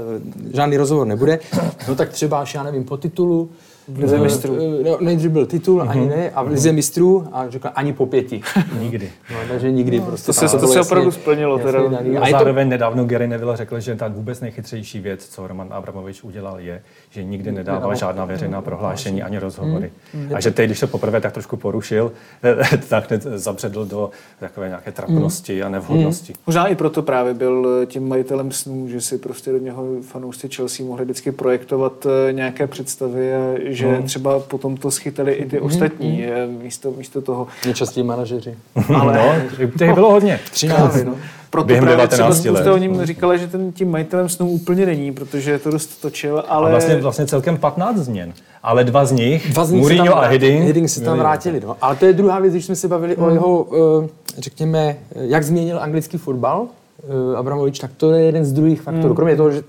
žádný 0.54 0.78
rozhovor 0.78 1.08
nebude, 1.08 1.40
no 1.88 1.96
tak 1.96 2.10
třeba 2.10 2.40
až 2.40 2.54
já 2.54 2.64
nevím, 2.64 2.84
po 2.84 2.98
titulu, 2.98 3.50
v 3.90 4.00
Lize 4.00 4.18
mistrů. 4.18 4.58
No, 4.84 4.98
nejdřív 5.02 5.32
byl 5.32 5.46
titul, 5.46 5.82
ani 5.82 6.08
ne, 6.08 6.30
a 6.30 6.44
v 6.44 6.48
Lize 6.48 6.72
mistrů 6.72 7.28
a 7.32 7.50
řekla 7.50 7.70
ani 7.70 7.94
po 7.94 8.06
pěti. 8.06 8.42
Nikdy. 8.80 9.12
No, 9.32 9.38
takže 9.50 9.72
nikdy 9.72 10.00
prostě. 10.02 10.26
to 10.26 10.34
se- 10.34 10.48
to 10.50 10.58
bylo 10.58 10.72
se 10.72 10.80
jasně- 10.80 10.90
opravdu 10.92 11.12
splnilo 11.12 11.58
jasně 11.58 11.72
teda. 11.72 11.88
daný. 11.88 12.18
A 12.18 12.22
A 12.22 12.28
je 12.28 12.34
to, 12.34 12.40
zároveň 12.40 12.70
nedávno 12.70 13.06
Gary 13.06 13.28
Neville 13.28 13.58
řekl, 13.58 13.80
že 13.80 13.96
ta 13.96 14.08
vůbec 14.08 14.40
nejchytřejší 14.42 15.00
věc, 15.00 15.26
co 15.28 15.48
Roman 15.48 15.68
Abramovič 15.72 16.24
udělal, 16.24 16.60
je, 16.60 16.82
že 17.10 17.24
nikdy 17.24 17.52
nedával 17.52 17.96
žádná 17.96 18.26
veřejná 18.26 18.62
prohlášení 18.62 19.24
ani 19.24 19.40
rozhovory. 19.40 19.92
A 20.34 20.40
že 20.42 20.52
teď, 20.52 20.66
když 20.70 20.80
to 20.80 20.88
poprvé 20.88 21.22
tak 21.22 21.34
trošku 21.34 21.58
porušil, 21.58 22.12
tak 22.90 23.10
hned 23.10 23.24
zabředl 23.24 23.86
do 23.86 24.10
takové 24.40 24.68
nějaké 24.68 24.92
trapnosti 24.92 25.64
a 25.64 25.70
nevhodnosti. 25.70 26.34
Možná 26.48 26.68
i 26.68 26.76
proto 26.76 27.02
právě 27.02 27.34
byl 27.34 27.80
eh, 27.84 27.86
tím 27.86 28.08
majitelem 28.08 28.52
snů, 28.52 28.88
že 28.88 29.02
si 29.02 29.18
prostě 29.18 29.52
do 29.52 29.58
něho 29.58 29.86
fanoušci 30.02 30.50
Chelsea 30.50 30.86
mohli 30.86 31.06
vždycky 31.06 31.32
projektovat 31.32 32.06
eh, 32.30 32.34
nějaké 32.34 32.68
představy 32.68 33.36
a 33.36 33.40
že 33.80 34.02
třeba 34.06 34.40
potom 34.40 34.78
to 34.78 34.92
schytali 34.92 35.34
i 35.34 35.46
ty 35.46 35.60
ostatní 35.60 36.26
eh, 36.26 36.48
místo, 36.48 36.92
místo 36.92 37.22
toho. 37.22 37.48
nejčastěji 37.66 38.04
manažeři. 38.04 38.58
Ale 38.96 39.14
no, 39.14 39.68
těch 39.78 39.94
bylo 39.94 40.12
hodně. 40.12 40.40
13. 40.52 41.04
No. 41.04 41.16
Proto 41.50 41.68
Během 41.68 41.84
právě 41.84 42.08
třeba 42.08 42.30
19 42.30 42.46
let. 42.46 42.62
jste 42.62 42.72
o 42.72 42.78
něm 42.78 43.06
říkala, 43.06 43.38
že 43.38 43.48
ten 43.48 43.72
tím 43.72 43.92
majitelem 43.92 44.30
snů 44.30 44.50
úplně 44.50 44.86
není, 44.86 45.12
protože 45.12 45.60
to 45.60 45.72
dost 45.72 46.02
točil, 46.02 46.44
ale... 46.48 46.68
A 46.68 46.72
vlastně, 46.72 46.96
vlastně 46.96 47.26
celkem 47.26 47.58
15 47.58 47.98
změn. 47.98 48.34
Ale 48.64 48.84
dva 48.84 49.06
z 49.06 49.12
nich, 49.12 49.54
Dva 49.54 49.66
z 49.66 49.72
nich 49.72 49.80
se 49.80 49.82
Mourinho 49.82 50.06
tam 50.06 50.14
a 50.18 50.20
vrátili. 50.20 50.52
Hiddink, 50.52 50.66
Hiddink 50.66 50.90
se 50.90 51.02
tam 51.02 51.18
vrátili. 51.18 51.60
No. 51.60 51.78
Ale 51.82 51.96
to 51.96 52.06
je 52.06 52.14
druhá 52.14 52.40
věc, 52.40 52.54
když 52.54 52.66
jsme 52.66 52.76
se 52.76 52.88
bavili 52.88 53.16
o 53.16 53.30
jeho, 53.30 53.68
eh, 54.04 54.08
řekněme, 54.38 54.98
jak 55.16 55.44
změnil 55.44 55.80
anglický 55.80 56.18
fotbal, 56.18 56.68
eh, 57.04 57.38
Abramovič, 57.38 57.80
tak 57.80 57.92
to 57.98 58.12
je 58.12 58.24
jeden 58.24 58.46
z 58.46 58.54
druhých 58.54 58.82
faktorů. 58.82 59.16
Kromě 59.16 59.36
toho, 59.36 59.52
že 59.52 59.64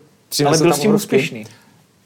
ale 0.46 0.58
byl 0.58 0.72
s 0.72 0.78
tím 0.78 0.94
úspěšný. 0.94 1.44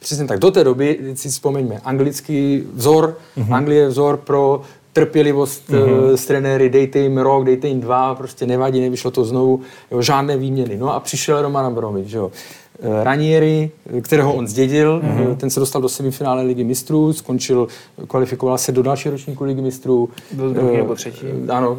Přesně 0.05 0.27
tak. 0.27 0.39
Do 0.39 0.51
té 0.51 0.65
doby, 0.65 0.99
si 1.15 1.29
vzpomeňme, 1.29 1.81
anglický 1.85 2.63
vzor, 2.75 3.17
mm-hmm. 3.37 3.55
Anglie 3.55 3.81
je 3.81 3.89
vzor 3.89 4.17
pro 4.17 4.63
trpělivost 4.93 5.71
mm-hmm. 5.71 6.15
s 6.15 6.27
trenéry, 6.27 6.71
dejte 6.71 6.99
jim 6.99 7.19
rok, 7.19 7.45
dejte 7.45 7.69
jim 7.69 7.81
dva, 7.81 8.15
prostě 8.15 8.47
nevadí, 8.47 8.81
nevyšlo 8.81 9.11
to 9.11 9.25
znovu, 9.25 9.61
jo, 9.91 10.03
žádné 10.03 10.37
výměny. 10.37 10.77
No 10.77 10.95
a 10.95 11.01
přišel 11.01 11.43
Roman 11.43 11.67
Abramovič, 11.67 12.13
jo. 12.13 12.31
Eh, 12.81 13.05
Ranieri, 13.05 13.71
kterého 14.01 14.35
on 14.35 14.49
zdědil, 14.49 15.01
mm-hmm. 15.01 15.37
ten 15.37 15.51
se 15.51 15.61
dostal 15.61 15.83
do 15.83 15.89
semifinále 15.89 16.43
ligy 16.43 16.65
mistrů, 16.65 17.13
skončil, 17.13 17.69
kvalifikoval 18.07 18.59
se 18.59 18.73
do 18.73 18.83
dalšího 18.83 19.13
ročníku 19.13 19.45
ligy 19.45 19.63
mistrů. 19.63 20.09
Byl 20.33 20.53
druhý 20.53 20.77
nebo 20.77 20.95
třetí. 20.95 21.27
Ano, 21.49 21.79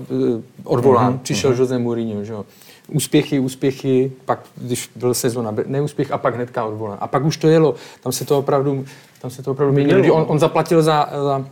odvolán, 0.63 1.13
mm-hmm. 1.13 1.19
přišel 1.19 1.51
mm-hmm. 1.51 1.59
Jose 1.59 1.79
Mourinho, 1.79 2.23
že 2.23 2.33
jo. 2.33 2.45
Úspěchy, 2.87 3.39
úspěchy, 3.39 4.11
pak, 4.25 4.39
když 4.55 4.89
byl 4.95 5.13
sezona, 5.13 5.53
neúspěch 5.65 6.11
a 6.11 6.17
pak 6.17 6.35
hnedka 6.35 6.65
odvolán. 6.65 6.97
A 7.01 7.07
pak 7.07 7.25
už 7.25 7.37
to 7.37 7.47
jelo. 7.47 7.75
Tam 8.03 8.11
se 8.11 8.25
to 8.25 8.39
opravdu, 8.39 8.85
tam 9.21 9.31
se 9.31 9.43
to 9.43 9.51
opravdu 9.51 9.73
měnilo. 9.73 10.15
On, 10.15 10.25
on 10.27 10.39
zaplatil 10.39 10.83
za, 10.83 11.09
za 11.23 11.45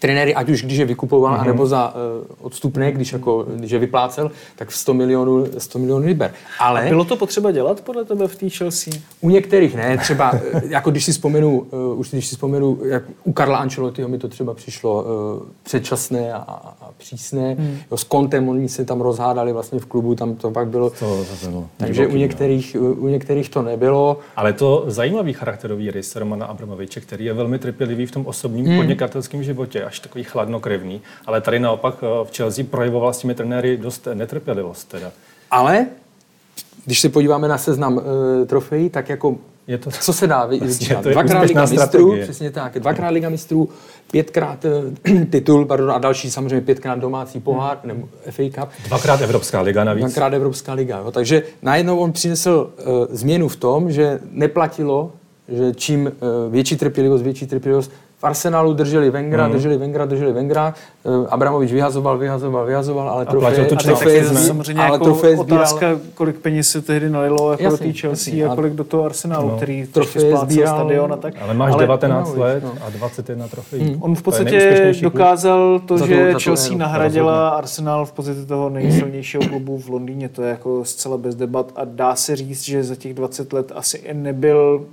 trenéry, 0.00 0.34
ať 0.34 0.48
už 0.48 0.62
když 0.62 0.78
je 0.78 0.84
vykupoval, 0.84 1.34
mm-hmm. 1.34 1.40
anebo 1.40 1.66
za 1.66 1.94
uh, 1.94 2.24
odstupné, 2.40 2.92
když, 2.92 3.12
jako, 3.12 3.46
když 3.56 3.70
je 3.70 3.78
vyplácel, 3.78 4.30
tak 4.56 4.72
100 4.72 4.94
milionů, 4.94 5.46
100 5.58 5.78
milionů 5.78 6.06
liber. 6.06 6.32
Ale 6.58 6.86
Bylo 6.88 7.04
to 7.04 7.16
potřeba 7.16 7.50
dělat 7.50 7.80
podle 7.80 8.04
tebe 8.04 8.28
v 8.28 8.36
té 8.36 8.48
Chelsea? 8.48 8.94
u 9.20 9.30
některých 9.30 9.76
ne, 9.76 9.98
třeba 9.98 10.32
eh, 10.34 10.62
jako 10.68 10.90
když 10.90 11.04
si 11.04 11.12
vzpomenu, 11.12 11.58
uh, 11.58 11.98
už 11.98 12.10
když 12.10 12.26
si 12.26 12.34
vzpomenu, 12.34 12.78
jak 12.84 13.02
u 13.24 13.32
Karla 13.32 13.58
Ancelottiho 13.58 14.08
mi 14.08 14.18
to 14.18 14.28
třeba 14.28 14.54
přišlo 14.54 15.02
uh, 15.02 15.42
předčasné 15.62 16.32
a, 16.32 16.36
a, 16.36 16.74
a 16.80 16.90
přísné. 16.96 17.54
Hmm. 17.58 17.78
Jo, 17.90 17.96
s 17.96 18.04
Kontem 18.04 18.48
oni 18.48 18.68
se 18.68 18.84
tam 18.84 19.00
rozhádali 19.00 19.52
vlastně 19.52 19.80
v 19.80 19.86
klubu, 19.86 20.14
tam 20.14 20.34
to 20.34 20.50
pak 20.50 20.68
bylo. 20.68 20.90
To 20.90 21.24
zase 21.24 21.48
bylo 21.48 21.66
Takže 21.76 22.00
u 22.00 22.04
divoký, 22.04 22.14
no. 22.14 22.20
některých, 22.20 22.76
u, 22.80 22.92
u 22.92 23.08
některých 23.08 23.48
to 23.48 23.62
nebylo. 23.62 24.18
Ale 24.36 24.52
to 24.52 24.84
zajímavý 24.86 25.32
charakterový 25.32 25.90
rys 25.90 26.16
Romana 26.16 26.46
Abramoviče, 26.46 27.00
který 27.00 27.24
je 27.24 27.32
velmi 27.32 27.58
trpělivý 27.58 28.06
v 28.06 28.10
tom 28.10 28.26
osobním 28.26 28.70
Hmm. 28.70 28.78
podnikatelském 28.78 29.42
životě, 29.42 29.84
až 29.90 30.00
takový 30.00 30.24
chladnokrevný. 30.24 31.00
Ale 31.26 31.40
tady 31.40 31.60
naopak 31.60 31.94
eh, 32.02 32.06
v 32.24 32.36
Chelsea 32.36 32.64
projevoval 32.70 33.12
s 33.12 33.18
těmi 33.18 33.34
trenéry 33.34 33.76
dost 33.76 34.08
netrpělivost. 34.14 34.88
Teda. 34.88 35.10
Ale 35.50 35.86
když 36.84 37.00
se 37.00 37.08
podíváme 37.08 37.48
na 37.48 37.58
seznam 37.58 37.96
uh, 37.96 38.02
trofejí, 38.46 38.90
tak 38.90 39.08
jako 39.08 39.36
Je 39.66 39.78
to- 39.78 39.90
co 39.90 40.12
se 40.12 40.26
dá 40.26 40.46
Vlastně 40.60 40.96
to 40.96 41.10
Dvakrát 41.10 41.40
Liga 41.40 41.60
mistrů, 41.60 41.86
strategie. 41.86 42.24
přesně 42.24 42.50
tak, 42.50 42.78
dvakrát 42.78 43.08
Liga 43.08 43.28
mistrů, 43.28 43.68
pětkrát 44.10 44.64
uh, 44.64 45.24
titul, 45.30 45.64
pardon, 45.66 45.90
a 45.90 45.98
další 45.98 46.30
samozřejmě 46.30 46.60
pětkrát 46.60 46.98
domácí 46.98 47.40
pohár, 47.40 47.78
nebo 47.84 48.08
FA 48.30 48.42
Cup. 48.42 48.68
Dvakrát 48.86 49.20
Evropská 49.20 49.60
liga 49.60 49.84
navíc. 49.84 50.04
Dvakrát 50.04 50.32
Evropská 50.34 50.72
liga. 50.72 50.98
Jo. 50.98 51.10
Takže 51.10 51.42
najednou 51.62 51.98
on 51.98 52.12
přinesl 52.12 52.70
uh, 52.78 53.06
změnu 53.10 53.48
v 53.48 53.56
tom, 53.56 53.92
že 53.92 54.20
neplatilo, 54.30 55.12
že 55.48 55.74
čím 55.74 56.06
uh, 56.06 56.52
větší 56.52 56.76
trpělivost, 56.76 57.22
větší 57.22 57.46
trpělivost, 57.46 57.92
v 58.20 58.24
Arsenálu 58.24 58.72
drželi 58.74 59.10
Vengra, 59.10 59.46
mm. 59.46 59.52
drželi 59.52 59.76
Vengra, 59.78 60.04
drželi 60.06 60.32
Vengra, 60.32 60.74
uh, 61.04 61.26
Abramovič 61.30 61.72
vyhazoval, 61.72 62.18
vyhazoval, 62.18 62.66
vyhazoval, 62.66 63.08
ale 63.08 63.26
trofeje, 63.26 63.64
teď 63.64 63.82
trofeje, 63.82 64.16
je 64.16 64.22
Trofeje 64.22 64.24
zbí- 64.24 64.46
samozřejmě 64.46 64.82
ale 64.82 64.92
jako 64.94 65.04
trofeje 65.04 65.36
sbíral, 65.36 65.58
otázka, 65.62 65.86
kolik 66.14 66.36
peněz 66.38 66.68
se 66.68 66.82
tehdy 66.82 67.10
nalilo 67.10 67.50
jako 67.50 67.62
Jasně, 67.62 67.86
do 67.86 67.92
té 67.92 67.98
Chelsea 67.98 68.34
jasně. 68.34 68.52
a 68.52 68.54
kolik 68.54 68.72
do 68.72 68.84
toho 68.84 69.04
Arsenálu, 69.04 69.48
No. 69.48 69.56
který 69.56 69.86
Trofeje 69.86 70.26
splácel 70.30 70.48
sbíral- 70.48 70.76
stadion 70.78 71.12
a 71.12 71.16
tak. 71.16 71.34
Ale 71.40 71.54
máš 71.54 71.74
19 71.76 72.28
Abramovič, 72.28 72.38
let 72.54 72.64
no. 72.64 72.72
a 72.86 72.90
21 72.90 73.48
trofejí. 73.48 73.96
On 74.00 74.14
v 74.14 74.18
To 74.18 74.24
podstatě 74.24 74.90
klub. 75.00 75.12
dokázal 75.12 75.80
to, 75.86 75.98
Za 75.98 76.06
že 76.06 76.26
za 76.32 76.38
tu 76.38 76.44
Chelsea 76.44 76.76
nahradila 76.76 77.48
Arsenal 77.48 78.06
v 78.06 78.12
pozici 78.12 78.46
toho 78.46 78.70
nejsilnějšího 78.70 79.42
klubu 79.48 79.78
v 79.78 79.88
Londýně. 79.88 80.28
To 80.28 80.42
je 80.42 80.50
jako 80.50 80.84
zcela 80.84 81.16
bez 81.18 81.34
debat 81.34 81.72
a 81.76 81.84
dá 81.84 82.14
se 82.16 82.36
říct, 82.36 82.64
že 82.64 82.84
za 82.84 82.94
těch 82.94 83.14
20 83.14 83.52
let 83.52 83.72
asi 83.74 83.96
i 83.96 84.14
nebyl 84.14 84.84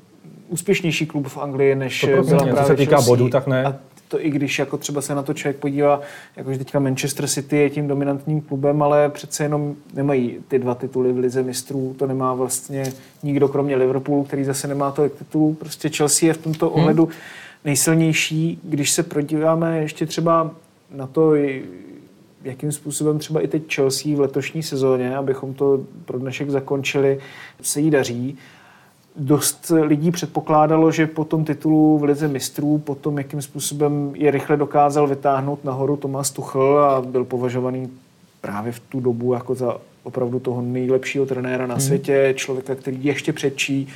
úspěšnější 0.49 1.05
klub 1.05 1.27
v 1.27 1.37
Anglii, 1.37 1.75
než 1.75 2.07
100%, 2.07 2.25
byla 2.25 2.39
co 2.39 2.45
právě 2.45 2.67
se 2.67 2.75
týká 2.75 3.01
bodů, 3.01 3.29
tak 3.29 3.47
ne. 3.47 3.65
A 3.65 3.75
to 4.07 4.25
i 4.25 4.29
když 4.29 4.59
jako 4.59 4.77
třeba 4.77 5.01
se 5.01 5.15
na 5.15 5.23
to 5.23 5.33
člověk 5.33 5.57
podívá, 5.57 6.01
jakože 6.37 6.57
teďka 6.57 6.79
Manchester 6.79 7.27
City 7.27 7.57
je 7.57 7.69
tím 7.69 7.87
dominantním 7.87 8.41
klubem, 8.41 8.81
ale 8.81 9.09
přece 9.09 9.43
jenom 9.43 9.75
nemají 9.93 10.37
ty 10.47 10.59
dva 10.59 10.75
tituly 10.75 11.13
v 11.13 11.17
lize 11.17 11.43
mistrů, 11.43 11.95
to 11.99 12.07
nemá 12.07 12.33
vlastně 12.33 12.93
nikdo 13.23 13.47
kromě 13.47 13.75
Liverpoolu, 13.75 14.23
který 14.23 14.43
zase 14.43 14.67
nemá 14.67 14.91
tolik 14.91 15.13
titulů. 15.13 15.53
Prostě 15.53 15.89
Chelsea 15.89 16.27
je 16.27 16.33
v 16.33 16.37
tomto 16.37 16.69
hmm. 16.69 16.79
ohledu 16.79 17.09
nejsilnější. 17.65 18.59
Když 18.63 18.91
se 18.91 19.03
podíváme 19.03 19.79
ještě 19.79 20.05
třeba 20.05 20.51
na 20.91 21.07
to, 21.07 21.33
jakým 22.43 22.71
způsobem 22.71 23.19
třeba 23.19 23.41
i 23.41 23.47
teď 23.47 23.75
Chelsea 23.75 24.15
v 24.15 24.19
letošní 24.19 24.63
sezóně, 24.63 25.17
abychom 25.17 25.53
to 25.53 25.79
pro 26.05 26.19
dnešek 26.19 26.49
zakončili, 26.49 27.19
se 27.61 27.79
jí 27.79 27.91
daří. 27.91 28.37
Dost 29.17 29.71
lidí 29.81 30.11
předpokládalo, 30.11 30.91
že 30.91 31.07
po 31.07 31.25
tom 31.25 31.45
titulu 31.45 31.97
v 31.97 32.03
Lize 32.03 32.27
mistrů, 32.27 32.77
po 32.77 32.95
tom, 32.95 33.17
jakým 33.17 33.41
způsobem 33.41 34.11
je 34.15 34.31
rychle 34.31 34.57
dokázal 34.57 35.07
vytáhnout 35.07 35.63
nahoru 35.63 35.97
Tomas 35.97 36.31
Tuchl 36.31 36.79
a 36.79 37.01
byl 37.01 37.25
považovaný 37.25 37.89
právě 38.41 38.71
v 38.71 38.79
tu 38.79 38.99
dobu 38.99 39.33
jako 39.33 39.55
za 39.55 39.77
opravdu 40.03 40.39
toho 40.39 40.61
nejlepšího 40.61 41.25
trenéra 41.25 41.67
na 41.67 41.75
hmm. 41.75 41.81
světě, 41.81 42.33
člověka, 42.37 42.75
který 42.75 43.05
ještě 43.05 43.33
předčí 43.33 43.87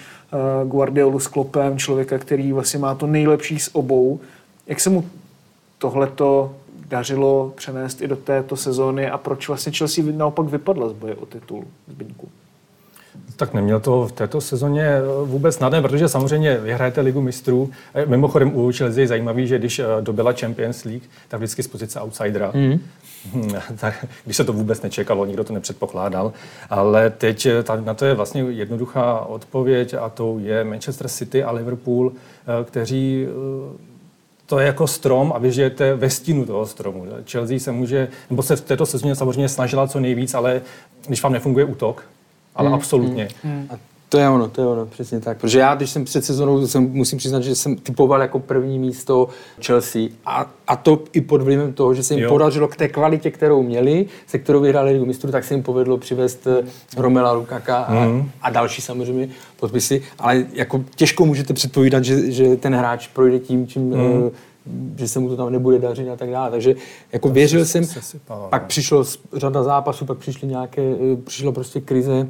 uh, 0.61 0.69
Guardiolu 0.69 1.19
s 1.19 1.27
Klopem, 1.27 1.77
člověka, 1.77 2.17
který 2.17 2.53
vlastně 2.53 2.79
má 2.79 2.95
to 2.95 3.07
nejlepší 3.07 3.59
z 3.59 3.69
obou. 3.73 4.19
Jak 4.67 4.79
se 4.79 4.89
mu 4.89 5.09
tohleto 5.77 6.55
dařilo 6.87 7.53
přenést 7.55 8.01
i 8.01 8.07
do 8.07 8.15
této 8.15 8.55
sezóny 8.55 9.09
a 9.09 9.17
proč 9.17 9.47
vlastně 9.47 9.71
Chelsea 9.71 10.03
naopak 10.11 10.45
vypadla 10.45 10.89
z 10.89 10.93
boje 10.93 11.15
o 11.15 11.25
titul 11.25 11.63
Zbyňku? 11.87 12.27
Tak 13.41 13.53
neměl 13.53 13.79
to 13.79 14.07
v 14.07 14.11
této 14.11 14.41
sezóně 14.41 14.83
eh, 14.83 15.01
vůbec 15.25 15.55
snadné, 15.55 15.81
protože 15.81 16.09
samozřejmě 16.09 16.57
vyhrajete 16.57 17.01
ligu 17.01 17.21
mistrů. 17.21 17.69
Mimochodem 18.05 18.55
u 18.55 18.71
Chelsea 18.71 19.01
je 19.01 19.07
zajímavý, 19.07 19.47
že 19.47 19.59
když 19.59 19.79
eh, 19.79 19.85
dobila 20.01 20.33
Champions 20.33 20.83
League, 20.83 21.03
tak 21.27 21.39
vždycky 21.39 21.63
z 21.63 21.67
pozice 21.67 22.01
outsidera. 22.01 22.51
Mm. 22.53 22.79
tak, 23.79 24.05
když 24.25 24.37
se 24.37 24.43
to 24.43 24.53
vůbec 24.53 24.81
nečekalo, 24.81 25.25
nikdo 25.25 25.43
to 25.43 25.53
nepředpokládal. 25.53 26.33
Ale 26.69 27.09
teď 27.09 27.45
eh, 27.45 27.63
na 27.85 27.93
to 27.93 28.05
je 28.05 28.13
vlastně 28.13 28.41
jednoduchá 28.41 29.19
odpověď 29.19 29.93
a 29.93 30.09
to 30.09 30.37
je 30.39 30.63
Manchester 30.63 31.07
City 31.07 31.43
a 31.43 31.51
Liverpool, 31.51 32.11
kteří 32.63 33.27
to 34.45 34.59
je 34.59 34.65
jako 34.65 34.87
strom 34.87 35.33
a 35.35 35.37
vy 35.37 35.51
žijete 35.51 35.95
ve 35.95 36.09
stínu 36.09 36.45
toho 36.45 36.65
stromu. 36.65 37.05
Chelsea 37.31 37.59
se 37.59 37.71
může, 37.71 38.07
nebo 38.29 38.43
se 38.43 38.55
v 38.55 38.61
této 38.61 38.85
sezóně 38.85 39.15
samozřejmě 39.15 39.49
snažila 39.49 39.87
co 39.87 39.99
nejvíc, 39.99 40.33
ale 40.33 40.61
když 41.07 41.23
vám 41.23 41.33
nefunguje 41.33 41.65
útok, 41.65 42.03
ale 42.55 42.67
hmm, 42.67 42.75
absolutně. 42.75 43.27
Hmm. 43.43 43.67
A 43.69 43.91
to 44.11 44.17
je 44.17 44.29
ono, 44.29 44.47
to 44.47 44.61
je 44.61 44.67
ono, 44.67 44.85
přesně 44.85 45.19
tak. 45.19 45.37
Protože 45.37 45.59
já, 45.59 45.75
když 45.75 45.89
jsem 45.89 46.05
před 46.05 46.25
sezónou, 46.25 46.67
jsem, 46.67 46.89
musím 46.91 47.17
přiznat, 47.17 47.43
že 47.43 47.55
jsem 47.55 47.75
typoval 47.75 48.21
jako 48.21 48.39
první 48.39 48.79
místo 48.79 49.29
Chelsea 49.65 50.01
a, 50.25 50.51
a 50.67 50.75
to 50.75 51.03
i 51.13 51.21
pod 51.21 51.41
vlivem 51.41 51.73
toho, 51.73 51.93
že 51.93 52.03
se 52.03 52.13
jim 52.13 52.23
jo. 52.23 52.29
podařilo 52.29 52.67
k 52.67 52.75
té 52.75 52.87
kvalitě, 52.87 53.31
kterou 53.31 53.63
měli, 53.63 54.05
se 54.27 54.39
kterou 54.39 54.61
vyhráli 54.61 54.91
ligu 54.91 55.05
mistrů, 55.05 55.31
tak 55.31 55.43
se 55.43 55.53
jim 55.53 55.63
povedlo 55.63 55.97
přivést 55.97 56.47
eh, 56.47 56.67
Romela 56.97 57.31
Lukaka 57.31 57.77
a, 57.77 58.05
mm. 58.05 58.31
a 58.41 58.49
další 58.49 58.81
samozřejmě 58.81 59.29
podpisy, 59.59 60.01
ale 60.19 60.45
jako 60.53 60.83
těžko 60.95 61.25
můžete 61.25 61.53
předpovídat, 61.53 62.03
že, 62.03 62.31
že 62.31 62.55
ten 62.55 62.75
hráč 62.75 63.07
projde 63.07 63.39
tím, 63.39 63.67
čím 63.67 63.81
mm. 63.81 63.93
uh, 63.93 64.29
že 64.97 65.07
se 65.07 65.19
mu 65.19 65.29
to 65.29 65.37
tam 65.37 65.51
nebude 65.51 65.79
dařit 65.79 66.09
a 66.09 66.15
tak 66.15 66.29
dále. 66.29 66.51
Takže 66.51 66.75
jako 67.11 67.27
to 67.27 67.33
věřil 67.33 67.65
jsem, 67.65 67.85
sypalo, 67.85 68.47
pak 68.49 68.61
no. 68.61 68.67
přišlo 68.67 69.03
řada 69.33 69.63
zápasů, 69.63 70.05
pak 70.05 70.17
přišly 70.17 70.47
nějaké, 70.47 70.81
eh, 70.81 71.15
přišlo 71.15 71.51
prostě 71.51 71.81
krize. 71.81 72.27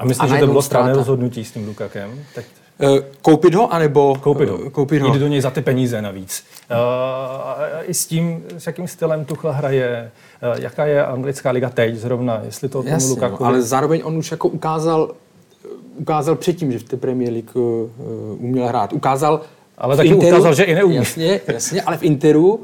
A 0.00 0.04
myslím, 0.04 0.28
že 0.28 0.38
to 0.38 0.46
bylo 0.46 0.62
správné 0.62 0.92
rozhodnutí 0.92 1.44
s 1.44 1.52
tím 1.52 1.66
Lukakem? 1.66 2.10
Tak... 2.34 2.44
Eh, 2.80 3.02
koupit 3.22 3.54
ho, 3.54 3.72
anebo... 3.72 4.16
Koupit 4.20 4.48
ho. 4.48 4.58
Eh, 4.66 4.70
koupit 4.70 5.02
ho. 5.02 5.14
Jít 5.14 5.20
do 5.20 5.28
něj 5.28 5.40
za 5.40 5.50
ty 5.50 5.60
peníze 5.60 6.02
navíc. 6.02 6.44
Uh, 6.70 6.76
I 7.82 7.94
s 7.94 8.06
tím, 8.06 8.44
s 8.58 8.66
jakým 8.66 8.88
stylem 8.88 9.24
Tuchel 9.24 9.52
hraje, 9.52 10.10
uh, 10.54 10.62
jaká 10.62 10.86
je 10.86 11.06
anglická 11.06 11.50
liga 11.50 11.70
teď 11.70 11.94
zrovna, 11.94 12.40
jestli 12.44 12.68
to 12.68 12.82
tomu 12.82 13.08
Lukaku... 13.08 13.44
No, 13.44 13.48
ale 13.48 13.62
zároveň 13.62 14.00
on 14.04 14.16
už 14.16 14.30
jako 14.30 14.48
ukázal, 14.48 15.10
ukázal 15.96 16.34
předtím, 16.36 16.72
že 16.72 16.78
v 16.78 16.82
té 16.82 16.96
Premier 16.96 17.32
League 17.32 17.56
uh, 17.56 17.90
uměl 18.38 18.66
hrát. 18.66 18.92
Ukázal 18.92 19.40
ale 19.78 19.96
taky 19.96 20.08
Interu, 20.08 20.36
ukázal, 20.36 20.54
že 20.54 20.64
i 20.64 20.74
neumí. 20.74 20.94
Jasně, 20.94 21.40
jasně, 21.46 21.82
ale 21.82 21.96
v 21.96 22.02
Interu 22.02 22.60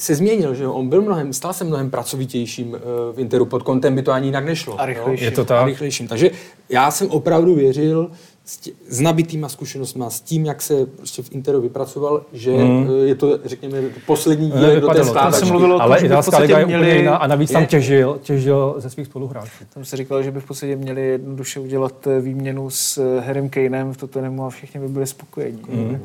se 0.00 0.14
změnil, 0.14 0.54
že 0.54 0.66
on 0.66 0.88
byl 0.88 1.02
mnohem, 1.02 1.32
stal 1.32 1.52
se 1.52 1.64
mnohem 1.64 1.90
pracovitějším 1.90 2.74
eh, 2.74 2.78
v 3.12 3.18
Interu, 3.18 3.44
pod 3.44 3.62
kontem 3.62 3.94
by 3.94 4.02
to 4.02 4.12
ani 4.12 4.28
jinak 4.28 4.44
nešlo. 4.44 4.80
A 4.80 4.86
rychlejším. 4.86 5.24
Je 5.24 5.30
to 5.30 5.44
tak? 5.44 5.62
A 5.62 5.64
rychlejším. 5.64 6.08
Takže 6.08 6.30
já 6.68 6.90
jsem 6.90 7.10
opravdu 7.10 7.54
věřil, 7.54 8.10
s, 8.44 8.56
tě, 8.56 8.70
s 8.88 9.00
nabitýma 9.00 9.48
zkušenostmi, 9.48 10.04
s 10.08 10.20
tím, 10.20 10.46
jak 10.46 10.62
se 10.62 10.86
prostě 10.86 11.22
v 11.22 11.32
Interu 11.32 11.60
vypracoval, 11.60 12.22
že 12.32 12.52
mm. 12.52 12.88
je 13.04 13.14
to, 13.14 13.38
řekněme, 13.44 13.82
poslední 14.06 14.50
díl 14.50 14.80
do 14.80 14.88
té 14.88 15.04
stávačky. 15.04 15.50
Mluvil 15.50 15.82
Ale 15.82 15.98
italská 15.98 16.38
liga 16.38 16.58
je 16.58 16.66
měli... 16.66 16.96
jiná 16.96 17.16
a 17.16 17.26
navíc 17.26 17.50
je... 17.50 17.54
tam 17.54 17.66
těžil, 17.66 18.18
těžil 18.22 18.74
ze 18.78 18.90
svých 18.90 19.06
spoluhráčů. 19.06 19.64
Tam 19.74 19.84
se 19.84 19.96
říkalo, 19.96 20.22
že 20.22 20.30
by 20.30 20.40
v 20.40 20.44
podstatě 20.44 20.76
měli 20.76 21.06
jednoduše 21.06 21.60
udělat 21.60 22.06
eh, 22.06 22.20
výměnu 22.20 22.70
s 22.70 22.98
eh, 22.98 23.20
Harrym 23.20 23.48
Kaneem 23.48 23.92
v 23.92 23.96
Tottenhamu 23.96 24.46
a 24.46 24.50
všichni 24.50 24.80
by 24.80 24.88
byli 24.88 25.06
spokojení. 25.06 25.62
Mm. 25.68 26.00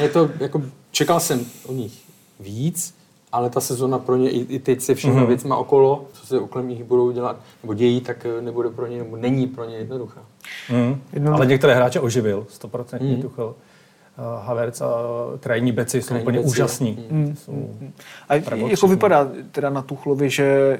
Je 0.00 0.08
to, 0.08 0.30
jako, 0.40 0.62
čekal 0.90 1.20
jsem 1.20 1.46
o 1.66 1.72
nich 1.72 2.11
víc, 2.40 2.94
ale 3.32 3.50
ta 3.50 3.60
sezona 3.60 3.98
pro 3.98 4.16
ně 4.16 4.30
i, 4.30 4.38
i 4.38 4.58
teď 4.58 4.80
se 4.80 4.94
všemi 4.94 5.14
mm-hmm. 5.14 5.26
věcma 5.26 5.56
okolo, 5.56 6.04
co 6.12 6.26
se 6.26 6.40
okolo 6.40 6.64
nich 6.64 6.84
budou 6.84 7.10
dělat, 7.10 7.36
nebo 7.62 7.74
dějí, 7.74 8.00
tak 8.00 8.26
eh, 8.26 8.42
nebude 8.42 8.70
pro 8.70 8.86
ně, 8.86 8.98
nebo 8.98 9.16
není 9.16 9.46
pro 9.46 9.64
ně 9.64 9.76
jednoduchá. 9.76 10.20
Mm. 10.70 11.00
Ale 11.32 11.46
některé 11.46 11.74
hráče 11.74 12.00
oživil, 12.00 12.46
100% 12.60 13.16
mm. 13.16 13.22
Tuchel. 13.22 13.54
Uh, 14.18 14.46
Havertz 14.46 14.80
a 14.80 14.88
krajní 15.40 15.72
beci 15.72 16.02
jsou 16.02 16.18
úplně 16.18 16.38
beci, 16.38 16.48
úžasní. 16.48 17.06
Mm. 17.10 17.36
Jsou 17.36 17.52
mm. 17.52 17.92
A 18.28 18.34
jako 18.68 18.86
vypadá 18.86 19.28
teda 19.50 19.70
na 19.70 19.82
Tuchlovi, 19.82 20.30
že 20.30 20.78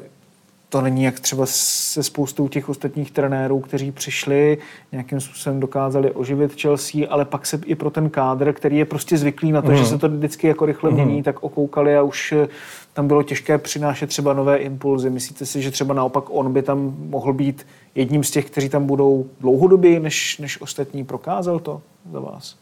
to 0.73 0.81
není 0.81 1.05
jak 1.05 1.21
třeba 1.21 1.47
se 1.47 2.03
spoustou 2.03 2.49
těch 2.49 2.69
ostatních 2.69 3.11
trenérů, 3.11 3.61
kteří 3.61 3.93
přišli, 3.93 4.59
nějakým 4.93 5.21
způsobem 5.21 5.61
dokázali 5.61 6.11
oživit 6.11 6.61
Chelsea, 6.61 7.07
ale 7.11 7.25
pak 7.25 7.47
se 7.47 7.61
i 7.67 7.75
pro 7.75 7.91
ten 7.91 8.11
kádr, 8.11 8.53
který 8.53 8.79
je 8.79 8.85
prostě 8.85 9.19
zvyklý 9.19 9.53
na 9.53 9.63
to, 9.63 9.71
mm. 9.71 9.77
že 9.77 9.87
se 9.87 9.99
to 9.99 10.09
vždycky 10.09 10.47
jako 10.47 10.67
rychle 10.67 10.91
mm. 10.91 10.97
mění, 10.97 11.23
tak 11.23 11.43
okoukali 11.43 11.97
a 11.97 12.03
už 12.03 12.33
eh, 12.33 12.49
tam 12.93 13.09
bylo 13.09 13.23
těžké 13.23 13.59
přinášet 13.59 14.07
třeba 14.07 14.33
nové 14.33 14.57
impulzy. 14.57 15.11
Myslíte 15.11 15.47
si, 15.47 15.63
že 15.63 15.71
třeba 15.71 15.95
naopak 15.95 16.25
on 16.29 16.53
by 16.53 16.63
tam 16.63 16.95
mohl 16.99 17.33
být 17.33 17.67
jedním 17.95 18.25
z 18.25 18.31
těch, 18.31 18.47
kteří 18.47 18.69
tam 18.69 18.87
budou 18.87 19.27
dlouhodobě, 19.41 20.01
než, 20.01 20.39
než 20.39 20.61
ostatní 20.61 21.05
prokázal 21.05 21.59
to 21.59 21.83
za 22.13 22.21
vás? 22.21 22.62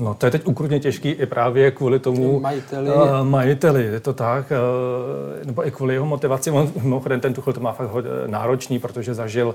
No 0.00 0.14
to 0.14 0.26
je 0.26 0.30
teď 0.30 0.46
ukrutně 0.46 0.80
těžký 0.80 1.08
i 1.08 1.26
právě 1.26 1.70
kvůli 1.70 1.98
tomu 1.98 2.40
majiteli. 2.40 2.90
Uh, 2.90 3.22
majiteli, 3.22 3.84
je 3.84 4.00
to 4.00 4.12
tak, 4.12 4.52
uh, 4.52 5.46
nebo 5.46 5.66
i 5.66 5.70
kvůli 5.70 5.94
jeho 5.94 6.06
motivaci. 6.06 6.50
On, 6.50 6.72
mimochodem 6.82 7.20
ten 7.20 7.34
Tuchel 7.34 7.52
to 7.52 7.60
má 7.60 7.72
fakt 7.72 7.90
náročný, 8.26 8.78
protože 8.78 9.14
zažil 9.14 9.54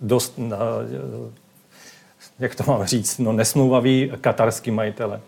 dost, 0.00 0.38
uh, 0.38 0.52
jak 2.38 2.54
to 2.54 2.64
mám 2.66 2.84
říct, 2.86 3.18
no 3.18 3.32
nesmlouvavý 3.32 4.12
katarský 4.20 4.70
majitele 4.70 5.20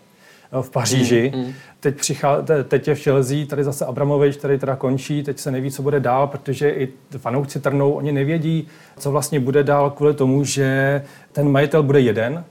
v 0.61 0.69
Paříži. 0.69 1.31
Mm, 1.35 1.41
mm. 1.41 1.53
Teď, 1.79 1.95
přichá, 1.95 2.41
teď 2.67 2.87
je 2.87 2.95
v 2.95 3.03
Chelsea, 3.03 3.45
tady 3.45 3.63
zase 3.63 3.85
Abramovič, 3.85 4.37
tady 4.37 4.57
teda 4.57 4.75
končí, 4.75 5.23
teď 5.23 5.39
se 5.39 5.51
neví, 5.51 5.71
co 5.71 5.81
bude 5.81 5.99
dál, 5.99 6.27
protože 6.27 6.69
i 6.69 6.89
fanoušci 7.17 7.59
trnou, 7.59 7.91
oni 7.91 8.11
nevědí, 8.11 8.67
co 8.97 9.11
vlastně 9.11 9.39
bude 9.39 9.63
dál 9.63 9.89
kvůli 9.89 10.13
tomu, 10.13 10.43
že 10.43 11.01
ten 11.31 11.51
majitel 11.51 11.83
bude 11.83 11.99
jeden, 11.99 12.43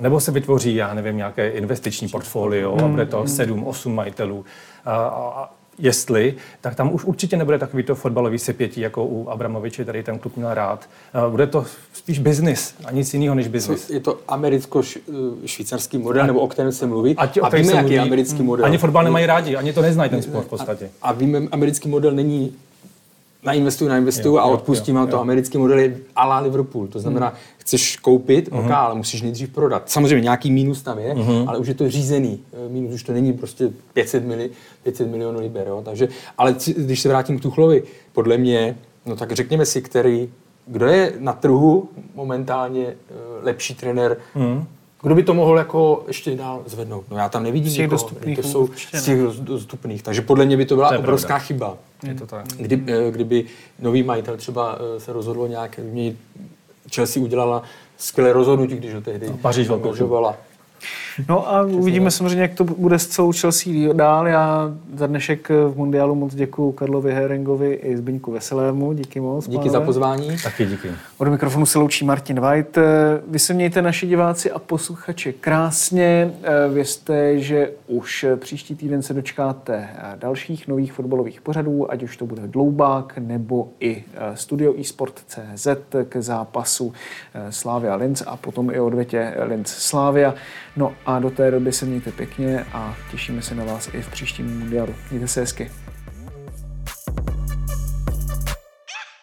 nebo 0.00 0.20
se 0.20 0.32
vytvoří, 0.32 0.74
já 0.74 0.94
nevím, 0.94 1.16
nějaké 1.16 1.48
investiční 1.48 2.08
portfolio 2.08 2.84
a 2.84 2.88
bude 2.88 3.06
to 3.06 3.24
7-8 3.24 3.86
hmm. 3.86 3.94
majitelů. 3.94 4.44
A, 4.84 4.96
a, 4.96 5.50
jestli, 5.78 6.34
tak 6.60 6.74
tam 6.74 6.94
už 6.94 7.04
určitě 7.04 7.36
nebude 7.36 7.58
takový 7.58 7.82
to 7.82 7.94
fotbalový 7.94 8.38
sepětí, 8.38 8.80
jako 8.80 9.04
u 9.04 9.28
Abramoviče, 9.28 9.84
tady 9.84 10.02
ten 10.02 10.18
klub 10.18 10.36
měl 10.36 10.54
rád. 10.54 10.88
Bude 11.30 11.46
to 11.46 11.64
spíš 11.92 12.18
biznis 12.18 12.74
a 12.84 12.92
nic 12.92 13.14
jiného 13.14 13.34
než 13.34 13.48
biznis. 13.48 13.90
Je 13.90 14.00
to 14.00 14.18
americko-švýcarský 14.28 15.98
model, 15.98 16.22
a, 16.22 16.26
nebo 16.26 16.40
o 16.40 16.48
kterém 16.48 16.72
se 16.72 16.86
mluví. 16.86 17.16
A, 17.16 17.26
tě, 17.26 17.40
a 17.40 17.48
víme, 17.48 17.72
jaký 17.72 17.92
je 17.92 18.00
americký 18.00 18.38
hmm. 18.38 18.46
model. 18.46 18.64
Ani 18.64 18.78
fotbal 18.78 19.04
nemají 19.04 19.26
rádi, 19.26 19.56
ani 19.56 19.72
to 19.72 19.82
neznají 19.82 20.10
ten 20.10 20.22
sport 20.22 20.44
v 20.44 20.48
podstatě. 20.48 20.90
A, 21.02 21.08
a 21.08 21.12
víme, 21.12 21.42
americký 21.52 21.88
model 21.88 22.12
není 22.12 22.56
nainvestuju, 23.44 23.90
nainvestuju 23.90 24.38
a 24.38 24.44
odpustím 24.44 24.94
vám 24.94 25.08
to. 25.08 25.20
Americký 25.20 25.58
model 25.58 25.78
je 25.78 25.96
ala 26.16 26.38
Liverpool. 26.40 26.86
To 26.86 26.98
znamená, 26.98 27.28
hmm. 27.28 27.36
chceš 27.58 27.96
koupit, 27.96 28.48
uh-huh. 28.48 28.64
ok, 28.64 28.70
ale 28.70 28.94
musíš 28.94 29.22
nejdřív 29.22 29.48
prodat. 29.48 29.90
Samozřejmě 29.90 30.20
nějaký 30.20 30.50
mínus 30.50 30.82
tam 30.82 30.98
je, 30.98 31.14
uh-huh. 31.14 31.44
ale 31.48 31.58
už 31.58 31.68
je 31.68 31.74
to 31.74 31.90
řízený 31.90 32.40
eh, 32.52 32.68
mínus, 32.68 32.94
už 32.94 33.02
to 33.02 33.12
není 33.12 33.32
prostě 33.32 33.70
500, 33.92 34.24
mili, 34.24 34.50
500 34.82 35.10
milionů 35.10 35.40
liber. 35.40 35.68
Jo? 35.68 35.82
Takže, 35.84 36.08
ale 36.38 36.56
když 36.76 37.00
se 37.00 37.08
vrátím 37.08 37.38
k 37.38 37.42
Tuchlovi, 37.42 37.82
podle 38.12 38.38
mě, 38.38 38.76
no 39.06 39.16
tak 39.16 39.32
řekněme 39.32 39.66
si, 39.66 39.82
který, 39.82 40.30
kdo 40.66 40.86
je 40.86 41.12
na 41.18 41.32
trhu 41.32 41.88
momentálně 42.14 42.86
eh, 42.86 42.94
lepší 43.42 43.74
trenér 43.74 44.16
uh-huh. 44.36 44.64
Kdo 45.04 45.14
by 45.14 45.22
to 45.22 45.34
mohl 45.34 45.58
jako 45.58 46.04
ještě 46.08 46.36
dál 46.36 46.62
zvednout? 46.66 47.04
No 47.10 47.16
já 47.16 47.28
tam 47.28 47.42
nevidím 47.42 47.70
z 47.70 47.74
těch 47.74 47.82
nikoho, 47.82 48.02
dostupných. 48.02 48.38
To 48.38 48.48
jsou 48.48 48.68
z 48.92 49.04
těch 49.04 49.18
dostupných. 49.20 50.02
Takže 50.02 50.22
podle 50.22 50.46
mě 50.46 50.56
by 50.56 50.64
to 50.66 50.74
byla 50.76 50.92
to 50.92 50.98
obrovská 50.98 51.28
pravda. 51.28 51.44
chyba. 51.44 51.76
Je 52.02 52.14
to 52.14 52.26
tak. 52.26 52.46
Kdy, 52.56 52.82
eh, 52.86 53.10
kdyby 53.10 53.44
nový 53.78 54.02
majitel 54.02 54.36
třeba 54.36 54.78
eh, 54.96 55.00
se 55.00 55.12
rozhodl 55.12 55.48
nějak 55.48 55.78
vyměnit, 55.78 56.16
Chelsea 56.94 57.22
udělala 57.22 57.62
skvělé 57.98 58.32
rozhodnutí, 58.32 58.76
když 58.76 58.94
ho 58.94 59.00
tehdy 59.00 59.28
no, 59.28 59.36
Paříž. 59.36 59.68
No 61.28 61.54
a 61.54 61.62
uvidíme 61.62 62.10
samozřejmě, 62.10 62.42
jak 62.42 62.54
to 62.54 62.64
bude 62.64 62.98
s 62.98 63.06
celou 63.06 63.32
Chelsea 63.32 63.72
dál. 63.92 64.28
Já 64.28 64.74
za 64.94 65.06
dnešek 65.06 65.48
v 65.48 65.76
Mundialu 65.76 66.14
moc 66.14 66.34
děkuji 66.34 66.72
Karlovi 66.72 67.12
Herengovi 67.12 67.72
i 67.72 67.96
Zbyňku 67.96 68.32
Veselému. 68.32 68.92
Díky 68.92 69.20
moc. 69.20 69.48
Díky 69.48 69.70
za 69.70 69.80
pozvání. 69.80 70.36
Taky 70.42 70.66
díky. 70.66 70.88
Od 71.18 71.28
mikrofonu 71.28 71.66
se 71.66 71.78
loučí 71.78 72.04
Martin 72.04 72.40
White. 72.40 72.78
Vy 73.28 73.38
se 73.38 73.54
mějte 73.54 73.82
naši 73.82 74.06
diváci 74.06 74.50
a 74.50 74.58
posluchači 74.58 75.32
krásně. 75.32 76.34
Vězte, 76.72 77.38
že 77.38 77.70
už 77.86 78.26
příští 78.36 78.74
týden 78.74 79.02
se 79.02 79.14
dočkáte 79.14 79.88
dalších 80.16 80.68
nových 80.68 80.92
fotbalových 80.92 81.40
pořadů, 81.40 81.92
ať 81.92 82.02
už 82.02 82.16
to 82.16 82.26
bude 82.26 82.42
Dloubák 82.46 83.18
nebo 83.18 83.68
i 83.80 84.04
Studio 84.34 84.74
eSport.cz 84.80 85.66
k 86.08 86.16
zápasu 86.22 86.92
Slávia 87.50 87.94
Linz 87.94 88.22
a 88.26 88.36
potom 88.36 88.70
i 88.70 88.80
odvětě 88.80 89.34
Linz 89.42 89.68
Slávia. 89.68 90.34
No 90.76 90.92
a 91.06 91.18
do 91.18 91.30
té 91.30 91.50
doby 91.50 91.72
se 91.72 91.86
mějte 91.86 92.12
pěkně 92.12 92.64
a 92.72 92.96
těšíme 93.10 93.42
se 93.42 93.54
na 93.54 93.64
vás 93.64 93.90
i 93.92 94.02
v 94.02 94.08
příštím 94.08 94.58
mundialu. 94.58 94.94
Mějte 95.10 95.28
se 95.28 95.40
hezky. 95.40 95.70